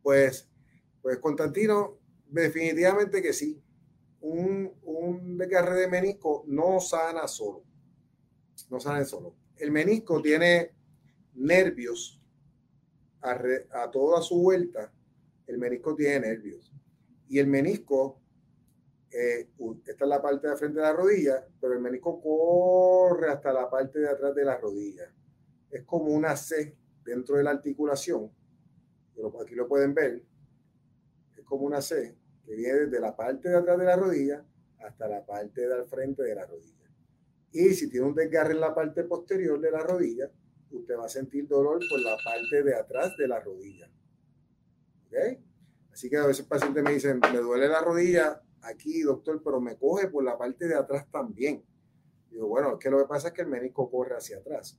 Pues, 0.03 0.49
pues 1.03 1.19
Constantino, 1.19 1.99
definitivamente 2.27 3.23
que 3.23 3.33
sí. 3.33 3.61
Un, 4.21 4.73
un 4.83 5.37
desgarre 5.37 5.81
de 5.81 5.89
menisco 5.89 6.45
no 6.47 6.81
sana 6.81 7.29
solo. 7.29 7.65
No 8.71 8.81
sana 8.81 9.05
solo. 9.05 9.35
El 9.57 9.71
menisco 9.71 10.23
tiene 10.23 10.75
nervios 11.35 12.21
a, 13.21 13.39
a 13.73 13.91
toda 13.91 14.23
su 14.23 14.41
vuelta. 14.41 14.93
El 15.47 15.59
menisco 15.59 15.95
tiene 15.95 16.21
nervios. 16.21 16.73
Y 17.29 17.39
el 17.39 17.47
menisco, 17.47 18.21
eh, 19.11 19.51
esta 19.87 20.05
es 20.05 20.09
la 20.09 20.23
parte 20.23 20.49
de 20.49 20.57
frente 20.57 20.79
de 20.79 20.87
la 20.87 20.93
rodilla, 20.93 21.47
pero 21.61 21.75
el 21.75 21.81
menisco 21.81 22.21
corre 22.23 23.31
hasta 23.31 23.53
la 23.53 23.69
parte 23.69 23.99
de 23.99 24.09
atrás 24.09 24.35
de 24.35 24.45
la 24.45 24.57
rodilla 24.57 25.13
es 25.79 25.85
como 25.85 26.07
una 26.07 26.37
C 26.37 26.77
dentro 27.05 27.37
de 27.37 27.45
la 27.45 27.51
articulación, 27.51 28.31
pero 29.15 29.41
aquí 29.41 29.55
lo 29.55 29.69
pueden 29.69 29.95
ver, 29.95 30.25
es 31.37 31.45
como 31.45 31.65
una 31.65 31.81
C 31.81 32.17
que 32.45 32.55
viene 32.55 32.81
desde 32.81 33.01
la 33.01 33.17
parte 33.17 33.49
de 33.49 33.57
atrás 33.57 33.79
de 33.79 33.85
la 33.85 33.97
rodilla 33.97 34.45
hasta 34.79 35.09
la 35.09 35.25
parte 35.25 35.67
del 35.67 35.87
frente 35.87 36.23
de 36.23 36.35
la 36.35 36.47
rodilla. 36.47 36.91
Y 37.53 37.73
si 37.75 37.89
tiene 37.89 38.07
un 38.07 38.15
desgarre 38.15 38.53
en 38.53 38.61
la 38.61 38.75
parte 38.75 39.05
posterior 39.05 39.61
de 39.61 39.71
la 39.71 39.81
rodilla, 39.81 40.31
usted 40.71 40.97
va 40.99 41.07
a 41.07 41.09
sentir 41.09 41.47
dolor 41.47 41.81
por 41.89 42.01
la 42.01 42.17
parte 42.23 42.63
de 42.63 42.75
atrás 42.75 43.17
de 43.17 43.29
la 43.29 43.41
rodilla. 43.41 43.91
¿Ok? 45.07 45.41
Así 45.93 46.11
que 46.11 46.17
a 46.17 46.27
veces 46.27 46.45
pacientes 46.47 46.83
me 46.83 46.93
dicen, 46.93 47.21
me 47.21 47.39
duele 47.39 47.69
la 47.69 47.81
rodilla 47.81 48.43
aquí, 48.63 49.03
doctor, 49.03 49.41
pero 49.43 49.61
me 49.61 49.77
coge 49.77 50.09
por 50.09 50.25
la 50.25 50.37
parte 50.37 50.67
de 50.67 50.75
atrás 50.75 51.09
también. 51.11 51.65
Digo, 52.31 52.49
bueno, 52.49 52.73
es 52.73 52.79
que 52.79 52.91
lo 52.91 52.99
que 52.99 53.07
pasa 53.07 53.29
es 53.29 53.35
que 53.35 53.43
el 53.43 53.49
menisco 53.49 53.89
corre 53.91 54.17
hacia 54.17 54.39
atrás. 54.39 54.79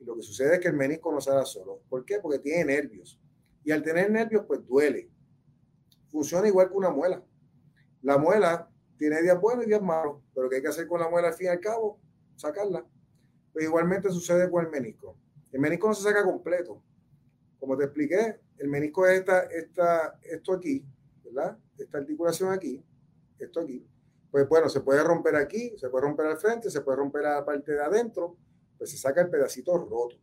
Y 0.00 0.04
lo 0.04 0.16
que 0.16 0.22
sucede 0.22 0.54
es 0.54 0.60
que 0.60 0.68
el 0.68 0.74
menisco 0.74 1.12
no 1.12 1.18
da 1.20 1.44
solo. 1.44 1.82
¿Por 1.88 2.04
qué? 2.04 2.18
Porque 2.20 2.38
tiene 2.38 2.64
nervios. 2.64 3.20
Y 3.62 3.70
al 3.70 3.82
tener 3.82 4.10
nervios, 4.10 4.44
pues 4.46 4.66
duele. 4.66 5.10
Funciona 6.08 6.48
igual 6.48 6.68
que 6.68 6.74
una 6.74 6.90
muela. 6.90 7.22
La 8.02 8.16
muela 8.16 8.68
tiene 8.96 9.22
días 9.22 9.38
buenos 9.40 9.64
y 9.64 9.68
días 9.68 9.82
malos, 9.82 10.22
pero 10.34 10.48
¿qué 10.48 10.56
hay 10.56 10.62
que 10.62 10.68
hacer 10.68 10.86
con 10.86 11.00
la 11.00 11.08
muela 11.08 11.28
al 11.28 11.34
fin 11.34 11.46
y 11.46 11.50
al 11.50 11.60
cabo? 11.60 12.00
Sacarla. 12.36 12.84
Pues 13.52 13.64
igualmente 13.64 14.10
sucede 14.10 14.50
con 14.50 14.64
el 14.64 14.70
menisco. 14.70 15.16
El 15.52 15.60
menisco 15.60 15.88
no 15.88 15.94
se 15.94 16.02
saca 16.02 16.24
completo. 16.24 16.82
Como 17.58 17.76
te 17.76 17.84
expliqué, 17.84 18.40
el 18.56 18.68
menisco 18.68 19.06
es 19.06 19.20
esta, 19.20 19.42
esta, 19.42 20.18
esto 20.22 20.54
aquí, 20.54 20.84
¿verdad? 21.24 21.58
Esta 21.76 21.98
articulación 21.98 22.52
aquí, 22.52 22.82
esto 23.38 23.60
aquí. 23.60 23.86
Pues 24.30 24.48
bueno, 24.48 24.68
se 24.68 24.80
puede 24.80 25.02
romper 25.02 25.36
aquí, 25.36 25.74
se 25.76 25.88
puede 25.88 26.04
romper 26.04 26.26
al 26.26 26.38
frente, 26.38 26.70
se 26.70 26.80
puede 26.80 26.98
romper 26.98 27.26
a 27.26 27.36
la 27.36 27.44
parte 27.44 27.72
de 27.72 27.82
adentro, 27.82 28.36
pues 28.80 28.92
se 28.92 28.96
saca 28.96 29.20
el 29.20 29.28
pedacito 29.28 29.76
roto. 29.76 30.16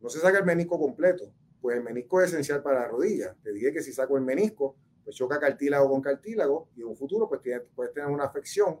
No 0.00 0.08
se 0.08 0.20
saca 0.20 0.38
el 0.38 0.44
menisco 0.44 0.78
completo, 0.78 1.32
pues 1.60 1.76
el 1.76 1.82
menisco 1.82 2.20
es 2.22 2.30
esencial 2.30 2.62
para 2.62 2.82
la 2.82 2.86
rodilla. 2.86 3.34
Te 3.42 3.52
dije 3.52 3.72
que 3.72 3.82
si 3.82 3.92
saco 3.92 4.16
el 4.16 4.22
menisco, 4.22 4.76
pues 5.02 5.16
choca 5.16 5.40
cartílago 5.40 5.90
con 5.90 6.00
cartílago 6.00 6.68
y 6.76 6.82
en 6.82 6.86
un 6.86 6.96
futuro 6.96 7.28
pues 7.28 7.40
puedes 7.74 7.92
tener 7.92 8.08
una 8.08 8.26
afección, 8.26 8.78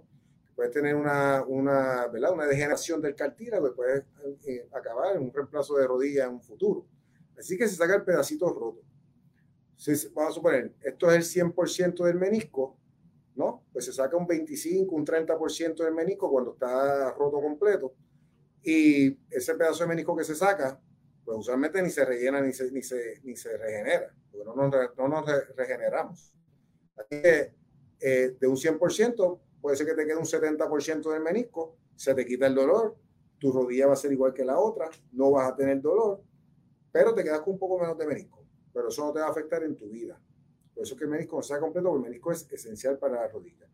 puedes 0.54 0.70
tener 0.70 0.94
una, 0.94 1.42
una, 1.44 2.06
¿verdad? 2.06 2.32
una 2.32 2.46
degeneración 2.46 3.02
del 3.02 3.16
cartílago 3.16 3.66
y 3.66 3.72
puedes 3.72 4.04
eh, 4.46 4.68
acabar 4.72 5.16
en 5.16 5.22
un 5.24 5.32
reemplazo 5.32 5.76
de 5.76 5.84
rodilla 5.84 6.26
en 6.26 6.34
un 6.34 6.40
futuro. 6.40 6.86
Así 7.36 7.58
que 7.58 7.66
se 7.66 7.74
saca 7.74 7.96
el 7.96 8.04
pedacito 8.04 8.48
roto. 8.48 8.80
vamos 10.14 10.30
a 10.30 10.34
suponer, 10.34 10.72
esto 10.82 11.10
es 11.10 11.34
el 11.36 11.52
100% 11.52 12.04
del 12.04 12.14
menisco, 12.14 12.76
¿no? 13.34 13.64
Pues 13.72 13.86
se 13.86 13.92
saca 13.92 14.16
un 14.16 14.28
25, 14.28 14.94
un 14.94 15.04
30% 15.04 15.82
del 15.82 15.94
menisco 15.94 16.30
cuando 16.30 16.52
está 16.52 17.10
roto 17.14 17.40
completo 17.40 17.96
y 18.70 19.18
ese 19.30 19.54
pedazo 19.54 19.84
de 19.84 19.88
menisco 19.88 20.14
que 20.14 20.24
se 20.24 20.34
saca, 20.34 20.78
pues 21.24 21.38
usualmente 21.38 21.80
ni 21.82 21.88
se 21.88 22.04
rellena 22.04 22.42
ni 22.42 22.52
se, 22.52 22.70
ni 22.70 22.82
se, 22.82 23.18
ni 23.22 23.34
se 23.34 23.56
regenera, 23.56 24.14
porque 24.30 24.44
no 24.44 24.54
nos, 24.54 24.70
no 24.94 25.08
nos 25.08 25.24
regeneramos. 25.56 26.34
Así 26.94 27.22
que 27.22 27.54
eh, 27.98 28.36
de 28.38 28.46
un 28.46 28.56
100%, 28.56 29.40
puede 29.62 29.74
ser 29.74 29.86
que 29.86 29.94
te 29.94 30.04
quede 30.04 30.18
un 30.18 30.26
70% 30.26 31.10
del 31.10 31.22
menisco, 31.22 31.78
se 31.96 32.14
te 32.14 32.26
quita 32.26 32.46
el 32.46 32.54
dolor, 32.54 32.94
tu 33.38 33.52
rodilla 33.52 33.86
va 33.86 33.94
a 33.94 33.96
ser 33.96 34.12
igual 34.12 34.34
que 34.34 34.44
la 34.44 34.58
otra, 34.58 34.90
no 35.12 35.30
vas 35.30 35.50
a 35.50 35.56
tener 35.56 35.80
dolor, 35.80 36.20
pero 36.92 37.14
te 37.14 37.24
quedas 37.24 37.40
con 37.40 37.54
un 37.54 37.58
poco 37.58 37.78
menos 37.78 37.96
de 37.96 38.06
menisco. 38.06 38.44
Pero 38.74 38.88
eso 38.88 39.02
no 39.06 39.14
te 39.14 39.20
va 39.20 39.28
a 39.28 39.30
afectar 39.30 39.62
en 39.62 39.76
tu 39.76 39.88
vida. 39.88 40.20
Por 40.74 40.82
eso 40.82 40.92
es 40.92 40.98
que 40.98 41.04
el 41.04 41.10
menisco 41.10 41.36
no 41.36 41.42
sea 41.42 41.58
completo, 41.58 41.88
porque 41.88 42.04
el 42.04 42.10
menisco 42.10 42.32
es 42.32 42.46
esencial 42.52 42.98
para 42.98 43.14
la 43.14 43.28
rodilla. 43.28 43.66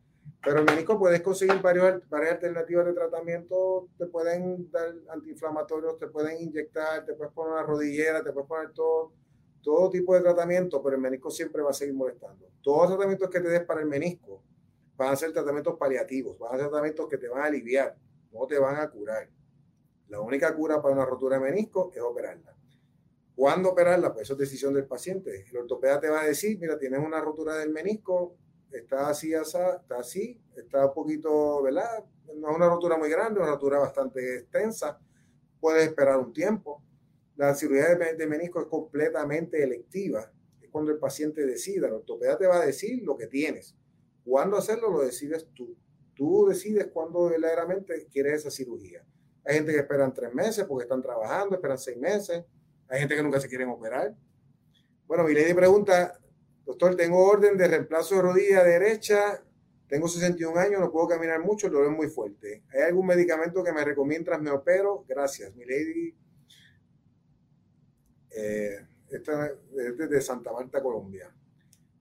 Pero 0.44 0.58
el 0.58 0.64
médico 0.66 0.98
puedes 0.98 1.22
conseguir 1.22 1.62
varios, 1.62 2.06
varias 2.10 2.32
alternativas 2.32 2.84
de 2.84 2.92
tratamiento, 2.92 3.88
te 3.96 4.06
pueden 4.06 4.70
dar 4.70 4.94
antiinflamatorios, 5.08 5.98
te 5.98 6.06
pueden 6.08 6.42
inyectar, 6.42 7.04
te 7.06 7.14
puedes 7.14 7.32
poner 7.32 7.54
una 7.54 7.62
rodillera, 7.62 8.22
te 8.22 8.30
puedes 8.30 8.46
poner 8.46 8.72
todo, 8.72 9.90
tipo 9.90 10.14
de 10.14 10.20
tratamiento, 10.20 10.82
pero 10.82 10.96
el 10.96 11.00
menisco 11.00 11.30
siempre 11.30 11.62
va 11.62 11.70
a 11.70 11.72
seguir 11.72 11.94
molestando. 11.94 12.50
Todos 12.62 12.82
los 12.82 12.88
tratamientos 12.90 13.30
que 13.30 13.40
te 13.40 13.48
des 13.48 13.64
para 13.64 13.80
el 13.80 13.86
menisco 13.86 14.42
van 14.96 15.12
a 15.14 15.16
ser 15.16 15.32
tratamientos 15.32 15.78
paliativos, 15.78 16.38
van 16.38 16.54
a 16.54 16.58
ser 16.58 16.68
tratamientos 16.68 17.08
que 17.08 17.16
te 17.16 17.28
van 17.28 17.40
a 17.40 17.44
aliviar, 17.46 17.96
no 18.30 18.46
te 18.46 18.58
van 18.58 18.76
a 18.76 18.90
curar. 18.90 19.30
La 20.08 20.20
única 20.20 20.54
cura 20.54 20.82
para 20.82 20.94
una 20.94 21.06
rotura 21.06 21.38
de 21.38 21.44
menisco 21.44 21.90
es 21.94 22.02
operarla. 22.02 22.54
¿Cuándo 23.34 23.70
operarla? 23.70 24.12
Pues 24.12 24.24
eso 24.24 24.34
es 24.34 24.40
decisión 24.40 24.74
del 24.74 24.84
paciente. 24.84 25.46
El 25.50 25.56
ortopeda 25.56 25.98
te 25.98 26.10
va 26.10 26.20
a 26.20 26.26
decir, 26.26 26.58
mira, 26.58 26.78
tienes 26.78 27.00
una 27.00 27.20
rotura 27.20 27.56
del 27.56 27.70
menisco, 27.70 28.36
está 28.78 29.08
así, 29.08 29.32
está 29.32 29.98
así, 29.98 30.40
está 30.56 30.86
un 30.86 30.94
poquito, 30.94 31.62
¿verdad? 31.62 32.04
No 32.36 32.50
es 32.50 32.56
una 32.56 32.68
rotura 32.68 32.96
muy 32.96 33.08
grande, 33.08 33.40
una 33.40 33.50
rotura 33.50 33.78
bastante 33.78 34.38
extensa. 34.38 34.98
Puedes 35.60 35.86
esperar 35.86 36.18
un 36.18 36.32
tiempo. 36.32 36.82
La 37.36 37.54
cirugía 37.54 37.94
de, 37.94 38.26
menisco 38.26 38.60
es 38.60 38.66
completamente 38.66 39.62
electiva. 39.62 40.30
Es 40.60 40.70
cuando 40.70 40.90
el 40.90 40.98
paciente 40.98 41.46
decida. 41.46 41.86
El 41.86 41.94
ortopeda 41.94 42.36
te 42.36 42.46
va 42.46 42.56
a 42.56 42.66
decir 42.66 43.02
lo 43.02 43.16
que 43.16 43.26
tienes. 43.26 43.76
Cuándo 44.24 44.56
hacerlo 44.56 44.90
lo 44.90 45.00
decides 45.00 45.46
tú. 45.54 45.76
Tú 46.14 46.46
decides 46.48 46.88
cuándo 46.92 47.28
verdaderamente 47.28 48.06
quieres 48.10 48.40
esa 48.40 48.50
cirugía. 48.50 49.04
Hay 49.44 49.56
gente 49.56 49.72
que 49.72 49.78
esperan 49.78 50.14
tres 50.14 50.32
meses 50.32 50.64
porque 50.64 50.84
están 50.84 51.02
trabajando, 51.02 51.56
esperan 51.56 51.78
seis 51.78 51.96
meses. 51.96 52.44
Hay 52.88 53.00
gente 53.00 53.16
que 53.16 53.22
nunca 53.22 53.40
se 53.40 53.48
quieren 53.48 53.68
operar. 53.68 54.14
Bueno, 55.06 55.24
mi 55.24 55.34
lady 55.34 55.52
pregunta, 55.52 56.18
doctor, 56.64 56.96
tengo 56.96 57.24
orden 57.24 57.56
de 57.56 57.68
reemplazo 57.68 58.16
de 58.16 58.22
rodilla 58.22 58.64
derecha, 58.64 59.42
tengo 59.88 60.08
61 60.08 60.58
años, 60.58 60.80
no 60.80 60.90
puedo 60.90 61.08
caminar 61.08 61.40
mucho, 61.40 61.66
el 61.66 61.72
dolor 61.72 61.92
es 61.92 61.96
muy 61.96 62.08
fuerte. 62.08 62.64
¿Hay 62.72 62.82
algún 62.82 63.06
medicamento 63.06 63.62
que 63.62 63.72
me 63.72 63.84
recomiendas 63.84 64.40
me 64.40 64.50
opero? 64.50 65.04
Gracias, 65.06 65.54
mi 65.54 65.64
lady. 65.64 66.14
Eh, 68.30 68.86
esta 69.10 69.46
es 69.46 70.10
de 70.10 70.20
Santa 70.20 70.52
Marta, 70.52 70.82
Colombia. 70.82 71.32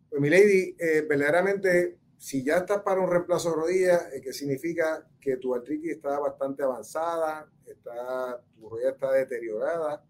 Pues 0.09 0.21
mi 0.21 0.29
lady, 0.29 0.75
eh, 0.79 1.05
verdaderamente 1.07 1.97
si 2.23 2.41
ya 2.41 2.59
estás 2.59 2.81
para 2.83 3.01
un 3.01 3.11
reemplazo 3.11 3.49
de 3.49 3.55
rodilla, 3.57 4.09
eh, 4.13 4.21
que 4.21 4.31
significa 4.31 5.05
que 5.19 5.35
tu 5.35 5.53
artritis 5.53 5.91
está 5.91 6.17
bastante 6.19 6.63
avanzada, 6.63 7.51
está, 7.65 8.41
tu 8.55 8.69
rodilla 8.69 8.91
está 8.91 9.11
deteriorada 9.11 10.01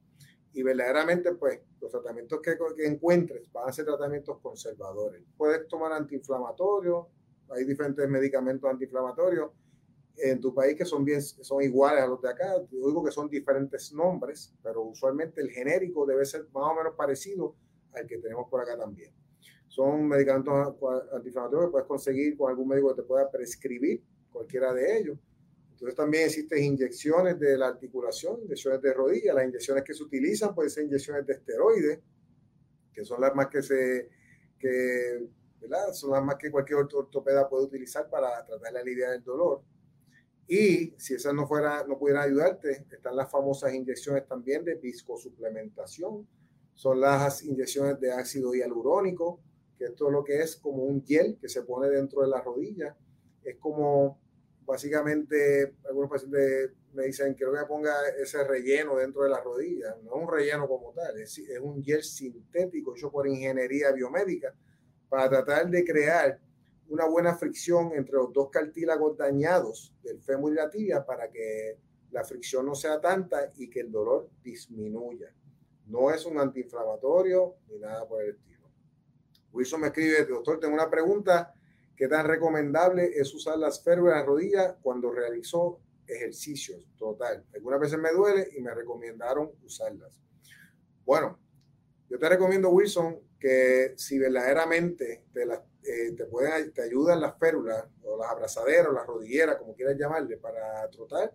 y 0.54 0.62
verdaderamente 0.62 1.34
pues 1.34 1.60
los 1.84 1.92
tratamientos 1.92 2.40
que, 2.42 2.58
que, 2.76 2.88
encuentres 2.88 3.52
van 3.52 3.68
a 3.68 3.74
ser 3.74 3.86
tratamientos 3.86 4.40
conservadores. 4.40 5.22
Puedes 5.38 5.68
tomar 5.68 5.92
antiinflamatorios, 5.92 7.08
hay 7.50 7.66
diferentes 7.66 8.08
medicamentos 8.10 8.70
antiinflamatorios 8.70 9.52
en 10.16 10.40
tu 10.40 10.54
país 10.54 10.78
que 10.78 10.86
son, 10.86 11.04
bien, 11.04 11.22
son 11.22 11.62
iguales 11.62 12.04
a 12.04 12.08
los 12.08 12.22
de 12.22 12.30
acá. 12.30 12.56
digo 12.72 13.04
que 13.04 13.12
son 13.12 13.30
diferentes 13.30 13.92
nombres, 13.94 14.56
pero 14.64 14.84
usualmente 14.84 15.42
el 15.42 15.50
genérico 15.50 16.06
debe 16.06 16.26
ser 16.26 16.48
más 16.54 16.72
o 16.72 16.76
menos 16.76 16.96
parecido 16.96 17.56
al 17.94 18.08
que 18.08 18.18
tenemos 18.18 18.50
por 18.50 18.62
acá 18.62 18.78
también. 18.78 19.14
Son 19.68 20.08
medicamentos 20.08 20.76
antiinflamatorios 21.14 21.68
que 21.68 21.72
puedes 21.72 21.88
conseguir 21.88 22.38
con 22.38 22.50
algún 22.50 22.70
médico 22.70 22.90
que 22.90 23.02
te 23.02 23.08
pueda 23.08 23.30
prescribir, 23.30 24.02
cualquiera 24.32 24.74
de 24.74 25.00
ellos. 25.00 25.18
Entonces 25.74 25.96
también 25.96 26.26
existen 26.26 26.64
inyecciones 26.64 27.40
de 27.40 27.58
la 27.58 27.68
articulación, 27.68 28.42
inyecciones 28.44 28.82
de 28.82 28.94
rodilla. 28.94 29.34
Las 29.34 29.46
inyecciones 29.46 29.84
que 29.84 29.94
se 29.94 30.04
utilizan 30.04 30.54
pueden 30.54 30.70
ser 30.70 30.86
inyecciones 30.86 31.26
de 31.26 31.34
esteroides, 31.34 32.00
que 32.94 33.04
son 33.04 33.20
las 33.20 33.34
más 33.36 33.48
que 33.48 33.64
se, 33.64 34.10
que, 34.60 35.28
¿verdad? 35.60 35.92
Son 35.94 36.12
las 36.12 36.24
más 36.24 36.36
que 36.36 36.52
cualquier 36.52 36.80
ortopeda 36.80 37.50
puede 37.50 37.66
utilizar 37.66 38.08
para 38.10 38.46
tratar 38.46 38.72
de 38.72 38.80
aliviar 38.80 39.14
el 39.14 39.24
dolor. 39.24 39.64
Y 40.48 40.94
si 40.98 41.16
esas 41.16 41.34
no 41.34 41.48
fuera, 41.48 41.84
no 41.88 41.98
pudieran 41.98 42.24
ayudarte, 42.30 42.86
están 42.92 43.16
las 43.16 43.32
famosas 43.32 43.74
inyecciones 43.74 44.28
también 44.28 44.64
de 44.64 44.76
viscosuplementación. 44.76 46.28
Son 46.76 47.02
las 47.02 47.44
inyecciones 47.44 48.00
de 48.00 48.12
ácido 48.12 48.54
hialurónico, 48.54 49.40
que 49.78 49.86
esto 49.86 50.08
es 50.08 50.14
lo 50.14 50.24
que 50.24 50.42
es 50.42 50.56
como 50.56 50.84
un 50.84 51.04
gel 51.04 51.38
que 51.42 51.50
se 51.50 51.64
pone 51.64 51.90
dentro 51.90 52.22
de 52.22 52.28
la 52.28 52.42
rodilla. 52.42 52.96
Es 53.44 53.58
como 53.58 54.23
básicamente, 54.66 55.76
algunos 55.88 56.10
pacientes 56.10 56.72
me 56.94 57.06
dicen, 57.06 57.34
quiero 57.34 57.54
que 57.54 57.60
me 57.60 57.66
ponga 57.66 57.94
ese 58.22 58.44
relleno 58.44 58.96
dentro 58.98 59.24
de 59.24 59.30
la 59.30 59.42
rodilla. 59.42 59.96
No 60.04 60.16
es 60.16 60.24
un 60.24 60.32
relleno 60.32 60.68
como 60.68 60.92
tal, 60.94 61.20
es, 61.20 61.38
es 61.38 61.60
un 61.60 61.84
gel 61.84 62.04
sintético 62.04 62.96
hecho 62.96 63.12
por 63.12 63.28
ingeniería 63.28 63.92
biomédica 63.92 64.54
para 65.10 65.30
tratar 65.30 65.70
de 65.70 65.84
crear 65.84 66.40
una 66.90 67.06
buena 67.06 67.36
fricción 67.36 67.92
entre 67.94 68.16
los 68.16 68.32
dos 68.34 68.50
cartílagos 68.50 69.18
dañados 69.18 69.94
del 70.04 70.22
fémur 70.22 70.52
y 70.52 70.56
la 70.56 70.70
tibia 70.70 71.06
para 71.06 71.30
que 71.30 71.78
la 72.12 72.24
fricción 72.24 72.66
no 72.66 72.76
sea 72.76 73.02
tanta 73.02 73.52
y 73.56 73.70
que 73.70 73.82
el 73.82 73.92
dolor 73.92 74.30
disminuya. 74.44 75.34
No 75.88 76.12
es 76.12 76.26
un 76.26 76.40
antiinflamatorio 76.40 77.56
ni 77.68 77.80
nada 77.80 78.08
por 78.08 78.22
el 78.22 78.32
estilo. 78.32 78.70
Wilson 79.52 79.82
me 79.82 79.88
escribe, 79.88 80.26
doctor, 80.26 80.60
tengo 80.60 80.74
una 80.74 80.90
pregunta. 80.90 81.54
¿Qué 81.96 82.08
tan 82.08 82.28
recomendable 82.28 83.12
es 83.16 83.34
usar 83.34 83.58
las 83.58 83.84
férvulas 83.84 84.16
de 84.16 84.20
la 84.22 84.26
rodilla 84.26 84.76
cuando 84.82 85.12
realizó 85.12 85.80
ejercicios? 86.08 86.88
Total. 86.98 87.46
Algunas 87.54 87.80
veces 87.80 88.00
me 88.00 88.12
duele 88.12 88.50
y 88.58 88.62
me 88.62 88.74
recomendaron 88.74 89.52
usarlas. 89.64 90.20
Bueno, 91.06 91.40
yo 92.10 92.18
te 92.18 92.30
recomiendo, 92.30 92.70
Wilson, 92.70 93.20
que 93.40 93.94
si 93.98 94.18
verdaderamente 94.18 95.26
te, 95.34 95.44
eh, 95.44 96.12
te, 96.16 96.26
pueden, 96.26 96.72
te 96.74 96.82
ayudan 96.82 97.20
las 97.22 97.38
férulas 97.38 97.86
o 98.04 98.18
las 98.18 98.30
abrazaderas 98.30 98.88
o 98.88 98.94
las 98.94 99.06
rodilleras, 99.06 99.58
como 99.58 99.76
quieras 99.76 99.98
llamarle, 99.98 100.38
para 100.38 100.90
trotar, 100.90 101.34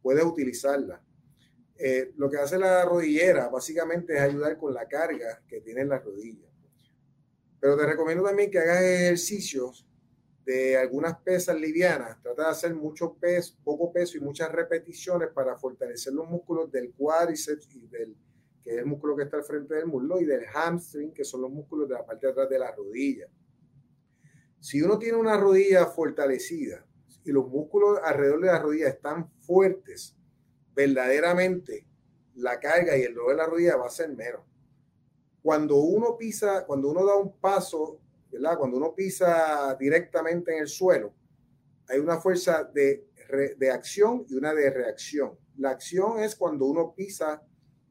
puedes 0.00 0.24
utilizarlas. 0.24 1.00
Eh, 1.76 2.12
lo 2.16 2.30
que 2.30 2.38
hace 2.38 2.58
la 2.58 2.84
rodillera 2.84 3.48
básicamente 3.48 4.14
es 4.14 4.20
ayudar 4.20 4.56
con 4.56 4.74
la 4.74 4.86
carga 4.88 5.42
que 5.46 5.60
tiene 5.60 5.84
la 5.84 5.98
rodilla. 5.98 6.48
Pero 7.60 7.76
te 7.76 7.86
recomiendo 7.86 8.24
también 8.24 8.50
que 8.50 8.58
hagas 8.58 8.82
ejercicios 8.82 9.87
de 10.48 10.78
algunas 10.78 11.20
pesas 11.20 11.60
livianas. 11.60 12.22
Trata 12.22 12.44
de 12.44 12.48
hacer 12.48 12.74
mucho 12.74 13.12
peso, 13.20 13.54
poco 13.62 13.92
peso 13.92 14.16
y 14.16 14.20
muchas 14.20 14.50
repeticiones 14.50 15.28
para 15.28 15.58
fortalecer 15.58 16.14
los 16.14 16.26
músculos 16.26 16.72
del 16.72 16.94
cuádriceps 16.94 17.68
y 17.76 17.86
del 17.88 18.16
que 18.64 18.70
es 18.70 18.78
el 18.78 18.86
músculo 18.86 19.14
que 19.14 19.24
está 19.24 19.36
al 19.36 19.44
frente 19.44 19.74
del 19.74 19.84
muslo 19.84 20.18
y 20.18 20.24
del 20.24 20.46
hamstring, 20.46 21.12
que 21.12 21.22
son 21.22 21.42
los 21.42 21.50
músculos 21.50 21.86
de 21.86 21.96
la 21.96 22.06
parte 22.06 22.26
de 22.26 22.32
atrás 22.32 22.48
de 22.48 22.58
la 22.58 22.74
rodilla. 22.74 23.28
Si 24.58 24.80
uno 24.80 24.98
tiene 24.98 25.18
una 25.18 25.36
rodilla 25.36 25.84
fortalecida 25.84 26.82
y 27.24 27.30
los 27.30 27.46
músculos 27.46 28.00
alrededor 28.02 28.40
de 28.40 28.46
la 28.46 28.58
rodilla 28.58 28.88
están 28.88 29.30
fuertes, 29.40 30.16
verdaderamente 30.74 31.86
la 32.36 32.58
carga 32.58 32.96
y 32.96 33.02
el 33.02 33.14
dolor 33.14 33.32
de 33.32 33.36
la 33.36 33.46
rodilla 33.46 33.76
va 33.76 33.86
a 33.86 33.90
ser 33.90 34.08
menos 34.14 34.48
cuando 35.42 35.76
uno 35.76 36.16
pisa, 36.18 36.66
cuando 36.66 36.90
uno 36.90 37.06
da 37.06 37.16
un 37.16 37.38
paso, 37.38 38.00
¿verdad? 38.30 38.58
Cuando 38.58 38.76
uno 38.76 38.94
pisa 38.94 39.76
directamente 39.78 40.52
en 40.54 40.62
el 40.62 40.68
suelo, 40.68 41.14
hay 41.88 41.98
una 41.98 42.18
fuerza 42.18 42.64
de, 42.64 43.08
de 43.56 43.70
acción 43.70 44.24
y 44.28 44.34
una 44.34 44.54
de 44.54 44.70
reacción. 44.70 45.38
La 45.56 45.70
acción 45.70 46.20
es 46.20 46.36
cuando 46.36 46.66
uno 46.66 46.94
pisa, 46.94 47.42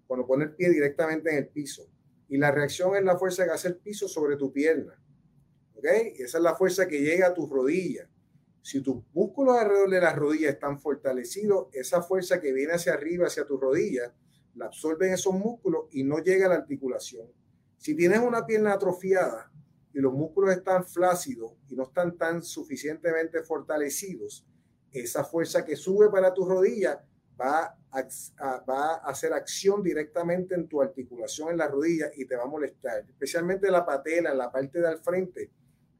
cuando 0.05 0.25
pone 0.25 0.45
el 0.45 0.55
pie 0.55 0.69
directamente 0.69 1.31
en 1.31 1.37
el 1.37 1.47
piso. 1.47 1.89
Y 2.29 2.37
la 2.37 2.51
reacción 2.51 2.95
es 2.95 3.03
la 3.03 3.17
fuerza 3.17 3.45
que 3.45 3.51
hace 3.51 3.69
el 3.69 3.77
piso 3.77 4.07
sobre 4.07 4.35
tu 4.35 4.51
pierna. 4.51 5.01
¿Ok? 5.75 5.85
Esa 6.17 6.37
es 6.37 6.43
la 6.43 6.55
fuerza 6.55 6.87
que 6.87 7.01
llega 7.01 7.27
a 7.27 7.33
tus 7.33 7.49
rodillas. 7.49 8.07
Si 8.61 8.81
tus 8.81 9.01
músculos 9.13 9.57
alrededor 9.57 9.89
de 9.89 10.01
las 10.01 10.15
rodillas 10.15 10.53
están 10.53 10.79
fortalecidos, 10.79 11.67
esa 11.71 12.01
fuerza 12.01 12.41
que 12.41 12.51
viene 12.51 12.73
hacia 12.73 12.93
arriba, 12.93 13.27
hacia 13.27 13.45
tus 13.45 13.59
rodillas, 13.59 14.11
la 14.55 14.65
absorben 14.65 15.13
esos 15.13 15.33
músculos 15.33 15.85
y 15.91 16.03
no 16.03 16.19
llega 16.19 16.47
a 16.47 16.49
la 16.49 16.55
articulación. 16.55 17.31
Si 17.77 17.95
tienes 17.95 18.19
una 18.19 18.45
pierna 18.45 18.73
atrofiada 18.73 19.51
y 19.97 19.99
los 19.99 20.13
músculos 20.13 20.55
están 20.55 20.85
flácidos 20.85 21.53
y 21.69 21.75
no 21.75 21.85
están 21.85 22.15
tan 22.19 22.43
suficientemente 22.43 23.41
fortalecidos, 23.41 24.45
esa 24.91 25.23
fuerza 25.23 25.65
que 25.65 25.75
sube 25.75 26.11
para 26.11 26.35
tu 26.35 26.45
rodilla 26.45 27.03
va 27.41 27.75
a, 27.89 28.61
va 28.69 28.93
a 28.93 28.95
hacer 29.09 29.33
acción 29.33 29.81
directamente 29.81 30.53
en 30.53 30.67
tu 30.67 30.83
articulación 30.83 31.49
en 31.49 31.57
la 31.57 31.67
rodilla 31.67 32.11
y 32.15 32.25
te 32.25 32.35
va 32.35 32.43
a 32.43 32.47
molestar, 32.47 33.05
especialmente 33.07 33.71
la 33.71 33.87
patela, 33.87 34.35
la 34.35 34.51
parte 34.51 34.79
de 34.81 34.87
al 34.87 34.99
frente, 34.99 35.49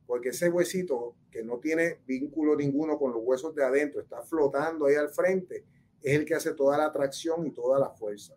porque 0.06 0.30
ese 0.30 0.48
huesito 0.48 1.16
que 1.32 1.44
no 1.44 1.58
tiene 1.58 2.02
vínculo 2.06 2.56
ninguno 2.56 3.00
con 3.00 3.14
los 3.14 3.24
huesos 3.24 3.56
de 3.56 3.64
adentro, 3.64 4.00
está 4.00 4.22
flotando 4.22 4.86
ahí 4.86 4.94
al 4.94 5.10
frente, 5.10 5.66
es 6.04 6.14
el 6.14 6.24
que 6.24 6.36
hace 6.36 6.54
toda 6.54 6.78
la 6.78 6.92
tracción 6.92 7.48
y 7.48 7.52
toda 7.52 7.80
la 7.80 7.90
fuerza. 7.90 8.36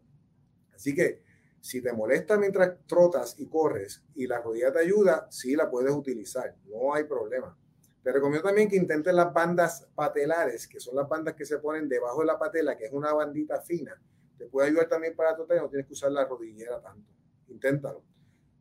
Así 0.73 0.95
que 0.95 1.21
si 1.61 1.83
te 1.83 1.93
molesta 1.93 2.39
mientras 2.39 2.75
trotas 2.87 3.35
y 3.39 3.47
corres 3.47 4.03
y 4.15 4.27
la 4.27 4.41
rodilla 4.41 4.73
te 4.73 4.81
ayuda, 4.81 5.27
sí 5.31 5.55
la 5.55 5.71
puedes 5.71 5.93
utilizar, 5.93 6.57
no 6.67 6.95
hay 6.95 7.05
problema. 7.05 7.57
Te 8.03 8.13
recomiendo 8.13 8.49
también 8.49 8.69
que 8.69 8.77
intentes 8.77 9.13
las 9.13 9.33
bandas 9.33 9.87
patelares, 9.95 10.67
que 10.67 10.81
son 10.81 10.97
las 10.97 11.07
bandas 11.07 11.35
que 11.35 11.45
se 11.45 11.59
ponen 11.59 11.87
debajo 11.87 12.21
de 12.21 12.27
la 12.27 12.39
patela, 12.39 12.77
que 12.79 12.87
es 12.87 12.93
una 12.93 13.13
bandita 13.13 13.61
fina. 13.61 14.01
Te 14.39 14.47
puede 14.47 14.69
ayudar 14.69 14.89
también 14.89 15.15
para 15.15 15.37
trotar 15.37 15.59
y 15.59 15.61
no 15.61 15.69
tienes 15.69 15.87
que 15.87 15.93
usar 15.93 16.11
la 16.11 16.25
rodillera 16.25 16.81
tanto. 16.81 17.13
Inténtalo. 17.49 18.03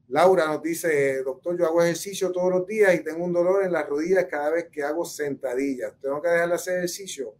Laura 0.09 0.47
nos 0.47 0.61
dice, 0.61 1.23
doctor, 1.23 1.57
yo 1.57 1.67
hago 1.67 1.81
ejercicio 1.81 2.33
todos 2.33 2.49
los 2.51 2.67
días 2.67 2.93
y 2.95 3.03
tengo 3.03 3.23
un 3.23 3.31
dolor 3.31 3.63
en 3.63 3.71
las 3.71 3.87
rodillas 3.87 4.25
cada 4.25 4.49
vez 4.49 4.67
que 4.69 4.83
hago 4.83 5.05
sentadillas. 5.05 5.93
¿Tengo 6.01 6.21
que 6.21 6.27
dejar 6.27 6.49
de 6.49 6.55
hacer 6.55 6.77
ejercicio? 6.79 7.35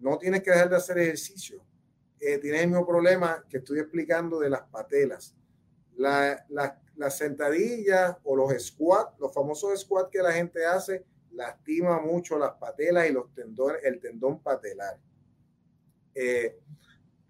No 0.00 0.18
tienes 0.18 0.42
que 0.42 0.50
dejar 0.50 0.68
de 0.68 0.76
hacer 0.76 0.98
ejercicio 0.98 1.64
eh, 2.24 2.38
tienes 2.38 2.62
el 2.62 2.68
mismo 2.68 2.86
problema 2.86 3.44
que 3.48 3.56
estoy 3.56 3.80
explicando 3.80 4.38
de 4.38 4.48
las 4.48 4.62
patelas. 4.62 5.34
La, 5.96 6.46
las 6.48 7.18
sentadillas 7.18 8.16
o 8.22 8.36
los 8.36 8.52
squats, 8.62 9.18
los 9.18 9.34
famosos 9.34 9.80
squats 9.80 10.08
que 10.08 10.22
la 10.22 10.32
gente 10.32 10.64
hace, 10.64 11.04
lastima 11.32 11.98
mucho 11.98 12.38
las 12.38 12.52
patelas 12.52 13.10
y 13.10 13.12
los 13.12 13.34
tendones, 13.34 13.82
el 13.82 13.98
tendón 13.98 14.40
patelar. 14.40 15.00
Eh, 16.14 16.60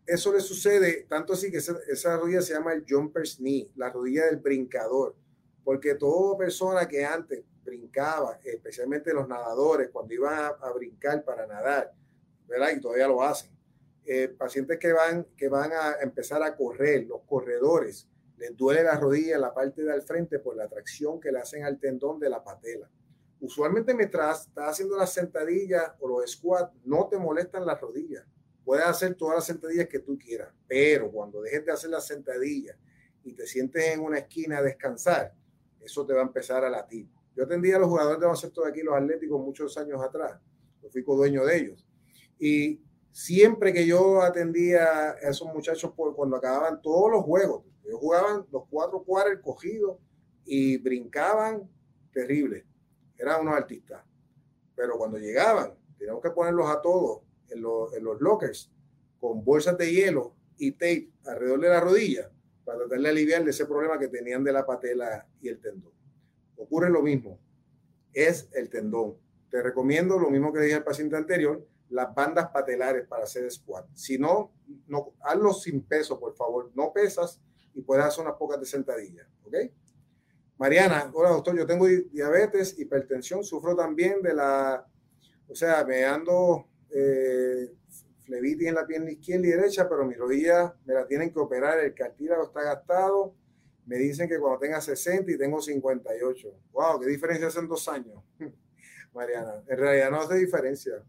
eso 0.04 0.30
le 0.30 0.40
sucede 0.40 1.06
tanto 1.08 1.32
así 1.32 1.50
que 1.50 1.56
esa, 1.56 1.74
esa, 1.88 2.18
rodilla 2.18 2.42
se 2.42 2.52
llama 2.52 2.74
el 2.74 2.84
jumper's 2.86 3.36
knee, 3.38 3.70
la 3.76 3.88
rodilla 3.88 4.26
del 4.26 4.36
brincador, 4.36 5.16
porque 5.64 5.94
toda 5.94 6.36
persona 6.36 6.86
que 6.86 7.02
antes 7.02 7.42
brincaba, 7.64 8.38
especialmente 8.44 9.14
los 9.14 9.26
nadadores, 9.26 9.88
cuando 9.88 10.12
iban 10.12 10.34
a, 10.34 10.48
a 10.48 10.72
brincar 10.72 11.24
para 11.24 11.46
nadar, 11.46 11.94
¿verdad? 12.46 12.72
Y 12.76 12.80
todavía 12.80 13.08
lo 13.08 13.22
hacen 13.22 13.52
eh, 14.04 14.28
pacientes 14.28 14.78
que 14.78 14.92
van, 14.92 15.26
que 15.36 15.48
van 15.48 15.72
a 15.72 15.94
empezar 16.02 16.42
a 16.42 16.56
correr, 16.56 17.06
los 17.06 17.22
corredores, 17.22 18.08
les 18.36 18.56
duele 18.56 18.82
la 18.82 18.98
rodilla 18.98 19.38
la 19.38 19.54
parte 19.54 19.82
de 19.82 19.92
al 19.92 20.02
frente 20.02 20.40
por 20.40 20.56
la 20.56 20.68
tracción 20.68 21.20
que 21.20 21.30
le 21.30 21.38
hacen 21.38 21.64
al 21.64 21.78
tendón 21.78 22.18
de 22.18 22.28
la 22.28 22.42
patela. 22.42 22.90
Usualmente 23.40 23.94
mientras 23.94 24.48
estás 24.48 24.70
haciendo 24.70 24.96
las 24.96 25.12
sentadillas 25.12 25.92
o 26.00 26.08
los 26.08 26.30
squats, 26.30 26.72
no 26.84 27.08
te 27.08 27.18
molestan 27.18 27.64
las 27.64 27.80
rodillas. 27.80 28.24
Puedes 28.64 28.84
hacer 28.84 29.14
todas 29.14 29.36
las 29.36 29.46
sentadillas 29.46 29.88
que 29.88 30.00
tú 30.00 30.18
quieras, 30.18 30.52
pero 30.66 31.10
cuando 31.10 31.40
dejes 31.42 31.64
de 31.64 31.72
hacer 31.72 31.90
las 31.90 32.06
sentadillas 32.06 32.76
y 33.24 33.34
te 33.34 33.46
sientes 33.46 33.84
en 33.84 34.00
una 34.00 34.18
esquina 34.18 34.58
a 34.58 34.62
descansar, 34.62 35.34
eso 35.80 36.06
te 36.06 36.12
va 36.12 36.20
a 36.20 36.24
empezar 36.24 36.64
a 36.64 36.70
latir. 36.70 37.08
Yo 37.34 37.44
atendí 37.44 37.72
a 37.72 37.78
los 37.78 37.88
jugadores 37.88 38.20
de 38.20 38.26
baloncesto 38.26 38.62
de 38.62 38.70
aquí, 38.70 38.82
los 38.82 38.94
atléticos, 38.94 39.40
muchos 39.40 39.76
años 39.78 40.00
atrás. 40.02 40.40
Yo 40.82 40.90
fui 40.90 41.02
co-dueño 41.02 41.44
de 41.44 41.56
ellos. 41.56 41.86
Y 42.38 42.80
siempre 43.12 43.72
que 43.72 43.86
yo 43.86 44.22
atendía 44.22 45.10
a 45.10 45.30
esos 45.30 45.52
muchachos 45.52 45.92
por 45.92 46.16
cuando 46.16 46.36
acababan 46.36 46.82
todos 46.82 47.10
los 47.10 47.22
juegos, 47.22 47.64
ellos 47.84 48.00
jugaban 48.00 48.46
los 48.50 48.64
cuatro 48.68 49.02
cuadros 49.04 49.40
cogidos 49.42 49.98
y 50.44 50.78
brincaban 50.78 51.68
terrible. 52.12 52.64
Eran 53.16 53.42
unos 53.42 53.54
artistas. 53.54 54.02
Pero 54.74 54.96
cuando 54.98 55.18
llegaban, 55.18 55.74
teníamos 55.98 56.22
que 56.22 56.30
ponerlos 56.30 56.68
a 56.68 56.80
todos 56.80 57.20
en 57.50 57.62
los, 57.62 57.92
en 57.94 58.04
los 58.04 58.20
lockers 58.20 58.70
con 59.20 59.44
bolsas 59.44 59.76
de 59.78 59.92
hielo 59.92 60.34
y 60.56 60.72
tape 60.72 61.10
alrededor 61.26 61.60
de 61.60 61.68
la 61.68 61.80
rodilla 61.80 62.30
para 62.64 62.78
tratar 62.78 63.00
de 63.00 63.08
aliviar 63.08 63.48
ese 63.48 63.66
problema 63.66 63.98
que 63.98 64.08
tenían 64.08 64.42
de 64.42 64.52
la 64.52 64.64
patela 64.64 65.26
y 65.40 65.48
el 65.48 65.60
tendón. 65.60 65.92
Ocurre 66.56 66.90
lo 66.90 67.02
mismo, 67.02 67.38
es 68.12 68.48
el 68.52 68.70
tendón. 68.70 69.16
Te 69.50 69.62
recomiendo 69.62 70.18
lo 70.18 70.30
mismo 70.30 70.52
que 70.52 70.60
dije 70.60 70.76
al 70.76 70.84
paciente 70.84 71.16
anterior, 71.16 71.66
las 71.92 72.14
bandas 72.14 72.48
patelares 72.50 73.06
para 73.06 73.24
hacer 73.24 73.50
squat. 73.50 73.86
Si 73.94 74.18
no, 74.18 74.52
no 74.88 75.14
hazlo 75.20 75.52
sin 75.52 75.82
peso, 75.82 76.18
por 76.18 76.34
favor. 76.34 76.70
No 76.74 76.92
pesas 76.92 77.40
y 77.74 77.82
puedes 77.82 78.04
hacer 78.04 78.24
unas 78.24 78.36
pocas 78.36 78.58
de 78.60 78.66
sentadillas. 78.66 79.26
¿Ok? 79.44 79.54
Mariana, 80.58 81.10
hola 81.12 81.30
doctor, 81.30 81.56
yo 81.56 81.66
tengo 81.66 81.86
diabetes, 81.86 82.78
hipertensión, 82.78 83.42
sufro 83.42 83.74
también 83.74 84.22
de 84.22 84.32
la, 84.32 84.86
o 85.48 85.54
sea, 85.54 85.84
me 85.84 86.04
ando 86.04 86.68
eh, 86.90 87.72
flebitis 88.20 88.68
en 88.68 88.74
la 88.74 88.86
pierna 88.86 89.10
izquierda 89.10 89.46
y 89.46 89.50
derecha, 89.50 89.88
pero 89.88 90.04
mi 90.04 90.14
rodilla 90.14 90.74
me 90.84 90.94
la 90.94 91.06
tienen 91.06 91.32
que 91.32 91.40
operar, 91.40 91.80
el 91.80 91.94
cartílago 91.94 92.44
está 92.44 92.62
gastado, 92.62 93.34
me 93.86 93.96
dicen 93.96 94.28
que 94.28 94.38
cuando 94.38 94.60
tenga 94.60 94.80
60 94.80 95.32
y 95.32 95.36
tengo 95.36 95.60
58. 95.60 96.48
¡Wow! 96.72 97.00
¿Qué 97.00 97.08
diferencia 97.08 97.48
hacen 97.48 97.66
dos 97.66 97.88
años? 97.88 98.22
Mariana, 99.12 99.64
en 99.66 99.76
realidad 99.76 100.10
no 100.10 100.20
hace 100.20 100.36
diferencia. 100.36 101.02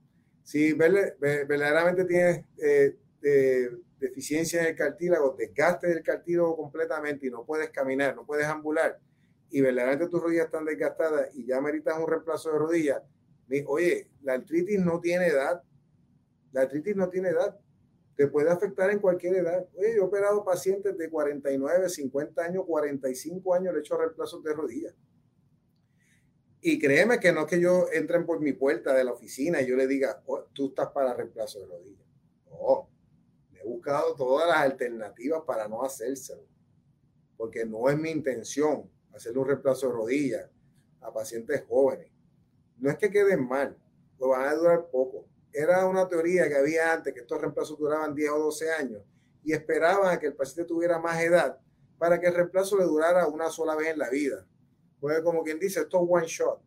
Si 0.44 0.74
verdaderamente 0.74 2.06
tienes 2.06 2.46
eh, 2.62 3.70
deficiencia 4.00 4.62
en 4.62 4.68
el 4.68 4.76
cartílago, 4.76 5.36
desgaste 5.38 5.88
del 5.88 6.04
cartílago 6.04 6.56
completamente 6.56 7.28
y 7.28 7.30
no 7.30 7.46
puedes 7.46 7.70
caminar, 7.70 8.16
no 8.16 8.26
puedes 8.26 8.46
ambular, 8.46 9.00
y 9.50 9.62
verdaderamente 9.62 10.10
tus 10.10 10.22
rodillas 10.22 10.46
están 10.46 10.66
desgastadas 10.66 11.30
y 11.34 11.46
ya 11.46 11.62
meritas 11.62 11.98
un 11.98 12.08
reemplazo 12.08 12.52
de 12.52 12.60
rodilla, 12.60 13.04
oye, 13.68 14.10
la 14.22 14.34
artritis 14.34 14.80
no 14.80 15.00
tiene 15.00 15.28
edad. 15.28 15.62
La 16.52 16.62
artritis 16.62 16.96
no 16.96 17.10
tiene 17.10 17.30
edad. 17.30 17.58
Te 18.16 18.28
puede 18.28 18.50
afectar 18.50 18.90
en 18.92 19.00
cualquier 19.00 19.36
edad. 19.36 19.68
Oye, 19.76 19.96
yo 19.96 20.04
he 20.04 20.06
operado 20.06 20.44
pacientes 20.44 20.98
de 20.98 21.10
49, 21.10 21.90
50 21.90 22.44
años, 22.44 22.66
45 22.66 23.54
años, 23.54 23.74
le 23.74 23.80
he 23.80 23.82
hecho 23.82 23.98
reemplazos 23.98 24.44
de 24.44 24.54
rodillas. 24.54 24.94
Y 26.66 26.80
créeme 26.80 27.20
que 27.20 27.34
no 27.34 27.42
es 27.42 27.48
que 27.48 27.60
yo 27.60 27.88
entren 27.92 28.26
por 28.26 28.40
mi 28.40 28.54
puerta 28.54 28.94
de 28.94 29.04
la 29.04 29.12
oficina 29.12 29.62
y 29.62 29.68
yo 29.68 29.76
le 29.76 29.86
diga, 29.86 30.24
oh, 30.28 30.46
tú 30.54 30.68
estás 30.68 30.92
para 30.92 31.14
reemplazo 31.14 31.60
de 31.60 31.66
rodillas. 31.66 32.08
No, 32.50 32.90
me 33.52 33.60
he 33.60 33.64
buscado 33.66 34.16
todas 34.16 34.48
las 34.48 34.60
alternativas 34.60 35.42
para 35.46 35.68
no 35.68 35.84
hacérselo. 35.84 36.48
Porque 37.36 37.66
no 37.66 37.90
es 37.90 37.98
mi 37.98 38.12
intención 38.12 38.90
hacerle 39.14 39.40
un 39.40 39.48
reemplazo 39.48 39.88
de 39.88 39.94
rodillas 39.94 40.50
a 41.02 41.12
pacientes 41.12 41.66
jóvenes. 41.68 42.10
No 42.78 42.90
es 42.90 42.98
que 42.98 43.12
queden 43.12 43.46
mal, 43.46 43.78
lo 44.18 44.30
van 44.30 44.48
a 44.48 44.56
durar 44.56 44.88
poco. 44.90 45.28
Era 45.52 45.86
una 45.86 46.08
teoría 46.08 46.48
que 46.48 46.56
había 46.56 46.94
antes 46.94 47.14
que 47.14 47.20
estos 47.20 47.42
reemplazos 47.42 47.78
duraban 47.78 48.16
10 48.16 48.32
o 48.32 48.40
12 48.40 48.72
años 48.72 49.04
y 49.44 49.52
esperaban 49.52 50.16
a 50.16 50.18
que 50.18 50.28
el 50.28 50.34
paciente 50.34 50.64
tuviera 50.64 50.98
más 50.98 51.22
edad 51.22 51.60
para 51.98 52.22
que 52.22 52.28
el 52.28 52.36
reemplazo 52.36 52.78
le 52.78 52.86
durara 52.86 53.28
una 53.28 53.50
sola 53.50 53.76
vez 53.76 53.90
en 53.90 54.00
la 54.00 54.10
vida. 54.10 54.48
Pues 55.04 55.20
como 55.20 55.44
quien 55.44 55.60
dice, 55.60 55.82
esto 55.82 56.02
es 56.02 56.10
one 56.10 56.28
shot. 56.28 56.62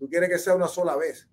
Tú 0.00 0.08
quieres 0.08 0.28
que 0.28 0.38
sea 0.40 0.56
una 0.56 0.66
sola 0.66 0.96
vez. 0.96 1.28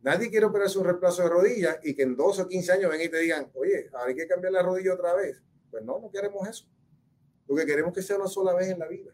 Nadie 0.00 0.30
quiere 0.30 0.46
operarse 0.46 0.78
un 0.78 0.86
reemplazo 0.86 1.22
de 1.22 1.28
rodilla 1.28 1.78
y 1.82 1.94
que 1.94 2.04
en 2.04 2.16
12 2.16 2.40
o 2.40 2.48
15 2.48 2.72
años 2.72 2.90
vengan 2.90 3.06
y 3.06 3.10
te 3.10 3.18
digan, 3.18 3.50
oye, 3.52 3.90
ahora 3.92 4.06
hay 4.06 4.14
que 4.14 4.26
cambiar 4.26 4.54
la 4.54 4.62
rodilla 4.62 4.94
otra 4.94 5.14
vez. 5.14 5.42
Pues 5.70 5.84
no, 5.84 6.00
no 6.00 6.10
queremos 6.10 6.48
eso. 6.48 6.66
Lo 7.46 7.54
que 7.54 7.66
queremos 7.66 7.90
es 7.90 7.96
que 7.96 8.02
sea 8.02 8.16
una 8.16 8.28
sola 8.28 8.54
vez 8.54 8.68
en 8.68 8.78
la 8.78 8.88
vida. 8.88 9.12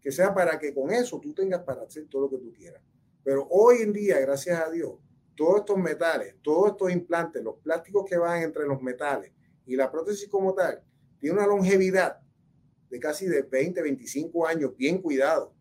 Que 0.00 0.10
sea 0.10 0.32
para 0.32 0.58
que 0.58 0.72
con 0.72 0.90
eso 0.90 1.20
tú 1.20 1.34
tengas 1.34 1.64
para 1.64 1.82
hacer 1.82 2.06
todo 2.08 2.22
lo 2.22 2.30
que 2.30 2.38
tú 2.38 2.50
quieras. 2.54 2.80
Pero 3.22 3.46
hoy 3.50 3.82
en 3.82 3.92
día, 3.92 4.18
gracias 4.20 4.58
a 4.58 4.70
Dios, 4.70 4.94
todos 5.36 5.60
estos 5.60 5.76
metales, 5.76 6.36
todos 6.40 6.70
estos 6.70 6.90
implantes, 6.92 7.42
los 7.42 7.56
plásticos 7.58 8.06
que 8.08 8.16
van 8.16 8.40
entre 8.40 8.66
los 8.66 8.80
metales 8.80 9.32
y 9.66 9.76
la 9.76 9.92
prótesis 9.92 10.30
como 10.30 10.54
tal, 10.54 10.82
tiene 11.20 11.36
una 11.36 11.46
longevidad 11.46 12.22
de 12.88 12.98
casi 12.98 13.26
de 13.26 13.42
20, 13.42 13.82
25 13.82 14.46
años, 14.46 14.74
bien 14.78 15.02
cuidado. 15.02 15.52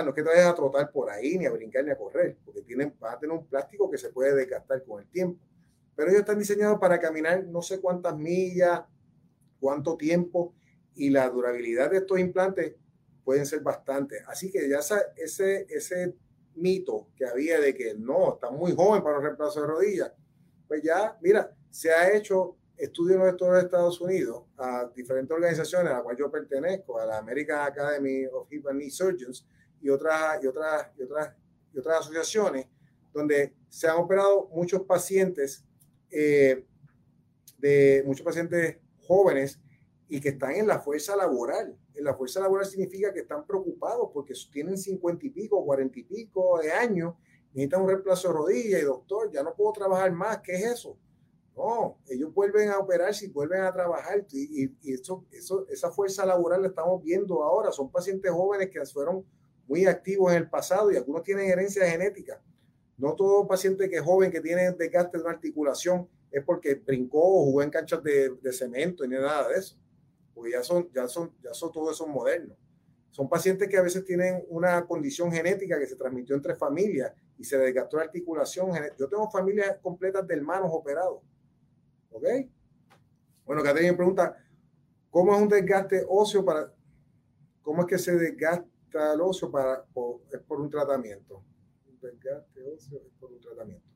No 0.00 0.08
es 0.08 0.14
que 0.14 0.22
te 0.22 0.28
vayas 0.28 0.46
a 0.46 0.54
trotar 0.54 0.90
por 0.90 1.10
ahí, 1.10 1.36
ni 1.36 1.44
a 1.44 1.50
brincar, 1.50 1.84
ni 1.84 1.90
a 1.90 1.98
correr, 1.98 2.38
porque 2.44 2.62
tienen, 2.62 2.94
van 2.98 3.14
a 3.14 3.18
tener 3.18 3.36
un 3.36 3.46
plástico 3.46 3.90
que 3.90 3.98
se 3.98 4.08
puede 4.08 4.34
desgastar 4.34 4.82
con 4.84 5.02
el 5.02 5.08
tiempo. 5.08 5.44
Pero 5.94 6.08
ellos 6.08 6.20
están 6.20 6.38
diseñados 6.38 6.78
para 6.78 6.98
caminar 6.98 7.44
no 7.44 7.60
sé 7.60 7.80
cuántas 7.80 8.16
millas, 8.16 8.80
cuánto 9.60 9.96
tiempo, 9.98 10.54
y 10.94 11.10
la 11.10 11.28
durabilidad 11.28 11.90
de 11.90 11.98
estos 11.98 12.18
implantes 12.18 12.74
pueden 13.22 13.44
ser 13.44 13.60
bastante. 13.60 14.20
Así 14.26 14.50
que 14.50 14.68
ya 14.68 14.78
ese, 15.16 15.66
ese 15.68 16.14
mito 16.54 17.08
que 17.16 17.26
había 17.26 17.60
de 17.60 17.74
que 17.74 17.94
no, 17.94 18.34
está 18.34 18.50
muy 18.50 18.74
joven 18.74 19.02
para 19.02 19.18
un 19.18 19.24
reemplazo 19.24 19.60
de 19.60 19.66
rodillas, 19.66 20.12
pues 20.66 20.82
ya, 20.82 21.18
mira, 21.20 21.54
se 21.70 21.92
ha 21.92 22.14
hecho 22.14 22.56
estudios 22.76 23.20
en 23.20 23.36
los 23.38 23.62
Estados 23.62 24.00
Unidos 24.00 24.44
a 24.56 24.90
diferentes 24.94 25.34
organizaciones 25.34 25.90
a 25.90 25.94
las 25.94 26.02
cuales 26.02 26.18
yo 26.18 26.30
pertenezco, 26.30 26.98
a 26.98 27.06
la 27.06 27.18
American 27.18 27.60
Academy 27.60 28.26
of 28.26 28.50
Hip 28.50 28.66
and 28.66 28.78
Knee 28.78 28.90
Surgeons, 28.90 29.46
y 29.82 29.90
otras, 29.90 30.42
y 30.42 30.46
otras, 30.46 30.90
y 30.96 31.02
otras, 31.02 31.34
y 31.74 31.78
otras 31.78 32.00
asociaciones 32.00 32.66
donde 33.12 33.54
se 33.68 33.88
han 33.88 33.98
operado 33.98 34.48
muchos 34.52 34.82
pacientes, 34.82 35.64
eh, 36.10 36.64
de 37.58 38.02
muchos 38.06 38.24
pacientes 38.24 38.78
jóvenes 39.06 39.60
y 40.08 40.20
que 40.20 40.30
están 40.30 40.52
en 40.52 40.66
la 40.66 40.80
fuerza 40.80 41.16
laboral. 41.16 41.76
En 41.94 42.04
la 42.04 42.14
fuerza 42.14 42.40
laboral 42.40 42.66
significa 42.66 43.12
que 43.12 43.20
están 43.20 43.46
preocupados 43.46 44.10
porque 44.12 44.34
tienen 44.50 44.78
cincuenta 44.78 45.26
y 45.26 45.30
pico, 45.30 45.64
cuarenta 45.64 45.98
y 45.98 46.04
pico 46.04 46.58
de 46.60 46.72
años, 46.72 47.14
necesitan 47.52 47.82
un 47.82 47.88
reemplazo 47.88 48.28
de 48.28 48.34
rodilla 48.34 48.78
y 48.78 48.82
doctor, 48.82 49.30
ya 49.30 49.42
no 49.42 49.54
puedo 49.54 49.72
trabajar 49.72 50.10
más, 50.12 50.40
¿qué 50.40 50.54
es 50.54 50.64
eso? 50.64 50.98
No, 51.54 51.98
ellos 52.08 52.32
vuelven 52.32 52.70
a 52.70 52.78
operarse 52.78 53.26
y 53.26 53.28
vuelven 53.28 53.60
a 53.60 53.72
trabajar 53.72 54.26
y, 54.32 54.70
y 54.82 54.94
eso, 54.94 55.26
eso, 55.30 55.66
esa 55.68 55.90
fuerza 55.90 56.24
laboral 56.24 56.62
la 56.62 56.68
estamos 56.68 57.02
viendo 57.02 57.42
ahora. 57.42 57.70
Son 57.70 57.90
pacientes 57.90 58.30
jóvenes 58.30 58.70
que 58.70 58.84
fueron 58.86 59.24
muy 59.66 59.86
activos 59.86 60.32
en 60.32 60.38
el 60.38 60.50
pasado 60.50 60.90
y 60.90 60.96
algunos 60.96 61.22
tienen 61.22 61.48
herencia 61.48 61.86
genética. 61.86 62.40
No 62.96 63.14
todo 63.14 63.46
paciente 63.46 63.88
que 63.88 63.96
es 63.96 64.02
joven 64.02 64.30
que 64.30 64.40
tiene 64.40 64.72
desgaste 64.72 65.18
de 65.18 65.24
una 65.24 65.32
articulación 65.32 66.08
es 66.30 66.44
porque 66.44 66.74
brincó 66.74 67.20
o 67.20 67.44
jugó 67.44 67.62
en 67.62 67.70
canchas 67.70 68.02
de, 68.02 68.52
cemento 68.52 69.04
y 69.04 69.08
ni 69.08 69.16
nada 69.16 69.48
de 69.48 69.58
eso. 69.58 69.76
Porque 70.34 70.52
ya 70.52 70.62
son, 70.62 70.90
ya 70.92 71.08
son, 71.08 71.32
ya 71.42 71.52
son 71.52 71.72
todos 71.72 71.94
esos 71.94 72.08
modernos. 72.08 72.56
Son 73.10 73.28
pacientes 73.28 73.68
que 73.68 73.76
a 73.76 73.82
veces 73.82 74.04
tienen 74.04 74.44
una 74.48 74.86
condición 74.86 75.30
genética 75.30 75.78
que 75.78 75.86
se 75.86 75.96
transmitió 75.96 76.34
entre 76.34 76.54
familias 76.54 77.12
y 77.38 77.44
se 77.44 77.58
desgastó 77.58 77.98
la 77.98 78.04
articulación. 78.04 78.70
Yo 78.98 79.08
tengo 79.08 79.30
familias 79.30 79.76
completas 79.82 80.26
de 80.26 80.34
hermanos 80.34 80.70
operados. 80.72 81.20
¿Ok? 82.10 82.24
Bueno, 83.44 83.62
Catherine 83.62 83.94
pregunta, 83.94 84.36
¿cómo 85.10 85.34
es 85.34 85.42
un 85.42 85.48
desgaste 85.48 86.06
óseo 86.08 86.44
para, 86.44 86.72
cómo 87.60 87.82
es 87.82 87.88
que 87.88 87.98
se 87.98 88.16
desgasta 88.16 88.71
el 88.94 89.20
ocio 89.20 89.50
para, 89.50 89.84
es 90.32 90.40
por 90.40 90.60
un 90.60 90.70
tratamiento. 90.70 91.42
Un 91.88 92.00
desgaste 92.00 92.62
óseo 92.62 93.00
es 93.06 93.12
por 93.18 93.32
un 93.32 93.40
tratamiento. 93.40 93.86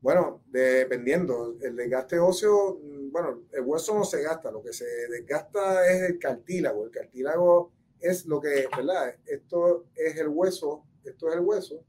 Bueno, 0.00 0.42
dependiendo, 0.46 1.56
el 1.60 1.74
desgaste 1.74 2.18
óseo, 2.18 2.78
mm, 2.82 3.10
bueno, 3.10 3.42
el 3.52 3.62
hueso 3.62 3.94
no 3.94 4.04
se 4.04 4.22
gasta, 4.22 4.50
lo 4.50 4.62
que 4.62 4.72
se 4.72 4.84
desgasta 4.84 5.90
es 5.90 6.02
el 6.02 6.18
cartílago. 6.18 6.84
El 6.84 6.90
cartílago 6.90 7.72
es 7.98 8.26
lo 8.26 8.40
que, 8.40 8.68
¿verdad? 8.76 9.16
Esto 9.26 9.86
es 9.94 10.16
el 10.16 10.28
hueso, 10.28 10.84
esto 11.04 11.28
es 11.28 11.34
el 11.34 11.40
hueso, 11.40 11.84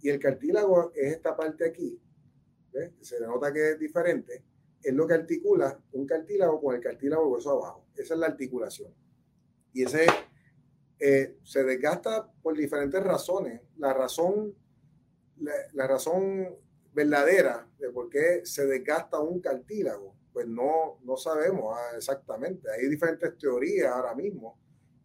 y 0.00 0.10
el 0.10 0.20
cartílago 0.20 0.92
es 0.94 1.12
esta 1.12 1.36
parte 1.36 1.66
aquí. 1.66 2.00
¿ves? 2.72 2.92
Se 3.00 3.20
nota 3.20 3.52
que 3.52 3.72
es 3.72 3.78
diferente. 3.78 4.44
Es 4.82 4.94
lo 4.94 5.06
que 5.06 5.14
articula 5.14 5.78
un 5.92 6.06
cartílago 6.06 6.60
con 6.60 6.74
el 6.74 6.80
cartílago 6.80 7.24
del 7.24 7.32
hueso 7.32 7.50
abajo. 7.50 7.86
Esa 7.96 8.14
es 8.14 8.20
la 8.20 8.26
articulación. 8.26 8.94
Y 9.72 9.82
ese 9.84 10.06
eh, 11.00 11.38
se 11.42 11.64
desgasta 11.64 12.30
por 12.42 12.56
diferentes 12.56 13.02
razones. 13.02 13.60
La 13.78 13.92
razón, 13.92 14.54
la, 15.72 15.86
razón 15.86 16.56
verdadera 16.92 17.66
de 17.78 17.90
por 17.90 18.10
qué 18.10 18.42
se 18.44 18.66
desgasta 18.66 19.18
un 19.18 19.40
cartílago 19.40 20.14
pues 20.32 20.46
no, 20.46 20.98
no 21.02 21.16
sabemos 21.16 21.76
ah, 21.76 21.96
exactamente. 21.96 22.70
Hay 22.70 22.88
diferentes 22.88 23.36
teorías 23.36 23.92
ahora 23.92 24.14
mismo. 24.14 24.58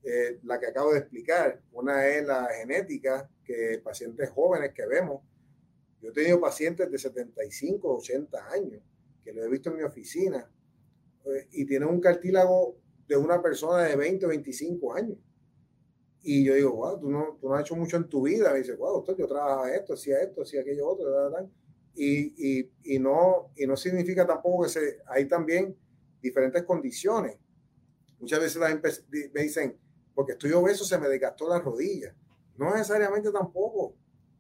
Eh, 0.04 0.40
la 0.44 0.60
que 0.60 0.68
acabo 0.68 0.94
de 0.94 1.00
explicar, 1.00 1.62
una 1.72 2.08
es 2.08 2.26
la 2.26 2.48
genética, 2.54 3.28
que 3.44 3.82
pacientes 3.84 4.30
jóvenes 4.30 4.72
que 4.74 4.86
vemos, 4.86 5.24
yo 6.00 6.10
he 6.10 6.14
tenido 6.14 6.40
pacientes 6.40 6.92
de 6.92 6.98
75, 7.00 7.98
80 7.98 8.52
años, 8.52 8.84
que 9.24 9.34
lo 9.34 9.44
he 9.44 9.50
visto 9.50 9.72
en 9.72 9.78
mi 9.78 9.84
oficina, 9.84 10.48
eh, 11.26 11.48
y 11.54 11.66
tienen 11.66 11.90
un 11.90 12.00
cartílago 12.00 12.78
de 13.08 13.18
una 13.18 13.42
persona 13.42 13.84
de 13.84 13.96
20 13.96 14.28
o 14.28 14.30
25 14.30 14.94
años. 14.94 15.18
Y 16.28 16.44
yo 16.44 16.56
digo, 16.56 16.72
wow, 16.72 17.00
tú 17.00 17.08
no, 17.08 17.38
tú 17.40 17.48
no 17.48 17.54
has 17.54 17.62
hecho 17.62 17.76
mucho 17.76 17.98
en 17.98 18.10
tu 18.10 18.24
vida. 18.24 18.52
Me 18.52 18.58
dice, 18.58 18.74
wow, 18.74 18.94
doctor, 18.94 19.16
yo 19.16 19.28
trabajaba 19.28 19.72
esto, 19.72 19.94
hacía 19.94 20.20
esto, 20.22 20.42
hacía 20.42 20.62
aquello 20.62 20.90
otro, 20.90 21.08
Y, 21.94 22.34
y, 22.36 22.72
y, 22.84 22.98
no, 22.98 23.52
y 23.56 23.68
no 23.68 23.78
significa 23.78 24.26
tampoco 24.26 24.64
que 24.64 24.70
se, 24.70 24.98
hay 25.06 25.28
también 25.28 25.78
diferentes 26.24 26.64
condiciones. 26.64 27.38
Muchas 28.20 28.40
veces 28.40 28.60
la 28.60 28.70
gente 28.70 28.90
me 29.36 29.44
dicen, 29.44 29.78
porque 30.16 30.32
estoy 30.32 30.52
obeso, 30.54 30.84
se 30.84 30.98
me 30.98 31.08
desgastó 31.10 31.48
la 31.48 31.60
rodilla. 31.60 32.16
No 32.58 32.74
necesariamente 32.74 33.32
tampoco. 33.32 33.96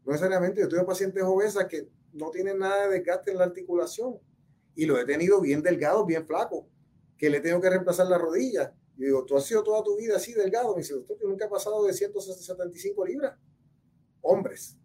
No 0.05 0.11
necesariamente. 0.11 0.61
Yo 0.61 0.67
tengo 0.67 0.87
pacientes 0.87 1.21
obesas 1.21 1.65
que 1.65 1.87
no 2.13 2.31
tienen 2.31 2.57
nada 2.57 2.87
de 2.87 2.97
desgaste 2.97 3.29
en 3.29 3.37
la 3.37 3.43
articulación. 3.43 4.17
Y 4.73 4.87
lo 4.87 4.97
he 4.97 5.05
tenido 5.05 5.39
bien 5.39 5.61
delgado, 5.61 6.03
bien 6.03 6.25
flaco, 6.25 6.67
que 7.15 7.29
le 7.29 7.41
tengo 7.41 7.61
que 7.61 7.69
reemplazar 7.69 8.07
la 8.07 8.17
rodilla 8.17 8.73
y 8.97 9.05
digo, 9.05 9.25
¿tú 9.25 9.35
has 9.35 9.45
sido 9.45 9.63
toda 9.63 9.83
tu 9.83 9.97
vida 9.97 10.15
así 10.15 10.33
delgado? 10.33 10.73
Me 10.73 10.81
dice, 10.81 10.93
yo 10.93 11.27
nunca 11.27 11.45
he 11.45 11.49
pasado 11.49 11.85
de 11.85 11.93
175 11.93 13.05
libras. 13.05 13.37
Hombres. 14.21 14.77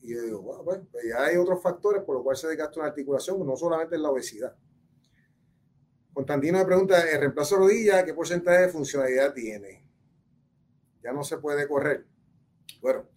Y 0.00 0.14
yo 0.14 0.22
digo, 0.22 0.40
bueno, 0.40 0.86
pues 0.90 1.04
ya 1.08 1.24
hay 1.24 1.36
otros 1.36 1.60
factores 1.62 2.02
por 2.04 2.14
los 2.14 2.22
cuales 2.22 2.40
se 2.40 2.48
desgasta 2.48 2.78
una 2.78 2.88
articulación, 2.88 3.44
no 3.44 3.56
solamente 3.56 3.98
la 3.98 4.10
obesidad. 4.10 4.56
Constantino 6.12 6.58
me 6.58 6.64
pregunta, 6.64 7.10
¿el 7.10 7.20
reemplazo 7.20 7.56
de 7.56 7.60
rodilla 7.62 8.04
qué 8.04 8.14
porcentaje 8.14 8.62
de 8.62 8.68
funcionalidad 8.68 9.34
tiene? 9.34 9.86
Ya 11.02 11.12
no 11.12 11.24
se 11.24 11.38
puede 11.38 11.66
correr. 11.68 12.06
Bueno, 12.80 13.08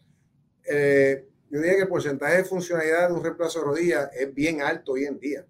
eh, 0.66 1.30
yo 1.50 1.60
diría 1.60 1.76
que 1.76 1.84
el 1.84 1.88
porcentaje 1.88 2.38
de 2.38 2.43
funcionalidad 2.43 3.08
de 3.08 3.14
un 3.14 3.24
reemplazo 3.24 3.60
de 3.60 3.66
rodilla 3.66 4.06
es 4.06 4.34
bien 4.34 4.62
alto 4.62 4.93
hoy 4.93 5.06
en 5.06 5.20
día. 5.20 5.45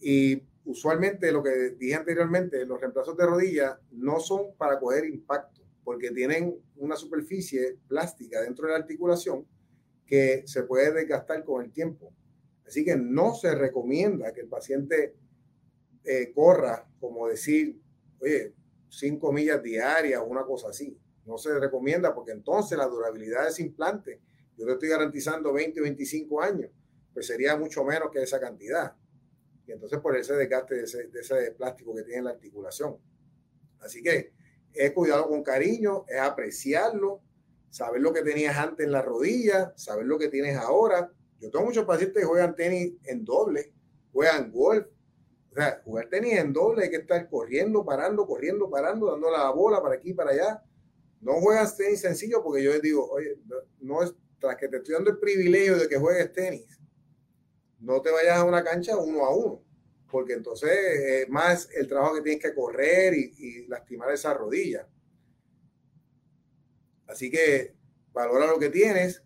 Y 0.00 0.42
usualmente 0.64 1.30
lo 1.30 1.42
que 1.42 1.70
dije 1.78 1.94
anteriormente, 1.94 2.64
los 2.64 2.80
reemplazos 2.80 3.16
de 3.16 3.26
rodilla 3.26 3.80
no 3.92 4.20
son 4.20 4.54
para 4.56 4.78
coger 4.78 5.04
impacto, 5.04 5.62
porque 5.84 6.10
tienen 6.10 6.56
una 6.76 6.96
superficie 6.96 7.78
plástica 7.86 8.40
dentro 8.40 8.66
de 8.66 8.72
la 8.72 8.78
articulación 8.78 9.46
que 10.06 10.42
se 10.46 10.62
puede 10.64 10.92
desgastar 10.92 11.44
con 11.44 11.64
el 11.64 11.72
tiempo. 11.72 12.12
Así 12.66 12.84
que 12.84 12.96
no 12.96 13.34
se 13.34 13.54
recomienda 13.54 14.32
que 14.32 14.40
el 14.40 14.48
paciente 14.48 15.14
eh, 16.04 16.32
corra, 16.34 16.88
como 16.98 17.28
decir, 17.28 17.78
oye, 18.20 18.54
cinco 18.88 19.32
millas 19.32 19.62
diarias 19.62 20.20
o 20.20 20.24
una 20.24 20.44
cosa 20.44 20.68
así. 20.68 20.98
No 21.26 21.38
se 21.38 21.58
recomienda 21.58 22.14
porque 22.14 22.32
entonces 22.32 22.76
la 22.76 22.86
durabilidad 22.86 23.42
de 23.42 23.48
ese 23.48 23.62
implante, 23.62 24.20
yo 24.56 24.66
le 24.66 24.72
estoy 24.72 24.88
garantizando 24.88 25.52
20 25.52 25.80
o 25.80 25.82
25 25.82 26.40
años, 26.40 26.70
pues 27.12 27.26
sería 27.26 27.56
mucho 27.56 27.84
menos 27.84 28.10
que 28.10 28.22
esa 28.22 28.40
cantidad 28.40 28.94
y 29.66 29.72
entonces 29.72 29.98
por 30.00 30.16
ese 30.16 30.34
desgaste 30.34 30.74
de 30.74 30.82
ese, 30.84 31.52
plástico 31.52 31.94
que 31.94 32.02
tiene 32.02 32.22
la 32.22 32.30
articulación. 32.30 32.98
Así 33.80 34.02
que 34.02 34.32
es 34.72 34.92
cuidarlo 34.92 35.28
con 35.28 35.42
cariño, 35.42 36.04
es 36.08 36.18
apreciarlo, 36.18 37.22
saber 37.70 38.00
lo 38.00 38.12
que 38.12 38.22
tenías 38.22 38.56
antes 38.56 38.84
en 38.84 38.92
la 38.92 39.02
rodilla, 39.02 39.72
saber 39.76 40.06
lo 40.06 40.18
que 40.18 40.28
tienes 40.28 40.56
ahora. 40.56 41.10
Yo 41.40 41.50
tengo 41.50 41.64
muchos 41.64 41.84
pacientes 41.84 42.22
que 42.22 42.26
juegan 42.26 42.54
tenis 42.54 42.94
en 43.04 43.24
doble, 43.24 43.72
juegan 44.12 44.50
golf. 44.50 44.86
O 45.50 45.54
sea, 45.54 45.80
jugar 45.84 46.08
tenis 46.08 46.34
en 46.38 46.52
doble 46.52 46.84
hay 46.84 46.90
que 46.90 46.96
estar 46.96 47.28
corriendo, 47.28 47.84
parando, 47.84 48.26
corriendo, 48.26 48.68
parando, 48.68 49.12
dando 49.12 49.30
la 49.30 49.50
bola 49.50 49.80
para 49.80 49.94
aquí 49.96 50.10
y 50.10 50.14
para 50.14 50.32
allá. 50.32 50.62
No 51.20 51.34
juegas 51.40 51.76
tenis 51.76 52.00
sencillo 52.00 52.42
porque 52.42 52.62
yo 52.62 52.72
les 52.72 52.82
digo, 52.82 53.08
oye, 53.08 53.38
no 53.80 54.02
es, 54.02 54.14
tras 54.38 54.56
que 54.56 54.68
te 54.68 54.78
estoy 54.78 54.94
dando 54.94 55.10
el 55.10 55.18
privilegio 55.18 55.78
de 55.78 55.88
que 55.88 55.96
juegues 55.96 56.32
tenis, 56.32 56.66
no 57.84 58.00
te 58.00 58.10
vayas 58.10 58.38
a 58.38 58.44
una 58.44 58.64
cancha 58.64 58.96
uno 58.96 59.24
a 59.24 59.34
uno, 59.34 59.62
porque 60.10 60.32
entonces 60.32 60.70
es 60.70 61.28
más 61.28 61.68
el 61.74 61.86
trabajo 61.86 62.14
que 62.14 62.22
tienes 62.22 62.42
que 62.42 62.54
correr 62.54 63.14
y, 63.14 63.66
lastimar 63.66 64.12
esa 64.12 64.34
rodilla. 64.34 64.88
Así 67.06 67.30
que 67.30 67.74
valora 68.12 68.46
lo 68.46 68.58
que 68.58 68.70
tienes, 68.70 69.22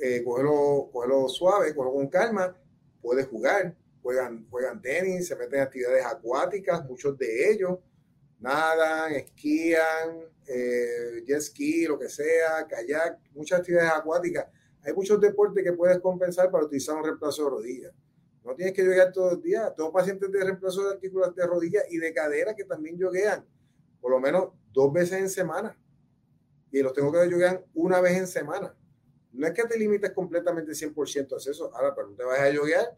eh, 0.00 0.22
cógelo, 0.24 1.28
suave, 1.28 1.74
cógelo 1.74 1.94
con 1.94 2.08
calma, 2.08 2.56
puedes 3.02 3.26
jugar, 3.26 3.76
juegan, 4.02 4.46
juegan 4.48 4.80
tenis, 4.80 5.28
se 5.28 5.36
meten 5.36 5.56
en 5.56 5.60
actividades 5.60 6.06
acuáticas, 6.06 6.84
muchos 6.86 7.18
de 7.18 7.50
ellos, 7.50 7.78
nadan, 8.40 9.12
esquían, 9.12 10.24
eh, 10.46 11.22
jet 11.26 11.40
ski, 11.40 11.84
lo 11.84 11.98
que 11.98 12.08
sea, 12.08 12.66
kayak, 12.66 13.18
muchas 13.34 13.60
actividades 13.60 13.92
acuáticas 13.92 14.46
hay 14.88 14.94
muchos 14.94 15.20
deportes 15.20 15.62
que 15.62 15.72
puedes 15.72 15.98
compensar 15.98 16.50
para 16.50 16.64
utilizar 16.64 16.96
un 16.96 17.04
reemplazo 17.04 17.44
de 17.44 17.50
rodilla. 17.50 17.92
No 18.42 18.54
tienes 18.54 18.74
que 18.74 18.82
yoguear 18.82 19.12
todos 19.12 19.34
los 19.34 19.42
días. 19.42 19.74
Tengo 19.76 19.92
pacientes 19.92 20.32
de 20.32 20.42
reemplazo 20.42 20.82
de 20.84 20.94
artículos 20.94 21.34
de 21.34 21.46
rodilla 21.46 21.80
y 21.90 21.98
de 21.98 22.14
cadera 22.14 22.54
que 22.54 22.64
también 22.64 22.96
yoguean 22.96 23.46
por 24.00 24.10
lo 24.12 24.20
menos 24.20 24.50
dos 24.72 24.90
veces 24.92 25.20
en 25.20 25.28
semana. 25.28 25.78
Y 26.70 26.80
los 26.82 26.94
tengo 26.94 27.12
que 27.12 27.28
yoguear 27.28 27.64
una 27.74 28.00
vez 28.00 28.16
en 28.16 28.26
semana. 28.26 28.74
No 29.32 29.46
es 29.46 29.52
que 29.52 29.64
te 29.64 29.78
limites 29.78 30.12
completamente 30.12 30.72
100% 30.72 31.34
a 31.34 31.36
eso. 31.36 31.74
Ahora, 31.74 31.94
pero 31.94 32.08
no 32.08 32.16
te 32.16 32.24
vayas 32.24 32.44
a 32.44 32.50
yoguear 32.50 32.96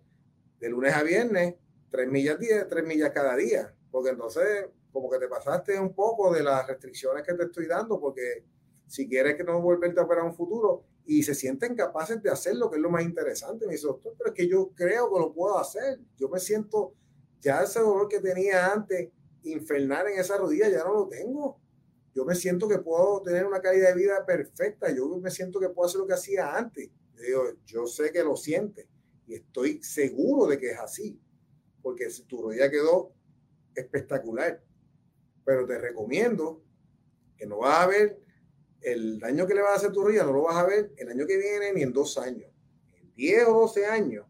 de 0.61 0.69
lunes 0.69 0.95
a 0.95 1.03
viernes, 1.03 1.57
tres 1.91 2.09
millas 2.09 2.39
día, 2.39 2.69
tres 2.69 2.87
millas 2.87 3.11
cada 3.11 3.35
día. 3.35 3.75
Porque 3.91 4.11
entonces, 4.11 4.67
como 4.93 5.11
que 5.11 5.19
te 5.19 5.27
pasaste 5.27 5.81
un 5.81 5.93
poco 5.93 6.33
de 6.33 6.45
las 6.45 6.69
restricciones 6.69 7.25
que 7.25 7.35
te 7.35 7.45
estoy 7.45 7.67
dando, 7.67 7.99
porque 7.99 8.45
si 8.87 9.09
quieres 9.09 9.37
que 9.37 9.43
no 9.43 9.61
volverte 9.61 9.99
a 9.99 10.05
operar 10.05 10.25
un 10.25 10.35
futuro, 10.35 10.85
y 11.07 11.23
se 11.23 11.35
sienten 11.35 11.75
capaces 11.75 12.23
de 12.23 12.31
hacer 12.31 12.57
lo 12.57 12.71
que 12.71 12.77
es 12.77 12.83
lo 12.83 12.91
más 12.91 13.03
interesante. 13.03 13.67
Me 13.67 13.73
dice, 13.73 13.87
doctor, 13.87 14.15
pero 14.17 14.31
es 14.31 14.37
que 14.37 14.49
yo 14.49 14.71
creo 14.75 15.13
que 15.13 15.19
lo 15.19 15.33
puedo 15.33 15.59
hacer. 15.59 15.99
Yo 16.17 16.29
me 16.29 16.39
siento, 16.39 16.95
ya 17.41 17.63
ese 17.63 17.81
dolor 17.81 18.09
que 18.09 18.21
tenía 18.21 18.73
antes, 18.73 19.11
infernal 19.43 20.09
en 20.09 20.21
esa 20.21 20.37
rodilla, 20.37 20.69
ya 20.69 20.85
no 20.85 20.95
lo 20.95 21.09
tengo. 21.09 21.59
Yo 22.15 22.25
me 22.25 22.35
siento 22.35 22.69
que 22.69 22.79
puedo 22.79 23.23
tener 23.23 23.47
una 23.47 23.61
calidad 23.61 23.89
de 23.89 23.95
vida 23.95 24.25
perfecta. 24.27 24.95
Yo 24.95 25.09
me 25.19 25.31
siento 25.31 25.59
que 25.59 25.69
puedo 25.69 25.89
hacer 25.89 26.01
lo 26.01 26.07
que 26.07 26.15
hacía 26.15 26.57
antes. 26.57 26.91
Yo 27.67 27.87
sé 27.87 28.13
que 28.13 28.23
lo 28.23 28.37
siente 28.37 28.89
y 29.27 29.35
estoy 29.35 29.83
seguro 29.83 30.47
de 30.47 30.59
que 30.59 30.71
es 30.71 30.79
así, 30.79 31.21
porque 31.83 32.09
tu 32.27 32.43
rodilla 32.43 32.71
quedó 32.71 33.13
espectacular. 33.75 34.63
Pero 35.45 35.67
te 35.67 35.79
recomiendo 35.79 36.63
que 37.37 37.47
no 37.47 37.59
vas 37.59 37.85
a 37.85 37.87
ver 37.87 38.21
el 38.83 39.19
daño 39.19 39.47
que 39.47 39.55
le 39.55 39.63
va 39.63 39.73
a 39.73 39.77
hacer 39.77 39.93
tu 39.93 40.03
rodilla 40.03 40.25
no 40.25 40.33
lo 40.33 40.43
vas 40.43 40.57
a 40.57 40.67
ver 40.67 40.93
el 40.97 41.09
año 41.09 41.27
que 41.27 41.37
viene 41.37 41.73
ni 41.73 41.83
en 41.83 41.93
dos 41.93 42.19
años. 42.19 42.51
En 43.01 43.15
10 43.15 43.49
o 43.49 43.61
12 43.61 43.87
años 43.87 44.27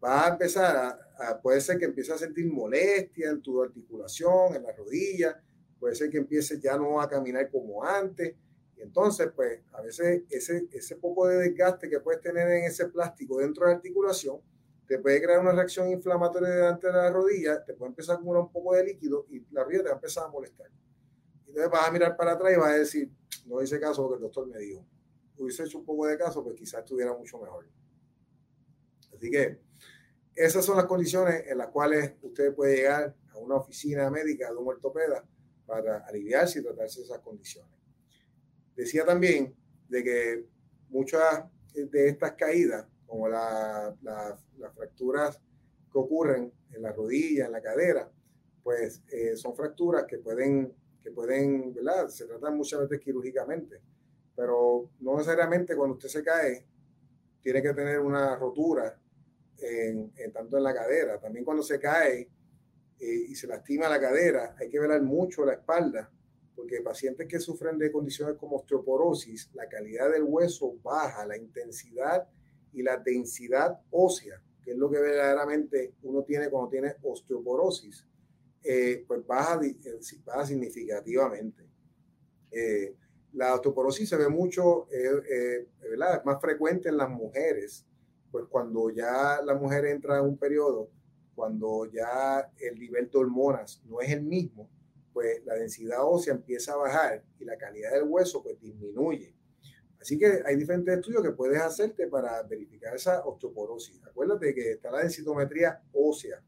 vas 0.00 0.26
a 0.26 0.32
empezar 0.32 0.98
a, 1.18 1.40
puede 1.40 1.60
ser 1.60 1.78
que 1.78 1.86
empieces 1.86 2.14
a 2.14 2.18
sentir 2.18 2.46
molestia 2.46 3.30
en 3.30 3.42
tu 3.42 3.62
articulación, 3.62 4.54
en 4.54 4.62
la 4.62 4.72
rodilla, 4.72 5.42
puede 5.78 5.94
ser 5.94 6.10
que 6.10 6.18
empieces 6.18 6.60
ya 6.60 6.76
no 6.76 7.00
a 7.00 7.08
caminar 7.08 7.50
como 7.50 7.84
antes. 7.84 8.34
Y 8.76 8.82
entonces, 8.82 9.28
pues, 9.34 9.60
a 9.72 9.82
veces 9.82 10.22
ese, 10.30 10.68
ese 10.70 10.96
poco 10.96 11.26
de 11.26 11.38
desgaste 11.38 11.90
que 11.90 11.98
puedes 11.98 12.20
tener 12.20 12.48
en 12.48 12.64
ese 12.64 12.86
plástico 12.86 13.38
dentro 13.38 13.64
de 13.64 13.72
la 13.72 13.76
articulación 13.76 14.40
te 14.88 14.98
puede 14.98 15.22
crear 15.22 15.40
una 15.40 15.52
reacción 15.52 15.90
inflamatoria 15.90 16.48
delante 16.48 16.86
de 16.86 16.94
la 16.94 17.10
rodilla, 17.10 17.62
te 17.62 17.74
puede 17.74 17.90
empezar 17.90 18.14
a 18.14 18.16
acumular 18.16 18.42
un 18.42 18.50
poco 18.50 18.74
de 18.74 18.84
líquido 18.84 19.26
y 19.28 19.44
la 19.50 19.62
rodilla 19.62 19.82
te 19.82 19.88
va 19.88 19.92
a 19.92 19.96
empezar 19.96 20.24
a 20.24 20.28
molestar. 20.28 20.66
Entonces 21.48 21.70
vas 21.70 21.88
a 21.88 21.90
mirar 21.90 22.16
para 22.16 22.32
atrás 22.32 22.52
y 22.52 22.56
vas 22.56 22.70
a 22.70 22.78
decir, 22.78 23.10
no 23.46 23.62
hice 23.62 23.80
caso 23.80 24.02
a 24.02 24.04
lo 24.04 24.10
que 24.10 24.16
el 24.16 24.22
doctor 24.22 24.46
me 24.46 24.58
dijo. 24.58 24.86
Hubiese 25.36 25.64
hecho 25.64 25.78
un 25.78 25.84
poco 25.84 26.06
de 26.06 26.18
caso, 26.18 26.44
pues 26.44 26.56
quizás 26.56 26.80
estuviera 26.80 27.12
mucho 27.14 27.38
mejor. 27.38 27.68
Así 29.14 29.30
que 29.30 29.58
esas 30.34 30.64
son 30.64 30.76
las 30.76 30.86
condiciones 30.86 31.44
en 31.48 31.58
las 31.58 31.68
cuales 31.68 32.14
usted 32.22 32.54
puede 32.54 32.76
llegar 32.76 33.16
a 33.32 33.38
una 33.38 33.56
oficina 33.56 34.08
médica 34.10 34.50
de 34.50 34.56
un 34.56 34.68
ortopeda 34.68 35.24
para 35.66 35.98
aliviarse 36.06 36.60
y 36.60 36.62
tratarse 36.62 37.00
de 37.00 37.06
esas 37.06 37.18
condiciones. 37.20 37.72
Decía 38.76 39.04
también 39.04 39.56
de 39.88 40.04
que 40.04 40.46
muchas 40.88 41.44
de 41.74 42.08
estas 42.08 42.32
caídas, 42.32 42.86
como 43.06 43.28
las 43.28 43.94
fracturas 44.74 45.40
que 45.90 45.98
ocurren 45.98 46.52
en 46.70 46.82
la 46.82 46.92
rodilla, 46.92 47.46
en 47.46 47.52
la 47.52 47.62
cadera, 47.62 48.10
pues 48.62 49.02
eh, 49.10 49.34
son 49.36 49.56
fracturas 49.56 50.04
que 50.04 50.18
pueden 50.18 50.74
que 51.02 51.10
pueden, 51.10 51.74
¿verdad? 51.74 52.08
Se 52.08 52.26
tratan 52.26 52.56
muchas 52.56 52.80
veces 52.80 53.00
quirúrgicamente, 53.00 53.80
pero 54.34 54.90
no 55.00 55.16
necesariamente 55.16 55.76
cuando 55.76 55.94
usted 55.94 56.08
se 56.08 56.22
cae 56.22 56.64
tiene 57.40 57.62
que 57.62 57.72
tener 57.72 58.00
una 58.00 58.36
rotura 58.36 58.98
en, 59.58 60.12
tanto 60.32 60.56
en 60.56 60.62
la 60.62 60.74
cadera. 60.74 61.18
También 61.18 61.44
cuando 61.44 61.62
se 61.62 61.78
cae 61.78 62.28
eh, 62.98 63.24
y 63.28 63.34
se 63.34 63.46
lastima 63.46 63.88
la 63.88 64.00
cadera, 64.00 64.54
hay 64.58 64.68
que 64.68 64.78
velar 64.78 65.02
mucho 65.02 65.44
la 65.44 65.54
espalda, 65.54 66.10
porque 66.54 66.80
pacientes 66.80 67.26
que 67.26 67.38
sufren 67.38 67.78
de 67.78 67.90
condiciones 67.92 68.36
como 68.36 68.56
osteoporosis, 68.56 69.50
la 69.54 69.68
calidad 69.68 70.10
del 70.10 70.24
hueso 70.24 70.76
baja, 70.82 71.24
la 71.24 71.36
intensidad 71.36 72.28
y 72.72 72.82
la 72.82 72.96
densidad 72.96 73.80
ósea, 73.90 74.42
que 74.62 74.72
es 74.72 74.76
lo 74.76 74.90
que 74.90 74.98
verdaderamente 74.98 75.94
uno 76.02 76.22
tiene 76.24 76.50
cuando 76.50 76.68
tiene 76.68 76.96
osteoporosis, 77.02 78.04
eh, 78.62 79.04
pues 79.06 79.26
baja, 79.26 79.60
eh, 79.64 80.00
baja 80.24 80.46
significativamente. 80.46 81.64
Eh, 82.50 82.94
la 83.32 83.54
osteoporosis 83.54 84.08
se 84.08 84.16
ve 84.16 84.28
mucho, 84.28 84.86
¿verdad? 85.80 86.18
Es 86.18 86.24
más 86.24 86.40
frecuente 86.40 86.88
en 86.88 86.96
las 86.96 87.10
mujeres, 87.10 87.86
pues 88.30 88.46
cuando 88.48 88.90
ya 88.90 89.40
la 89.44 89.54
mujer 89.54 89.84
entra 89.86 90.18
en 90.18 90.24
un 90.24 90.38
periodo, 90.38 90.90
cuando 91.34 91.86
ya 91.86 92.50
el 92.58 92.78
nivel 92.78 93.10
de 93.10 93.18
hormonas 93.18 93.82
no 93.84 94.00
es 94.00 94.10
el 94.10 94.22
mismo, 94.22 94.68
pues 95.12 95.44
la 95.44 95.54
densidad 95.54 95.98
ósea 96.02 96.34
empieza 96.34 96.72
a 96.72 96.76
bajar 96.76 97.24
y 97.38 97.44
la 97.44 97.56
calidad 97.56 97.92
del 97.92 98.04
hueso 98.04 98.42
pues 98.42 98.58
disminuye. 98.60 99.34
Así 100.00 100.18
que 100.18 100.42
hay 100.44 100.56
diferentes 100.56 100.96
estudios 100.96 101.22
que 101.22 101.32
puedes 101.32 101.60
hacerte 101.60 102.06
para 102.06 102.42
verificar 102.44 102.94
esa 102.94 103.24
osteoporosis. 103.26 104.00
Acuérdate 104.04 104.54
que 104.54 104.72
está 104.72 104.90
la 104.90 105.00
densitometría 105.00 105.82
ósea, 105.92 106.42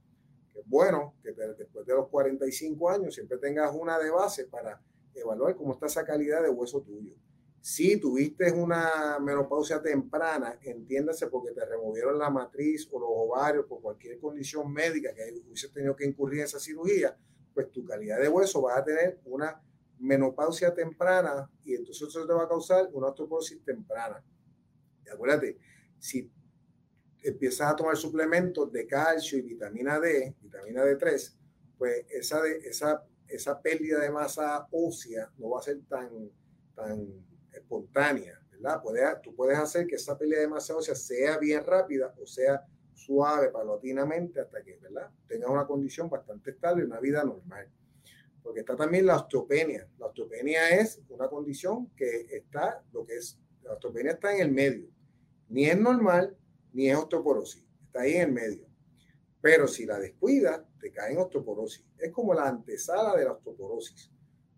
que 0.53 0.61
es 0.61 0.67
bueno 0.67 1.15
que 1.23 1.33
después 1.33 1.87
de 1.87 1.95
los 1.95 2.09
45 2.09 2.91
años 2.91 3.15
siempre 3.15 3.39
tengas 3.39 3.75
una 3.75 3.99
de 3.99 4.11
base 4.11 4.47
para 4.47 4.81
evaluar 5.15 5.57
cómo 5.57 5.75
está 5.75 5.87
esa 5.87 6.05
calidad 6.05 6.43
de 6.43 6.51
hueso 6.51 6.81
tuyo. 6.83 7.15
Si 7.63 7.99
tuviste 7.99 8.51
una 8.53 9.19
menopausia 9.21 9.83
temprana, 9.83 10.59
entiéndase 10.63 11.27
porque 11.27 11.53
te 11.53 11.65
removieron 11.67 12.19
la 12.19 12.31
matriz 12.31 12.89
o 12.91 12.99
los 12.99 13.11
ovarios 13.13 13.67
por 13.67 13.83
cualquier 13.83 14.19
condición 14.19 14.73
médica 14.73 15.13
que 15.13 15.43
hubiese 15.47 15.69
tenido 15.69 15.95
que 15.95 16.07
incurrir 16.07 16.41
en 16.41 16.45
esa 16.47 16.59
cirugía, 16.59 17.17
pues 17.53 17.71
tu 17.71 17.85
calidad 17.85 18.19
de 18.19 18.29
hueso 18.29 18.63
va 18.63 18.79
a 18.79 18.85
tener 18.85 19.21
una 19.27 19.61
menopausia 19.99 20.73
temprana 20.75 21.51
y 21.63 21.75
entonces 21.75 22.09
eso 22.09 22.27
te 22.27 22.33
va 22.33 22.45
a 22.45 22.49
causar 22.49 22.89
una 22.93 23.09
osteoporosis 23.09 23.63
temprana. 23.63 24.25
Y 25.05 25.11
acuérdate, 25.11 25.59
si 25.99 26.31
empiezas 27.23 27.73
a 27.73 27.77
tomar 27.77 27.97
suplementos 27.97 28.73
de 28.73 28.87
calcio 28.87 29.39
y 29.39 29.43
vitamina 29.43 29.99
D, 29.99 30.35
vitamina 30.41 30.85
D3, 30.85 31.35
pues 31.79 32.07
esa, 32.11 32.43
de, 32.43 32.59
esa, 32.59 33.05
esa 33.29 33.61
pérdida 33.61 34.01
de 34.01 34.11
masa 34.11 34.67
ósea 34.71 35.31
no 35.39 35.51
va 35.51 35.61
a 35.61 35.63
ser 35.63 35.81
tan, 35.89 36.31
tan 36.75 37.07
espontánea, 37.53 38.41
¿verdad? 38.51 38.81
Puedes, 38.83 39.23
tú 39.23 39.35
puedes 39.35 39.59
hacer 39.59 39.87
que 39.87 39.97
esa 39.97 40.17
pérdida 40.17 40.41
de 40.41 40.49
masa 40.49 40.77
ósea 40.77 40.95
sea 40.95 41.39
bien 41.39 41.65
rápida 41.65 42.15
o 42.21 42.27
sea 42.27 42.65
suave, 42.95 43.49
paulatinamente, 43.49 44.41
hasta 44.41 44.63
que, 44.63 44.77
¿verdad? 44.77 45.11
Tengas 45.27 45.49
una 45.49 45.67
condición 45.67 46.11
bastante 46.11 46.51
estable 46.51 46.83
y 46.83 46.87
una 46.87 47.01
vida 47.01 47.25
normal 47.25 47.67
porque 48.43 48.61
está 48.61 48.77
también 48.77 49.07
la 49.07 49.17
osteopenia. 49.17 49.89
La 49.99 50.07
osteopenia 50.07 50.71
es 50.71 51.01
una 51.09 51.29
condición 51.29 51.91
que 51.97 52.27
está, 52.31 52.83
lo 52.93 53.05
que 53.05 53.17
es, 53.17 53.39
la 53.63 53.75
osteopenia 53.75 54.13
está 54.13 54.35
en 54.35 54.41
el 54.41 54.53
medio. 54.53 54.89
Ni 55.49 55.67
es 55.67 55.79
normal, 55.79 56.37
ni 56.73 56.91
es 56.91 56.97
osteoporosis. 56.97 57.65
Está 57.87 58.03
ahí 58.03 58.15
en 58.15 58.23
el 58.29 58.33
medio. 58.33 58.67
Pero 59.41 59.67
si 59.67 59.87
la 59.87 59.99
descuidas, 59.99 60.63
te 60.79 60.93
cae 60.93 61.13
en 61.13 61.19
osteoporosis. 61.19 61.85
Es 61.99 62.11
como 62.13 62.35
la 62.35 62.49
antesala 62.49 63.17
de 63.17 63.25
la 63.25 63.33
osteoporosis. 63.33 64.11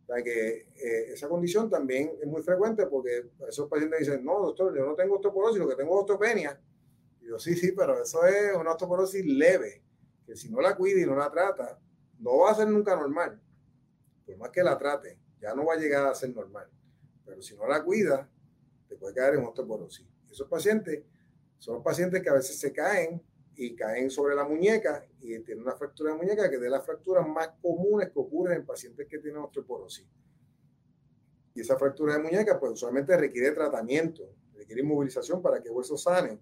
O 0.02 0.06
sea 0.06 0.22
que 0.22 0.68
eh, 0.74 1.12
esa 1.12 1.28
condición 1.28 1.70
también 1.70 2.12
es 2.20 2.26
muy 2.26 2.42
frecuente 2.42 2.86
porque 2.86 3.30
esos 3.48 3.68
pacientes 3.68 4.00
dicen, 4.00 4.24
no, 4.24 4.40
doctor, 4.40 4.76
yo 4.76 4.84
no 4.84 4.94
tengo 4.94 5.16
osteoporosis, 5.16 5.58
lo 5.58 5.68
que 5.68 5.76
tengo 5.76 5.94
es 5.94 6.00
osteopenia. 6.00 6.60
Y 7.20 7.28
yo, 7.28 7.38
sí, 7.38 7.54
sí, 7.54 7.72
pero 7.72 8.02
eso 8.02 8.24
es 8.26 8.54
una 8.56 8.72
osteoporosis 8.72 9.24
leve, 9.24 9.82
que 10.26 10.36
si 10.36 10.50
no 10.50 10.60
la 10.60 10.76
cuida 10.76 11.00
y 11.00 11.06
no 11.06 11.14
la 11.14 11.30
trata, 11.30 11.80
no 12.18 12.38
va 12.38 12.50
a 12.50 12.54
ser 12.54 12.68
nunca 12.68 12.96
normal 12.96 13.40
por 14.24 14.36
más 14.36 14.50
que 14.50 14.62
la 14.62 14.78
trate, 14.78 15.18
ya 15.40 15.54
no 15.54 15.66
va 15.66 15.74
a 15.74 15.76
llegar 15.76 16.06
a 16.06 16.14
ser 16.14 16.34
normal. 16.34 16.68
Pero 17.24 17.42
si 17.42 17.56
no 17.56 17.66
la 17.66 17.82
cuida, 17.82 18.28
te 18.88 18.96
puede 18.96 19.14
caer 19.14 19.34
en 19.34 19.44
osteoporosis. 19.44 20.06
Esos 20.30 20.48
pacientes 20.48 21.04
son 21.62 21.80
pacientes 21.80 22.20
que 22.20 22.28
a 22.28 22.32
veces 22.32 22.58
se 22.58 22.72
caen 22.72 23.22
y 23.54 23.76
caen 23.76 24.10
sobre 24.10 24.34
la 24.34 24.42
muñeca 24.42 25.06
y 25.20 25.38
tienen 25.44 25.62
una 25.62 25.76
fractura 25.76 26.10
de 26.10 26.16
muñeca 26.18 26.50
que 26.50 26.56
es 26.56 26.60
de 26.60 26.68
las 26.68 26.84
fracturas 26.84 27.24
más 27.24 27.50
comunes 27.62 28.10
que 28.10 28.18
ocurren 28.18 28.56
en 28.58 28.66
pacientes 28.66 29.06
que 29.06 29.20
tienen 29.20 29.40
osteoporosis. 29.42 30.04
Y 31.54 31.60
esa 31.60 31.78
fractura 31.78 32.14
de 32.14 32.18
muñeca, 32.24 32.58
pues 32.58 32.72
usualmente 32.72 33.16
requiere 33.16 33.52
tratamiento, 33.52 34.34
requiere 34.54 34.82
inmovilización 34.82 35.40
para 35.40 35.62
que 35.62 35.68
el 35.68 35.74
hueso 35.76 35.96
sane. 35.96 36.40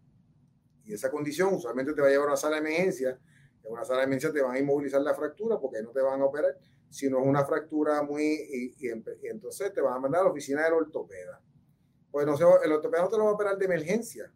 Y 0.86 0.94
esa 0.94 1.10
condición 1.10 1.52
usualmente 1.52 1.92
te 1.92 2.00
va 2.00 2.06
a 2.06 2.10
llevar 2.10 2.28
a 2.28 2.30
una 2.30 2.36
sala 2.38 2.58
de 2.58 2.60
emergencia. 2.66 3.20
En 3.62 3.72
una 3.72 3.84
sala 3.84 3.98
de 3.98 4.04
emergencia 4.04 4.32
te 4.32 4.40
van 4.40 4.56
a 4.56 4.58
inmovilizar 4.58 5.02
la 5.02 5.12
fractura 5.12 5.60
porque 5.60 5.76
ahí 5.76 5.84
no 5.84 5.90
te 5.90 6.00
van 6.00 6.22
a 6.22 6.24
operar 6.24 6.56
si 6.88 7.10
no 7.10 7.20
es 7.20 7.26
una 7.26 7.44
fractura 7.44 8.02
muy, 8.02 8.74
y, 8.78 8.88
entonces 9.28 9.70
te 9.74 9.82
van 9.82 9.92
a 9.92 9.98
mandar 9.98 10.22
a 10.22 10.24
la 10.24 10.30
oficina 10.30 10.64
del 10.64 10.72
ortopeda. 10.72 11.42
Pues 12.10 12.24
no 12.24 12.38
sé, 12.38 12.44
el 12.64 12.72
ortopeda 12.72 13.02
no 13.02 13.10
te 13.10 13.18
lo 13.18 13.24
va 13.24 13.30
a 13.32 13.34
operar 13.34 13.58
de 13.58 13.66
emergencia, 13.66 14.32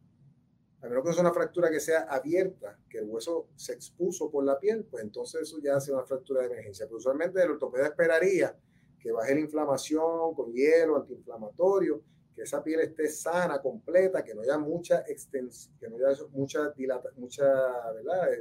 a 0.84 0.88
menos 0.88 1.04
que 1.04 1.12
sea 1.12 1.22
una 1.22 1.32
fractura 1.32 1.70
que 1.70 1.80
sea 1.80 2.02
abierta, 2.02 2.78
que 2.88 2.98
el 2.98 3.04
hueso 3.08 3.48
se 3.56 3.72
expuso 3.72 4.30
por 4.30 4.44
la 4.44 4.58
piel, 4.58 4.84
pues 4.84 5.02
entonces 5.02 5.42
eso 5.42 5.58
ya 5.62 5.76
hace 5.76 5.92
una 5.92 6.04
fractura 6.04 6.42
de 6.42 6.48
emergencia. 6.48 6.86
Pero 6.86 6.98
usualmente 6.98 7.42
el 7.42 7.52
ortopeda 7.52 7.86
esperaría 7.86 8.56
que 9.00 9.12
baje 9.12 9.34
la 9.34 9.40
inflamación 9.40 10.34
con 10.34 10.52
hielo, 10.52 10.96
antiinflamatorio, 10.96 12.02
que 12.34 12.42
esa 12.42 12.62
piel 12.62 12.80
esté 12.80 13.08
sana, 13.08 13.62
completa, 13.62 14.24
que 14.24 14.34
no 14.34 14.42
haya 14.42 14.58
mucha 14.58 15.04
extensión, 15.06 15.74
que 15.78 15.88
no 15.88 15.96
haya 15.96 16.24
mucha, 16.32 16.70
dilata, 16.70 17.10
mucha 17.16 17.44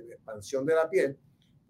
expansión 0.10 0.66
de 0.66 0.76
la 0.76 0.90
piel 0.90 1.18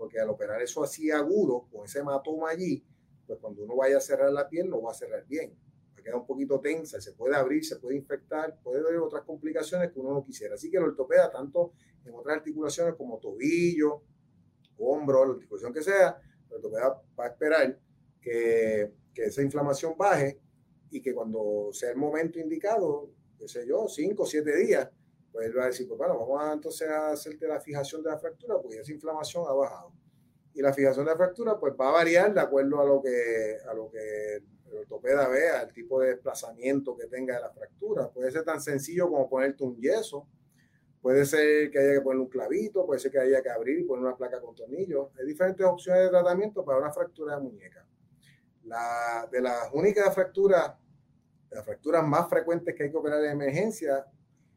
porque 0.04 0.20
al 0.20 0.30
operar 0.30 0.62
eso 0.62 0.84
así 0.84 1.12
agudo, 1.12 1.68
con 1.72 1.86
ese 1.86 2.00
hematoma 2.00 2.50
allí, 2.50 2.84
pues 3.26 3.40
cuando 3.40 3.64
uno 3.64 3.76
vaya 3.76 3.98
a 3.98 4.02
cerrar 4.02 4.32
la 4.32 4.50
piel, 4.50 4.70
no 4.70 4.82
va 4.82 4.92
a 4.92 4.94
cerrar 4.94 5.26
bien. 5.28 5.56
Va 6.04 6.10
a 6.10 6.12
quedar 6.12 6.20
un 6.20 6.26
poquito 6.26 6.60
tensa, 6.60 7.00
se 7.00 7.14
puede 7.14 7.36
abrir, 7.36 7.64
se 7.64 7.78
puede 7.78 7.96
infectar, 7.96 8.60
puede 8.62 8.82
haber 8.82 8.98
otras 8.98 9.24
complicaciones 9.24 9.92
que 9.92 10.00
uno 10.00 10.14
no 10.14 10.24
quisiera. 10.24 10.56
Así 10.56 10.70
que 10.70 10.78
el 10.78 10.84
ortopeda, 10.84 11.32
tanto 11.32 11.74
en 12.04 12.14
otras 12.14 12.38
articulaciones 12.38 12.96
como 12.96 13.20
tobillo, 13.20 14.02
hombro, 14.78 15.26
la 15.26 15.34
articulación 15.34 15.74
que 15.74 15.82
sea, 15.82 16.20
el 16.50 16.56
ortopeda 16.58 17.02
va 17.18 17.26
a 17.26 17.28
esperar 17.30 17.80
que, 18.20 18.92
que 19.14 19.26
esa 19.26 19.42
inflamación 19.42 19.96
baje 19.98 20.42
y 20.90 21.02
que 21.02 21.14
cuando 21.14 21.70
sea 21.72 21.92
el 21.92 21.98
momento 21.98 22.40
indicado, 22.40 23.10
qué 23.40 23.48
sé 23.48 23.66
yo, 23.66 23.88
cinco 23.88 24.24
o 24.24 24.26
siete 24.26 24.56
días, 24.58 24.90
pues 25.32 25.48
él 25.48 25.58
va 25.58 25.64
a 25.64 25.68
decir, 25.68 25.88
pues 25.88 25.98
bueno, 25.98 26.18
vamos 26.20 26.42
a, 26.44 26.54
entonces 26.54 26.88
a 26.90 27.12
hacerte 27.12 27.48
la 27.48 27.60
fijación 27.60 28.04
de 28.04 28.12
la 28.12 28.20
fractura, 28.20 28.62
porque 28.62 28.80
esa 28.80 28.92
inflamación 28.92 29.46
ha 29.48 29.54
bajado. 29.54 29.92
Y 30.54 30.62
la 30.62 30.72
fijación 30.72 31.06
de 31.06 31.12
la 31.12 31.18
fractura, 31.18 31.60
pues 31.60 31.74
va 31.80 31.90
a 31.90 31.92
variar 31.94 32.34
de 32.34 32.40
acuerdo 32.40 32.80
a 32.80 32.86
lo 32.86 33.02
que, 33.02 33.58
a 33.68 33.74
lo 33.74 33.90
que 33.90 34.44
el 34.74 34.80
ortopeda 34.80 35.28
vea, 35.28 35.62
el 35.62 35.74
tipo 35.74 36.00
de 36.02 36.10
desplazamiento 36.10 36.96
que 36.96 37.08
tenga 37.08 37.36
de 37.36 37.42
la 37.42 37.52
fractura. 37.52 38.10
Puede 38.10 38.32
ser 38.32 38.44
tan 38.44 38.60
sencillo 38.62 39.10
como 39.10 39.30
ponerte 39.30 39.64
un 39.64 39.80
yeso, 39.80 40.28
puede 41.02 41.26
ser 41.26 41.70
que 41.72 41.80
haya 41.80 41.94
que 41.94 42.02
poner 42.02 42.20
un 42.20 42.30
clavito, 42.30 42.86
puede 42.86 43.00
ser 43.00 43.12
que 43.12 43.20
haya 43.20 43.42
que 43.42 43.50
abrir 43.50 43.80
y 43.80 43.84
poner 43.84 44.06
una 44.06 44.18
placa 44.18 44.42
con 44.42 44.56
tornillos. 44.56 45.10
Hay 45.20 45.26
diferentes 45.26 45.66
opciones 45.66 46.04
de 46.04 46.10
tratamiento 46.10 46.64
para 46.66 46.80
una 46.80 46.92
fractura 46.92 47.36
de 47.36 47.42
muñeca. 47.42 47.86
La, 48.64 49.28
de 49.32 49.42
las 49.42 49.70
únicas 49.74 50.14
fracturas, 50.14 50.74
las 51.50 51.66
fracturas 51.66 52.06
más 52.08 52.30
frecuentes 52.30 52.74
que 52.74 52.84
hay 52.84 52.92
que 52.92 52.98
operar 52.98 53.24
en 53.24 53.32
emergencia 53.32 54.06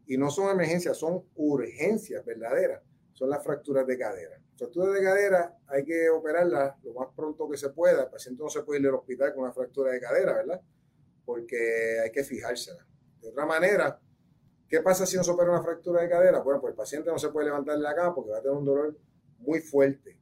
y 0.06 0.16
no 0.16 0.30
son 0.30 0.50
emergencias, 0.50 0.96
son 0.96 1.24
urgencias 1.34 2.24
verdaderas. 2.24 2.82
Son 3.12 3.28
las 3.28 3.42
fracturas 3.42 3.86
de 3.86 3.98
cadera. 3.98 4.40
Fracturas 4.56 4.94
de 4.94 5.02
cadera 5.02 5.58
hay 5.66 5.84
que 5.84 6.08
operarlas 6.08 6.82
lo 6.82 6.94
más 6.94 7.08
pronto 7.14 7.48
que 7.48 7.58
se 7.58 7.70
pueda. 7.70 8.04
El 8.04 8.10
paciente 8.10 8.42
no 8.42 8.48
se 8.48 8.62
puede 8.62 8.80
ir 8.80 8.86
al 8.86 8.94
hospital 8.94 9.34
con 9.34 9.44
una 9.44 9.52
fractura 9.52 9.92
de 9.92 10.00
cadera, 10.00 10.32
¿verdad? 10.32 10.60
Porque 11.24 12.00
hay 12.02 12.10
que 12.10 12.24
fijársela. 12.24 12.86
De 13.20 13.28
otra 13.28 13.44
manera, 13.44 14.00
¿qué 14.68 14.80
pasa 14.80 15.04
si 15.04 15.16
no 15.16 15.24
se 15.24 15.30
opera 15.30 15.50
una 15.50 15.62
fractura 15.62 16.02
de 16.02 16.08
cadera? 16.08 16.40
Bueno, 16.40 16.60
pues 16.60 16.70
el 16.70 16.76
paciente 16.76 17.10
no 17.10 17.18
se 17.18 17.28
puede 17.28 17.46
levantar 17.46 17.76
de 17.76 17.82
la 17.82 17.94
cama 17.94 18.14
porque 18.14 18.30
va 18.30 18.38
a 18.38 18.42
tener 18.42 18.56
un 18.56 18.64
dolor 18.64 18.98
muy 19.38 19.60
fuerte, 19.60 20.18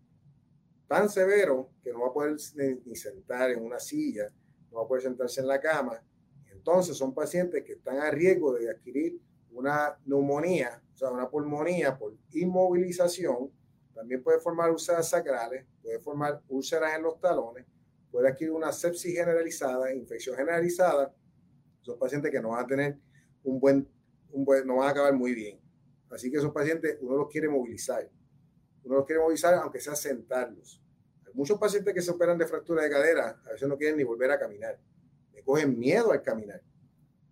tan 0.88 1.08
severo 1.08 1.70
que 1.82 1.92
no 1.92 2.00
va 2.00 2.08
a 2.08 2.12
poder 2.12 2.36
ni 2.84 2.96
sentar 2.96 3.50
en 3.50 3.64
una 3.64 3.78
silla, 3.78 4.28
no 4.70 4.78
va 4.78 4.84
a 4.84 4.88
poder 4.88 5.04
sentarse 5.04 5.40
en 5.40 5.46
la 5.46 5.60
cama. 5.60 6.02
Entonces 6.50 6.96
son 6.96 7.14
pacientes 7.14 7.62
que 7.62 7.74
están 7.74 7.98
a 7.98 8.10
riesgo 8.10 8.54
de 8.54 8.70
adquirir 8.70 9.20
una 9.52 9.96
neumonía, 10.06 10.82
o 10.92 10.96
sea, 10.96 11.10
una 11.10 11.30
pulmonía 11.30 11.96
por 11.96 12.14
inmovilización, 12.32 13.50
también 13.94 14.22
puede 14.22 14.40
formar 14.40 14.70
úlceras 14.70 15.08
sacrales, 15.08 15.64
puede 15.82 16.00
formar 16.00 16.42
úlceras 16.48 16.96
en 16.96 17.02
los 17.02 17.20
talones, 17.20 17.64
puede 18.10 18.28
adquirir 18.28 18.52
una 18.52 18.72
sepsis 18.72 19.14
generalizada, 19.14 19.94
infección 19.94 20.36
generalizada. 20.36 21.14
Son 21.80 21.98
pacientes 21.98 22.30
que 22.30 22.40
no 22.40 22.50
van 22.50 22.64
a 22.64 22.66
tener 22.66 22.98
un 23.44 23.60
buen, 23.60 23.88
un 24.30 24.44
buen, 24.44 24.66
no 24.66 24.76
van 24.76 24.88
a 24.88 24.90
acabar 24.90 25.14
muy 25.14 25.34
bien. 25.34 25.60
Así 26.10 26.30
que 26.30 26.38
esos 26.38 26.52
pacientes 26.52 26.98
uno 27.00 27.16
los 27.16 27.28
quiere 27.28 27.48
movilizar. 27.48 28.08
Uno 28.82 28.96
los 28.96 29.06
quiere 29.06 29.20
movilizar 29.20 29.54
aunque 29.54 29.80
sea 29.80 29.94
sentarlos. 29.94 30.82
Hay 31.26 31.32
muchos 31.34 31.58
pacientes 31.58 31.94
que 31.94 32.02
se 32.02 32.10
operan 32.10 32.36
de 32.36 32.46
fractura 32.46 32.82
de 32.82 32.90
cadera, 32.90 33.40
a 33.46 33.52
veces 33.52 33.68
no 33.68 33.76
quieren 33.76 33.96
ni 33.96 34.04
volver 34.04 34.30
a 34.30 34.38
caminar. 34.38 34.78
Le 35.32 35.42
cogen 35.42 35.78
miedo 35.78 36.12
al 36.12 36.22
caminar. 36.22 36.62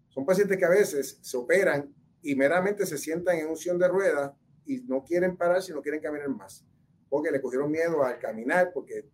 Son 0.09 0.25
pacientes 0.25 0.59
que 0.59 0.65
a 0.65 0.71
veces 0.71 1.19
se 1.21 1.37
operan 1.37 1.95
y 2.23 2.35
meramente 2.35 2.87
se 2.87 2.99
sientan 2.99 3.39
en 3.39 3.49
un 3.49 3.57
sillón 3.57 3.79
de 3.79 3.89
ruedas 3.89 4.33
y 4.67 4.81
no 4.83 5.05
quieren 5.05 5.37
parar, 5.37 5.63
sino 5.63 5.83
quieren 5.83 6.01
caminar 6.01 6.29
más, 6.29 6.65
porque 7.09 7.31
le 7.31 7.41
cogieron 7.41 7.71
miedo 7.71 8.05
al 8.05 8.19
caminar, 8.19 8.73
porque 8.73 9.09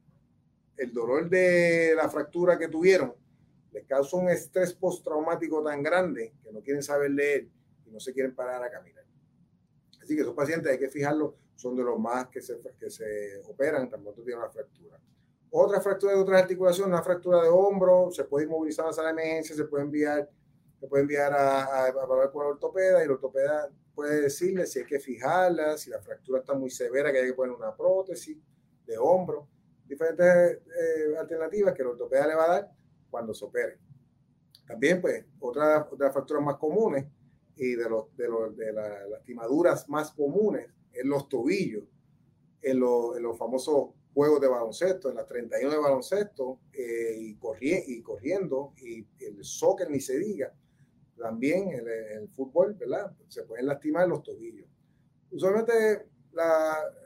el 0.77 0.93
dolor 0.93 1.29
de 1.29 1.95
la 1.97 2.09
fractura 2.09 2.59
que 2.59 2.69
tuvieron 2.69 3.15
les 3.73 3.85
causa 3.85 4.17
un 4.17 4.29
estrés 4.29 4.73
postraumático 4.73 5.63
tan 5.63 5.83
grande 5.83 6.35
que 6.43 6.53
no 6.53 6.63
quieren 6.63 6.83
saber 6.83 7.11
leer 7.11 7.49
y 7.87 7.91
no 7.91 8.01
se 8.01 8.13
quieren 8.13 8.35
parar 8.35 8.63
a 8.63 8.71
caminar. 8.71 9.05
Así 10.01 10.15
que 10.15 10.23
esos 10.23 10.35
pacientes 10.35 10.73
hay 10.73 10.79
que 10.79 10.89
fijarlo, 10.89 11.37
son 11.55 11.77
de 11.77 11.83
los 11.83 11.99
más 11.99 12.29
que 12.29 12.41
se, 12.41 12.59
que 12.79 12.91
se 12.91 13.43
operan, 13.47 13.91
tampoco 13.91 14.23
tienen 14.23 14.39
una 14.39 14.51
fractura. 14.51 14.99
Otra 15.51 15.81
fractura 15.81 16.13
de 16.13 16.21
otras 16.21 16.43
articulaciones, 16.43 16.93
una 16.93 17.03
fractura 17.03 17.43
de 17.43 17.49
hombro, 17.49 18.11
se 18.13 18.25
puede 18.25 18.47
inmovilizar 18.47 18.87
a 18.87 19.03
la 19.03 19.11
emergencia, 19.11 19.57
se 19.57 19.65
puede 19.65 19.85
enviar, 19.85 20.31
se 20.79 20.87
puede 20.87 21.03
enviar 21.03 21.33
a, 21.33 21.65
a, 21.65 21.87
hablar 21.89 22.31
con 22.31 22.47
el 22.47 22.53
ortopeda 22.53 23.01
y 23.01 23.05
el 23.05 23.11
ortopeda 23.11 23.69
puede 23.99 24.21
decirle 24.21 24.65
si 24.65 24.79
hay 24.79 24.85
que 24.85 25.01
fijarla, 25.01 25.77
si 25.77 25.91
la 25.91 26.01
fractura 26.01 26.39
está 26.39 26.55
muy 26.55 26.71
severa, 26.71 27.11
que 27.11 27.19
hay 27.19 27.27
que 27.27 27.35
poner 27.35 27.53
una 27.53 27.77
prótesis 27.77 28.39
de 28.87 28.97
hombro, 28.97 29.49
diferentes 29.89 30.25
eh, 30.25 31.17
alternativas 31.19 31.75
que 31.75 31.83
el 31.83 31.89
ortopeda 31.89 32.29
le 32.29 32.37
va 32.37 32.45
a 32.45 32.49
dar 32.49 32.73
cuando 33.11 33.35
se 33.35 33.45
opere. 33.45 33.81
También, 34.69 35.01
pues, 35.01 35.25
otra 35.41 35.81
de 35.91 35.99
las 35.99 36.13
fracturas 36.13 36.45
más 36.45 36.59
comunes 36.59 37.07
y 37.57 37.75
de, 37.75 37.91
los, 37.91 38.17
de, 38.17 38.29
los, 38.29 38.57
de 38.57 38.73
las 38.73 39.09
lastimaduras 39.09 39.89
más 39.89 40.13
comunes 40.13 40.71
en 40.93 41.09
los 41.09 41.29
tobillos, 41.29 41.83
en, 42.63 42.79
los, 42.79 43.17
en 43.17 43.25
los 43.25 43.37
famosos 43.37 43.89
juegos 44.15 44.41
de 44.41 44.47
baloncesto, 44.47 45.09
en 45.09 45.17
las 45.17 45.27
31 45.27 45.73
de 45.73 45.81
baloncesto 45.81 46.61
eh, 46.73 47.17
y, 47.19 47.35
corri 47.35 47.83
y 47.89 48.01
corriendo, 48.01 48.75
y 48.77 49.05
el 49.19 49.43
soccer 49.43 49.91
ni 49.91 49.99
se 49.99 50.17
diga, 50.21 50.55
también 51.19 51.71
el, 51.71 52.29
fútbol, 52.31 52.75
¿verdad? 52.75 53.13
Se 53.29 53.43
pueden 53.45 53.67
lastimar 53.67 54.09
los 54.09 54.23
tobillos. 54.23 54.69
Usualmente 55.31 56.09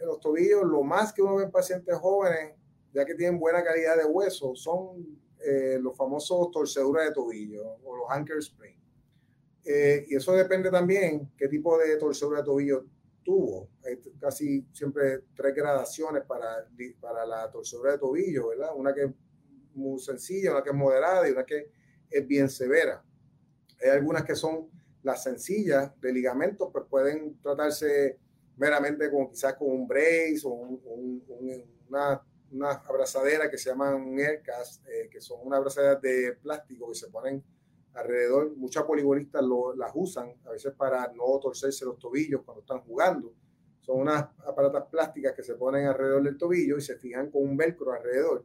los 0.05 0.21
tobillos, 0.21 0.63
lo 0.65 0.83
más 0.83 1.13
que 1.13 1.23
uno 1.23 1.37
ve 1.37 1.45
en 1.45 1.51
pacientes 1.51 1.97
jóvenes, 1.97 2.55
ya 2.93 3.05
que 3.05 3.15
tienen 3.15 3.39
buena 3.39 3.65
calidad 3.65 3.97
de 3.97 4.05
hueso, 4.05 4.55
son 4.55 5.19
eh, 5.45 5.79
los 5.81 5.97
famosos 5.97 6.51
torceduras 6.51 7.07
de 7.07 7.13
tobillo 7.13 7.79
o 7.85 7.97
los 7.97 8.07
anchor 8.11 8.43
sprain. 8.43 8.77
Eh, 9.65 10.05
y 10.09 10.17
eso 10.17 10.33
depende 10.33 10.71
también 10.71 11.33
qué 11.37 11.49
tipo 11.49 11.79
de 11.79 11.97
torcedura 11.97 12.41
de 12.41 12.45
tobillo 12.45 12.85
tuvo. 13.25 13.71
Hay 13.85 13.99
casi 14.21 14.67
siempre 14.73 15.21
tres 15.35 15.55
gradaciones 15.55 16.25
para, 16.25 16.69
para 17.01 17.25
la 17.25 17.51
torcedura 17.51 17.93
de 17.93 17.99
tobillo, 17.99 18.49
¿verdad? 18.49 18.71
Una 18.77 18.93
que 18.93 19.05
es 19.05 19.11
muy 19.75 19.99
sencilla, 20.01 20.53
una 20.53 20.63
que 20.63 20.71
es 20.71 20.77
moderada 20.77 21.29
y 21.29 21.33
una 21.33 21.45
que 21.45 21.71
es 22.11 22.27
bien 22.27 22.49
severa. 22.49 23.03
Hay 23.83 23.91
algunas 23.91 24.25
que 24.25 24.37
son 24.37 24.69
las 25.03 25.23
sencillas 25.23 25.99
de 26.01 26.13
ligamentos, 26.13 26.69
pues 26.73 26.85
pueden 26.89 27.41
tratarse 27.41 28.19
meramente 28.57 29.11
con 29.11 29.29
quizás 29.31 29.55
con 29.55 29.71
un 29.71 29.89
brace 29.89 30.43
o 30.45 30.51
una, 31.89 32.23
una, 32.51 32.71
abrazadera 32.71 33.51
que 33.51 33.59
se 33.59 33.71
llaman 33.71 34.17
aircast, 34.19 34.87
eh, 34.87 35.09
que 35.11 35.21
son 35.21 35.41
unas 35.43 35.59
abrazaderas 35.59 36.01
de 36.01 36.39
plástico 36.41 36.89
que 36.89 36.95
se 36.95 37.09
ponen 37.09 37.43
alrededor. 37.95 38.55
Muchas 38.57 38.85
poligonistas 38.85 39.43
las 39.77 39.91
usan 39.95 40.35
a 40.45 40.51
veces 40.51 40.73
para 40.75 41.13
no 41.13 41.39
torcerse 41.41 41.85
los 41.85 41.99
tobillos 41.99 42.43
cuando 42.43 42.61
están 42.61 42.81
jugando. 42.83 43.35
Son 43.81 43.99
unas 43.99 44.29
aparatas 44.47 44.85
plásticas 44.91 45.33
que 45.35 45.43
se 45.43 45.55
ponen 45.55 45.87
alrededor 45.87 46.23
del 46.23 46.39
tobillo 46.39 46.77
y 46.77 46.83
se 46.83 46.97
fijan 46.97 47.31
con 47.31 47.43
un 47.43 47.57
velcro 47.57 47.93
alrededor. 47.93 48.45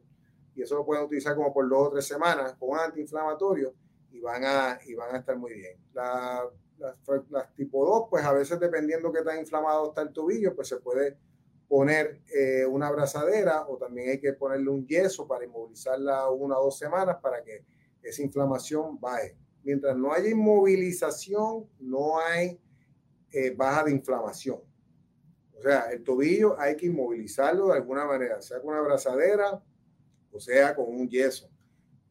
Y 0.56 0.62
eso 0.62 0.74
lo 0.74 0.84
pueden 0.84 1.04
utilizar 1.04 1.36
como 1.36 1.52
por 1.52 1.68
dos 1.68 1.86
o 1.86 1.90
tres 1.90 2.06
semanas 2.06 2.56
con 2.58 2.76
antiinflamatorio 2.76 3.72
y 4.10 4.20
van 4.20 4.44
a, 4.44 4.78
y 4.86 4.94
van 4.94 5.14
a 5.14 5.18
estar 5.18 5.36
muy 5.36 5.54
bien. 5.54 5.78
La, 5.92 6.44
las, 6.78 7.54
tipo 7.54 7.84
2, 7.84 8.06
pues 8.10 8.24
a 8.24 8.32
veces 8.32 8.58
dependiendo 8.60 9.12
qué 9.12 9.22
tan 9.22 9.38
inflamado 9.38 9.88
está 9.88 10.02
el 10.02 10.12
tobillo, 10.12 10.54
pues 10.54 10.68
se 10.68 10.76
puede 10.76 11.18
poner 11.66 12.22
eh, 12.34 12.64
una 12.64 12.86
abrazadera 12.86 13.66
o 13.68 13.76
también 13.76 14.10
hay 14.10 14.20
que 14.20 14.32
ponerle 14.32 14.70
un 14.70 14.86
yeso 14.86 15.26
para 15.26 15.44
inmovilizarla 15.44 16.30
una 16.30 16.58
o 16.58 16.64
dos 16.64 16.78
semanas 16.78 17.18
para 17.20 17.42
que 17.42 17.64
esa 18.02 18.22
inflamación 18.22 18.98
baje. 18.98 19.36
Mientras 19.64 19.96
no 19.96 20.12
haya 20.12 20.30
inmovilización, 20.30 21.68
no 21.80 22.18
hay 22.20 22.58
eh, 23.32 23.50
baja 23.50 23.84
de 23.84 23.90
inflamación. 23.90 24.60
O 25.58 25.60
sea, 25.60 25.90
el 25.90 26.04
tobillo 26.04 26.58
hay 26.58 26.76
que 26.76 26.86
inmovilizarlo 26.86 27.68
de 27.68 27.74
alguna 27.74 28.04
manera, 28.06 28.40
sea 28.40 28.60
con 28.60 28.70
una 28.70 28.78
abrazadera 28.78 29.62
o 30.30 30.40
sea 30.40 30.74
con 30.74 30.86
un 30.88 31.08
yeso 31.08 31.50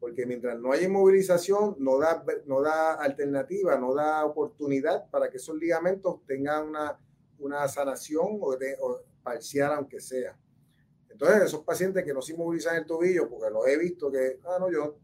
porque 0.00 0.26
mientras 0.26 0.58
no 0.58 0.72
haya 0.72 0.86
inmovilización, 0.86 1.76
no 1.78 1.98
da, 1.98 2.24
no 2.46 2.62
da 2.62 2.94
alternativa, 2.94 3.76
no 3.78 3.94
da 3.94 4.24
oportunidad 4.24 5.10
para 5.10 5.28
que 5.28 5.38
esos 5.38 5.56
ligamentos 5.56 6.24
tengan 6.26 6.68
una, 6.68 6.98
una 7.38 7.66
sanación 7.68 8.38
o, 8.40 8.56
de, 8.56 8.76
parcial, 9.22 9.72
aunque 9.72 10.00
sea. 10.00 10.38
Entonces, 11.10 11.42
esos 11.42 11.64
pacientes 11.64 12.04
que 12.04 12.14
no 12.14 12.22
se 12.22 12.32
inmovilizan 12.32 12.76
el 12.76 12.86
tobillo, 12.86 13.28
porque 13.28 13.50
los 13.50 13.66
he 13.66 13.76
visto 13.76 14.10
que, 14.10 14.38
ah, 14.44 14.58
no, 14.60 14.70
yo, 14.70 14.98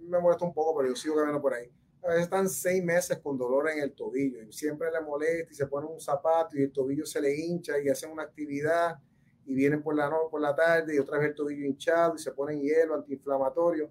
me 0.00 0.18
molesto 0.18 0.44
un 0.44 0.52
poco, 0.52 0.76
pero 0.76 0.88
yo 0.88 0.96
sigo 0.96 1.14
caminando 1.14 1.40
por 1.40 1.54
ahí. 1.54 1.70
A 2.02 2.08
veces 2.08 2.24
están 2.24 2.48
seis 2.48 2.82
meses 2.82 3.18
con 3.18 3.38
dolor 3.38 3.70
en 3.70 3.78
el 3.78 3.92
tobillo 3.92 4.42
y 4.42 4.52
siempre 4.52 4.90
le 4.90 5.00
molesta 5.00 5.52
y 5.52 5.54
se 5.54 5.66
ponen 5.66 5.90
un 5.90 6.00
zapato 6.00 6.58
y 6.58 6.64
el 6.64 6.72
tobillo 6.72 7.06
se 7.06 7.20
le 7.20 7.32
hincha 7.32 7.78
y 7.78 7.88
hacen 7.88 8.10
una 8.10 8.24
actividad 8.24 8.98
y 9.46 9.54
vienen 9.54 9.84
por 9.84 9.94
la, 9.94 10.10
noche, 10.10 10.28
por 10.28 10.40
la 10.40 10.54
tarde 10.54 10.96
y 10.96 10.98
otra 10.98 11.18
vez 11.18 11.28
el 11.28 11.34
tobillo 11.36 11.64
hinchado 11.64 12.16
y 12.16 12.18
se 12.18 12.32
ponen 12.32 12.60
hielo 12.60 12.96
antiinflamatorio 12.96 13.88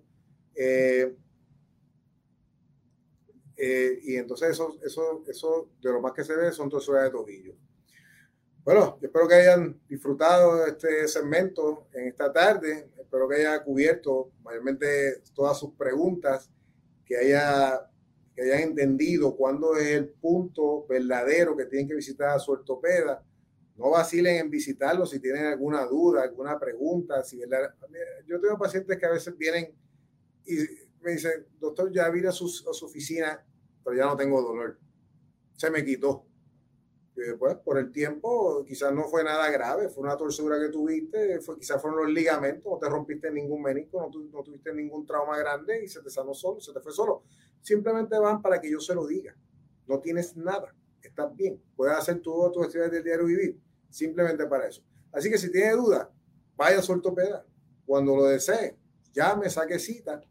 eh, 0.63 1.15
eh, 3.57 3.99
y 4.03 4.15
entonces 4.15 4.51
eso, 4.51 4.77
eso, 4.83 5.23
eso 5.27 5.69
de 5.81 5.91
lo 5.91 6.01
más 6.01 6.13
que 6.13 6.23
se 6.23 6.35
ve 6.35 6.51
son 6.51 6.69
torceduras 6.69 7.05
de 7.05 7.11
tobillo. 7.11 7.55
Bueno, 8.63 8.99
yo 9.01 9.07
espero 9.07 9.27
que 9.27 9.35
hayan 9.35 9.79
disfrutado 9.87 10.67
este 10.67 11.07
segmento 11.07 11.87
en 11.93 12.09
esta 12.09 12.31
tarde. 12.31 12.91
Espero 12.99 13.27
que 13.27 13.37
haya 13.37 13.63
cubierto 13.63 14.31
mayormente 14.43 15.21
todas 15.33 15.57
sus 15.57 15.73
preguntas, 15.73 16.51
que, 17.05 17.17
haya, 17.17 17.89
que 18.35 18.43
hayan 18.43 18.69
entendido 18.69 19.35
cuándo 19.35 19.75
es 19.77 19.87
el 19.87 20.09
punto 20.09 20.85
verdadero 20.87 21.57
que 21.57 21.65
tienen 21.65 21.87
que 21.87 21.95
visitar 21.95 22.29
a 22.29 22.39
su 22.39 22.51
ortopeda. 22.51 23.23
No 23.77 23.89
vacilen 23.89 24.35
en 24.37 24.49
visitarlo 24.51 25.07
si 25.07 25.19
tienen 25.19 25.45
alguna 25.45 25.85
duda, 25.85 26.21
alguna 26.21 26.59
pregunta. 26.59 27.23
Si 27.23 27.39
Yo 28.27 28.39
tengo 28.39 28.59
pacientes 28.59 28.99
que 28.99 29.05
a 29.07 29.11
veces 29.11 29.35
vienen 29.35 29.73
y 30.45 30.55
me 31.01 31.11
dice, 31.11 31.47
doctor, 31.59 31.91
ya 31.91 32.09
vine 32.09 32.27
a 32.27 32.31
su, 32.31 32.45
a 32.45 32.73
su 32.73 32.85
oficina, 32.85 33.43
pero 33.83 33.95
ya 33.95 34.05
no 34.05 34.15
tengo 34.15 34.41
dolor. 34.41 34.79
Se 35.57 35.69
me 35.69 35.83
quitó. 35.83 36.25
Y 37.15 37.21
después, 37.21 37.55
por 37.57 37.77
el 37.77 37.91
tiempo, 37.91 38.63
quizás 38.65 38.93
no 38.93 39.03
fue 39.03 39.23
nada 39.23 39.49
grave, 39.51 39.89
fue 39.89 40.03
una 40.03 40.15
torcedura 40.15 40.59
que 40.59 40.69
tuviste, 40.69 41.41
fue, 41.41 41.57
quizás 41.59 41.81
fueron 41.81 41.99
los 41.99 42.09
ligamentos, 42.09 42.71
no 42.71 42.79
te 42.79 42.87
rompiste 42.87 43.29
ningún 43.31 43.61
menisco, 43.61 44.01
no, 44.01 44.43
tuviste 44.43 44.73
ningún 44.73 45.05
trauma 45.05 45.37
grande 45.37 45.83
y 45.83 45.87
se 45.87 46.01
te 46.01 46.09
sanó 46.09 46.33
solo, 46.33 46.61
se 46.61 46.71
te 46.71 46.79
fue 46.79 46.93
solo. 46.93 47.23
Simplemente 47.61 48.17
van 48.17 48.41
para 48.41 48.61
que 48.61 48.71
yo 48.71 48.79
se 48.79 48.95
lo 48.95 49.05
diga. 49.05 49.35
No 49.87 49.99
tienes 49.99 50.37
nada, 50.37 50.73
estás 51.01 51.35
bien, 51.35 51.61
puedes 51.75 51.97
hacer 51.97 52.21
todo 52.21 52.49
tu 52.51 52.63
actividades 52.63 52.93
del 52.93 53.03
diario 53.03 53.25
vivir, 53.25 53.59
simplemente 53.89 54.45
para 54.45 54.67
eso. 54.67 54.81
Así 55.11 55.29
que 55.29 55.37
si 55.37 55.51
tiene 55.51 55.73
duda, 55.73 56.09
vaya 56.55 56.79
a 56.79 56.81
su 56.81 56.93
ortopeda. 56.93 57.45
Cuando 57.85 58.15
lo 58.15 58.23
desee, 58.25 58.77
llame, 59.13 59.49
saque 59.49 59.79
cita 59.79 60.21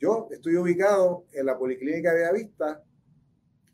yo 0.00 0.28
estoy 0.30 0.56
ubicado 0.56 1.26
en 1.32 1.46
la 1.46 1.58
Policlínica 1.58 2.14
de 2.14 2.24
Avista, 2.24 2.84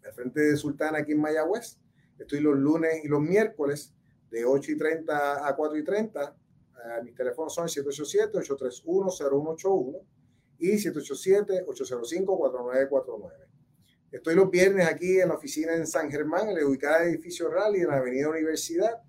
al 0.04 0.12
frente 0.12 0.40
de 0.40 0.56
Sultana, 0.56 1.00
aquí 1.00 1.12
en 1.12 1.20
Mayagüez. 1.20 1.78
Estoy 2.18 2.40
los 2.40 2.56
lunes 2.56 3.04
y 3.04 3.08
los 3.08 3.20
miércoles 3.20 3.92
de 4.30 4.46
8 4.46 4.72
y 4.72 4.78
30 4.78 5.46
a 5.46 5.54
4 5.54 5.78
y 5.78 5.84
30. 5.84 6.34
Uh, 6.34 7.04
mis 7.04 7.14
teléfonos 7.14 7.54
son 7.54 7.68
787-831-0181 7.68 10.00
y 10.58 10.72
787-805-4949. 10.72 13.30
Estoy 14.10 14.34
los 14.34 14.50
viernes 14.50 14.86
aquí 14.86 15.20
en 15.20 15.28
la 15.28 15.34
oficina 15.34 15.74
en 15.74 15.86
San 15.86 16.10
Germán, 16.10 16.48
en 16.48 16.54
la 16.54 16.66
ubicada 16.66 17.04
edificio 17.04 17.50
Rally, 17.50 17.80
en 17.80 17.88
la 17.88 17.98
Avenida 17.98 18.30
Universidad. 18.30 19.02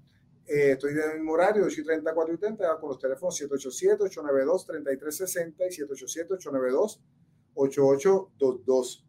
Eh, 0.47 0.73
estoy 0.73 0.91
en 0.91 0.99
el 0.99 1.15
mismo 1.15 1.31
horario, 1.33 1.65
8 1.65 1.81
y 1.81 1.83
30 1.83 2.13
4 2.13 2.33
y 2.33 2.37
30, 2.37 2.79
con 2.79 2.89
los 2.89 2.99
teléfonos 2.99 3.41
787-892-3360 3.41 5.69
y 5.69 5.73
787-892-8822. 7.55 9.03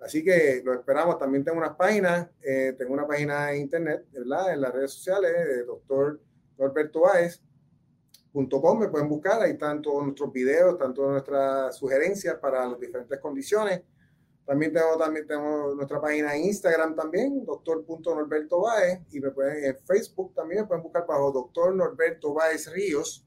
Así 0.00 0.24
que 0.24 0.60
lo 0.64 0.74
esperamos. 0.74 1.18
También 1.18 1.44
tengo 1.44 1.58
unas 1.58 1.76
páginas, 1.76 2.28
eh, 2.42 2.74
tengo 2.76 2.94
una 2.94 3.06
página 3.06 3.46
de 3.46 3.58
internet, 3.58 4.04
¿verdad? 4.12 4.52
En 4.52 4.60
las 4.60 4.72
redes 4.72 4.90
sociales 4.90 5.32
de 5.32 5.64
doctor 5.64 6.20
Norberto 6.58 7.02
.com, 8.32 8.78
me 8.78 8.88
pueden 8.88 9.08
buscar, 9.08 9.42
ahí 9.42 9.52
están 9.52 9.82
todos 9.82 10.04
nuestros 10.04 10.32
videos, 10.32 10.72
están 10.72 10.94
todas 10.94 11.12
nuestras 11.12 11.76
sugerencias 11.76 12.36
para 12.36 12.66
las 12.66 12.80
diferentes 12.80 13.20
condiciones. 13.20 13.82
También 14.44 14.72
tengo, 14.72 14.96
también 14.98 15.26
tengo 15.26 15.74
nuestra 15.74 16.00
página 16.00 16.34
en 16.34 16.44
Instagram 16.44 16.96
también, 16.96 17.44
doctor.norberto 17.44 18.60
Baez, 18.60 19.00
y 19.12 19.20
me 19.20 19.30
pueden 19.30 19.64
en 19.64 19.78
Facebook 19.84 20.34
también 20.34 20.62
me 20.62 20.66
pueden 20.66 20.82
buscar 20.82 21.06
bajo 21.06 21.30
doctor 21.30 21.74
Norberto 21.74 22.34
Baez 22.34 22.70
Ríos, 22.72 23.24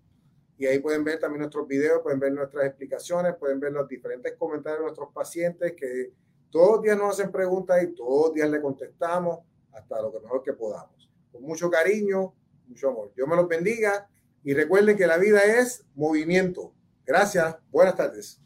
y 0.57 0.66
ahí 0.66 0.80
pueden 0.80 1.03
ver 1.03 1.20
también 1.20 1.39
nuestros 1.39 1.68
videos, 1.68 2.01
pueden 2.01 2.20
ver 2.20 2.34
nuestras 2.34 2.66
explicaciones, 2.66 3.36
pueden 3.36 3.59
ver 3.59 3.72
los 3.74 3.88
diferentes 3.88 4.34
comentarios 4.34 4.80
de 4.80 4.84
nuestros 4.86 5.13
pacientes 5.13 5.74
que 5.74 6.13
todos 6.49 6.76
los 6.76 6.82
días 6.84 6.97
nos 6.97 7.11
hacen 7.11 7.32
preguntas 7.32 7.84
y 7.84 7.88
todos 7.88 8.28
los 8.28 8.34
días 8.34 8.49
le 8.49 8.61
contestamos 8.61 9.39
hasta 9.74 10.01
lo 10.01 10.11
que 10.11 10.20
mejor 10.22 10.43
que 10.43 10.53
podamos. 10.53 11.09
Con 11.32 11.43
mucho 11.43 11.70
cariño, 11.70 12.34
mucho 12.68 12.89
amor. 12.89 13.11
Dios 13.13 13.28
me 13.28 13.36
los 13.36 13.47
bendiga 13.47 14.07
y 14.43 14.53
recuerden 14.53 14.95
que 14.95 15.07
la 15.07 15.18
vida 15.18 15.43
es 15.43 15.86
movimiento. 15.95 16.74
Gracias, 17.05 17.57
buenas 17.72 17.95
tardes. 17.95 18.45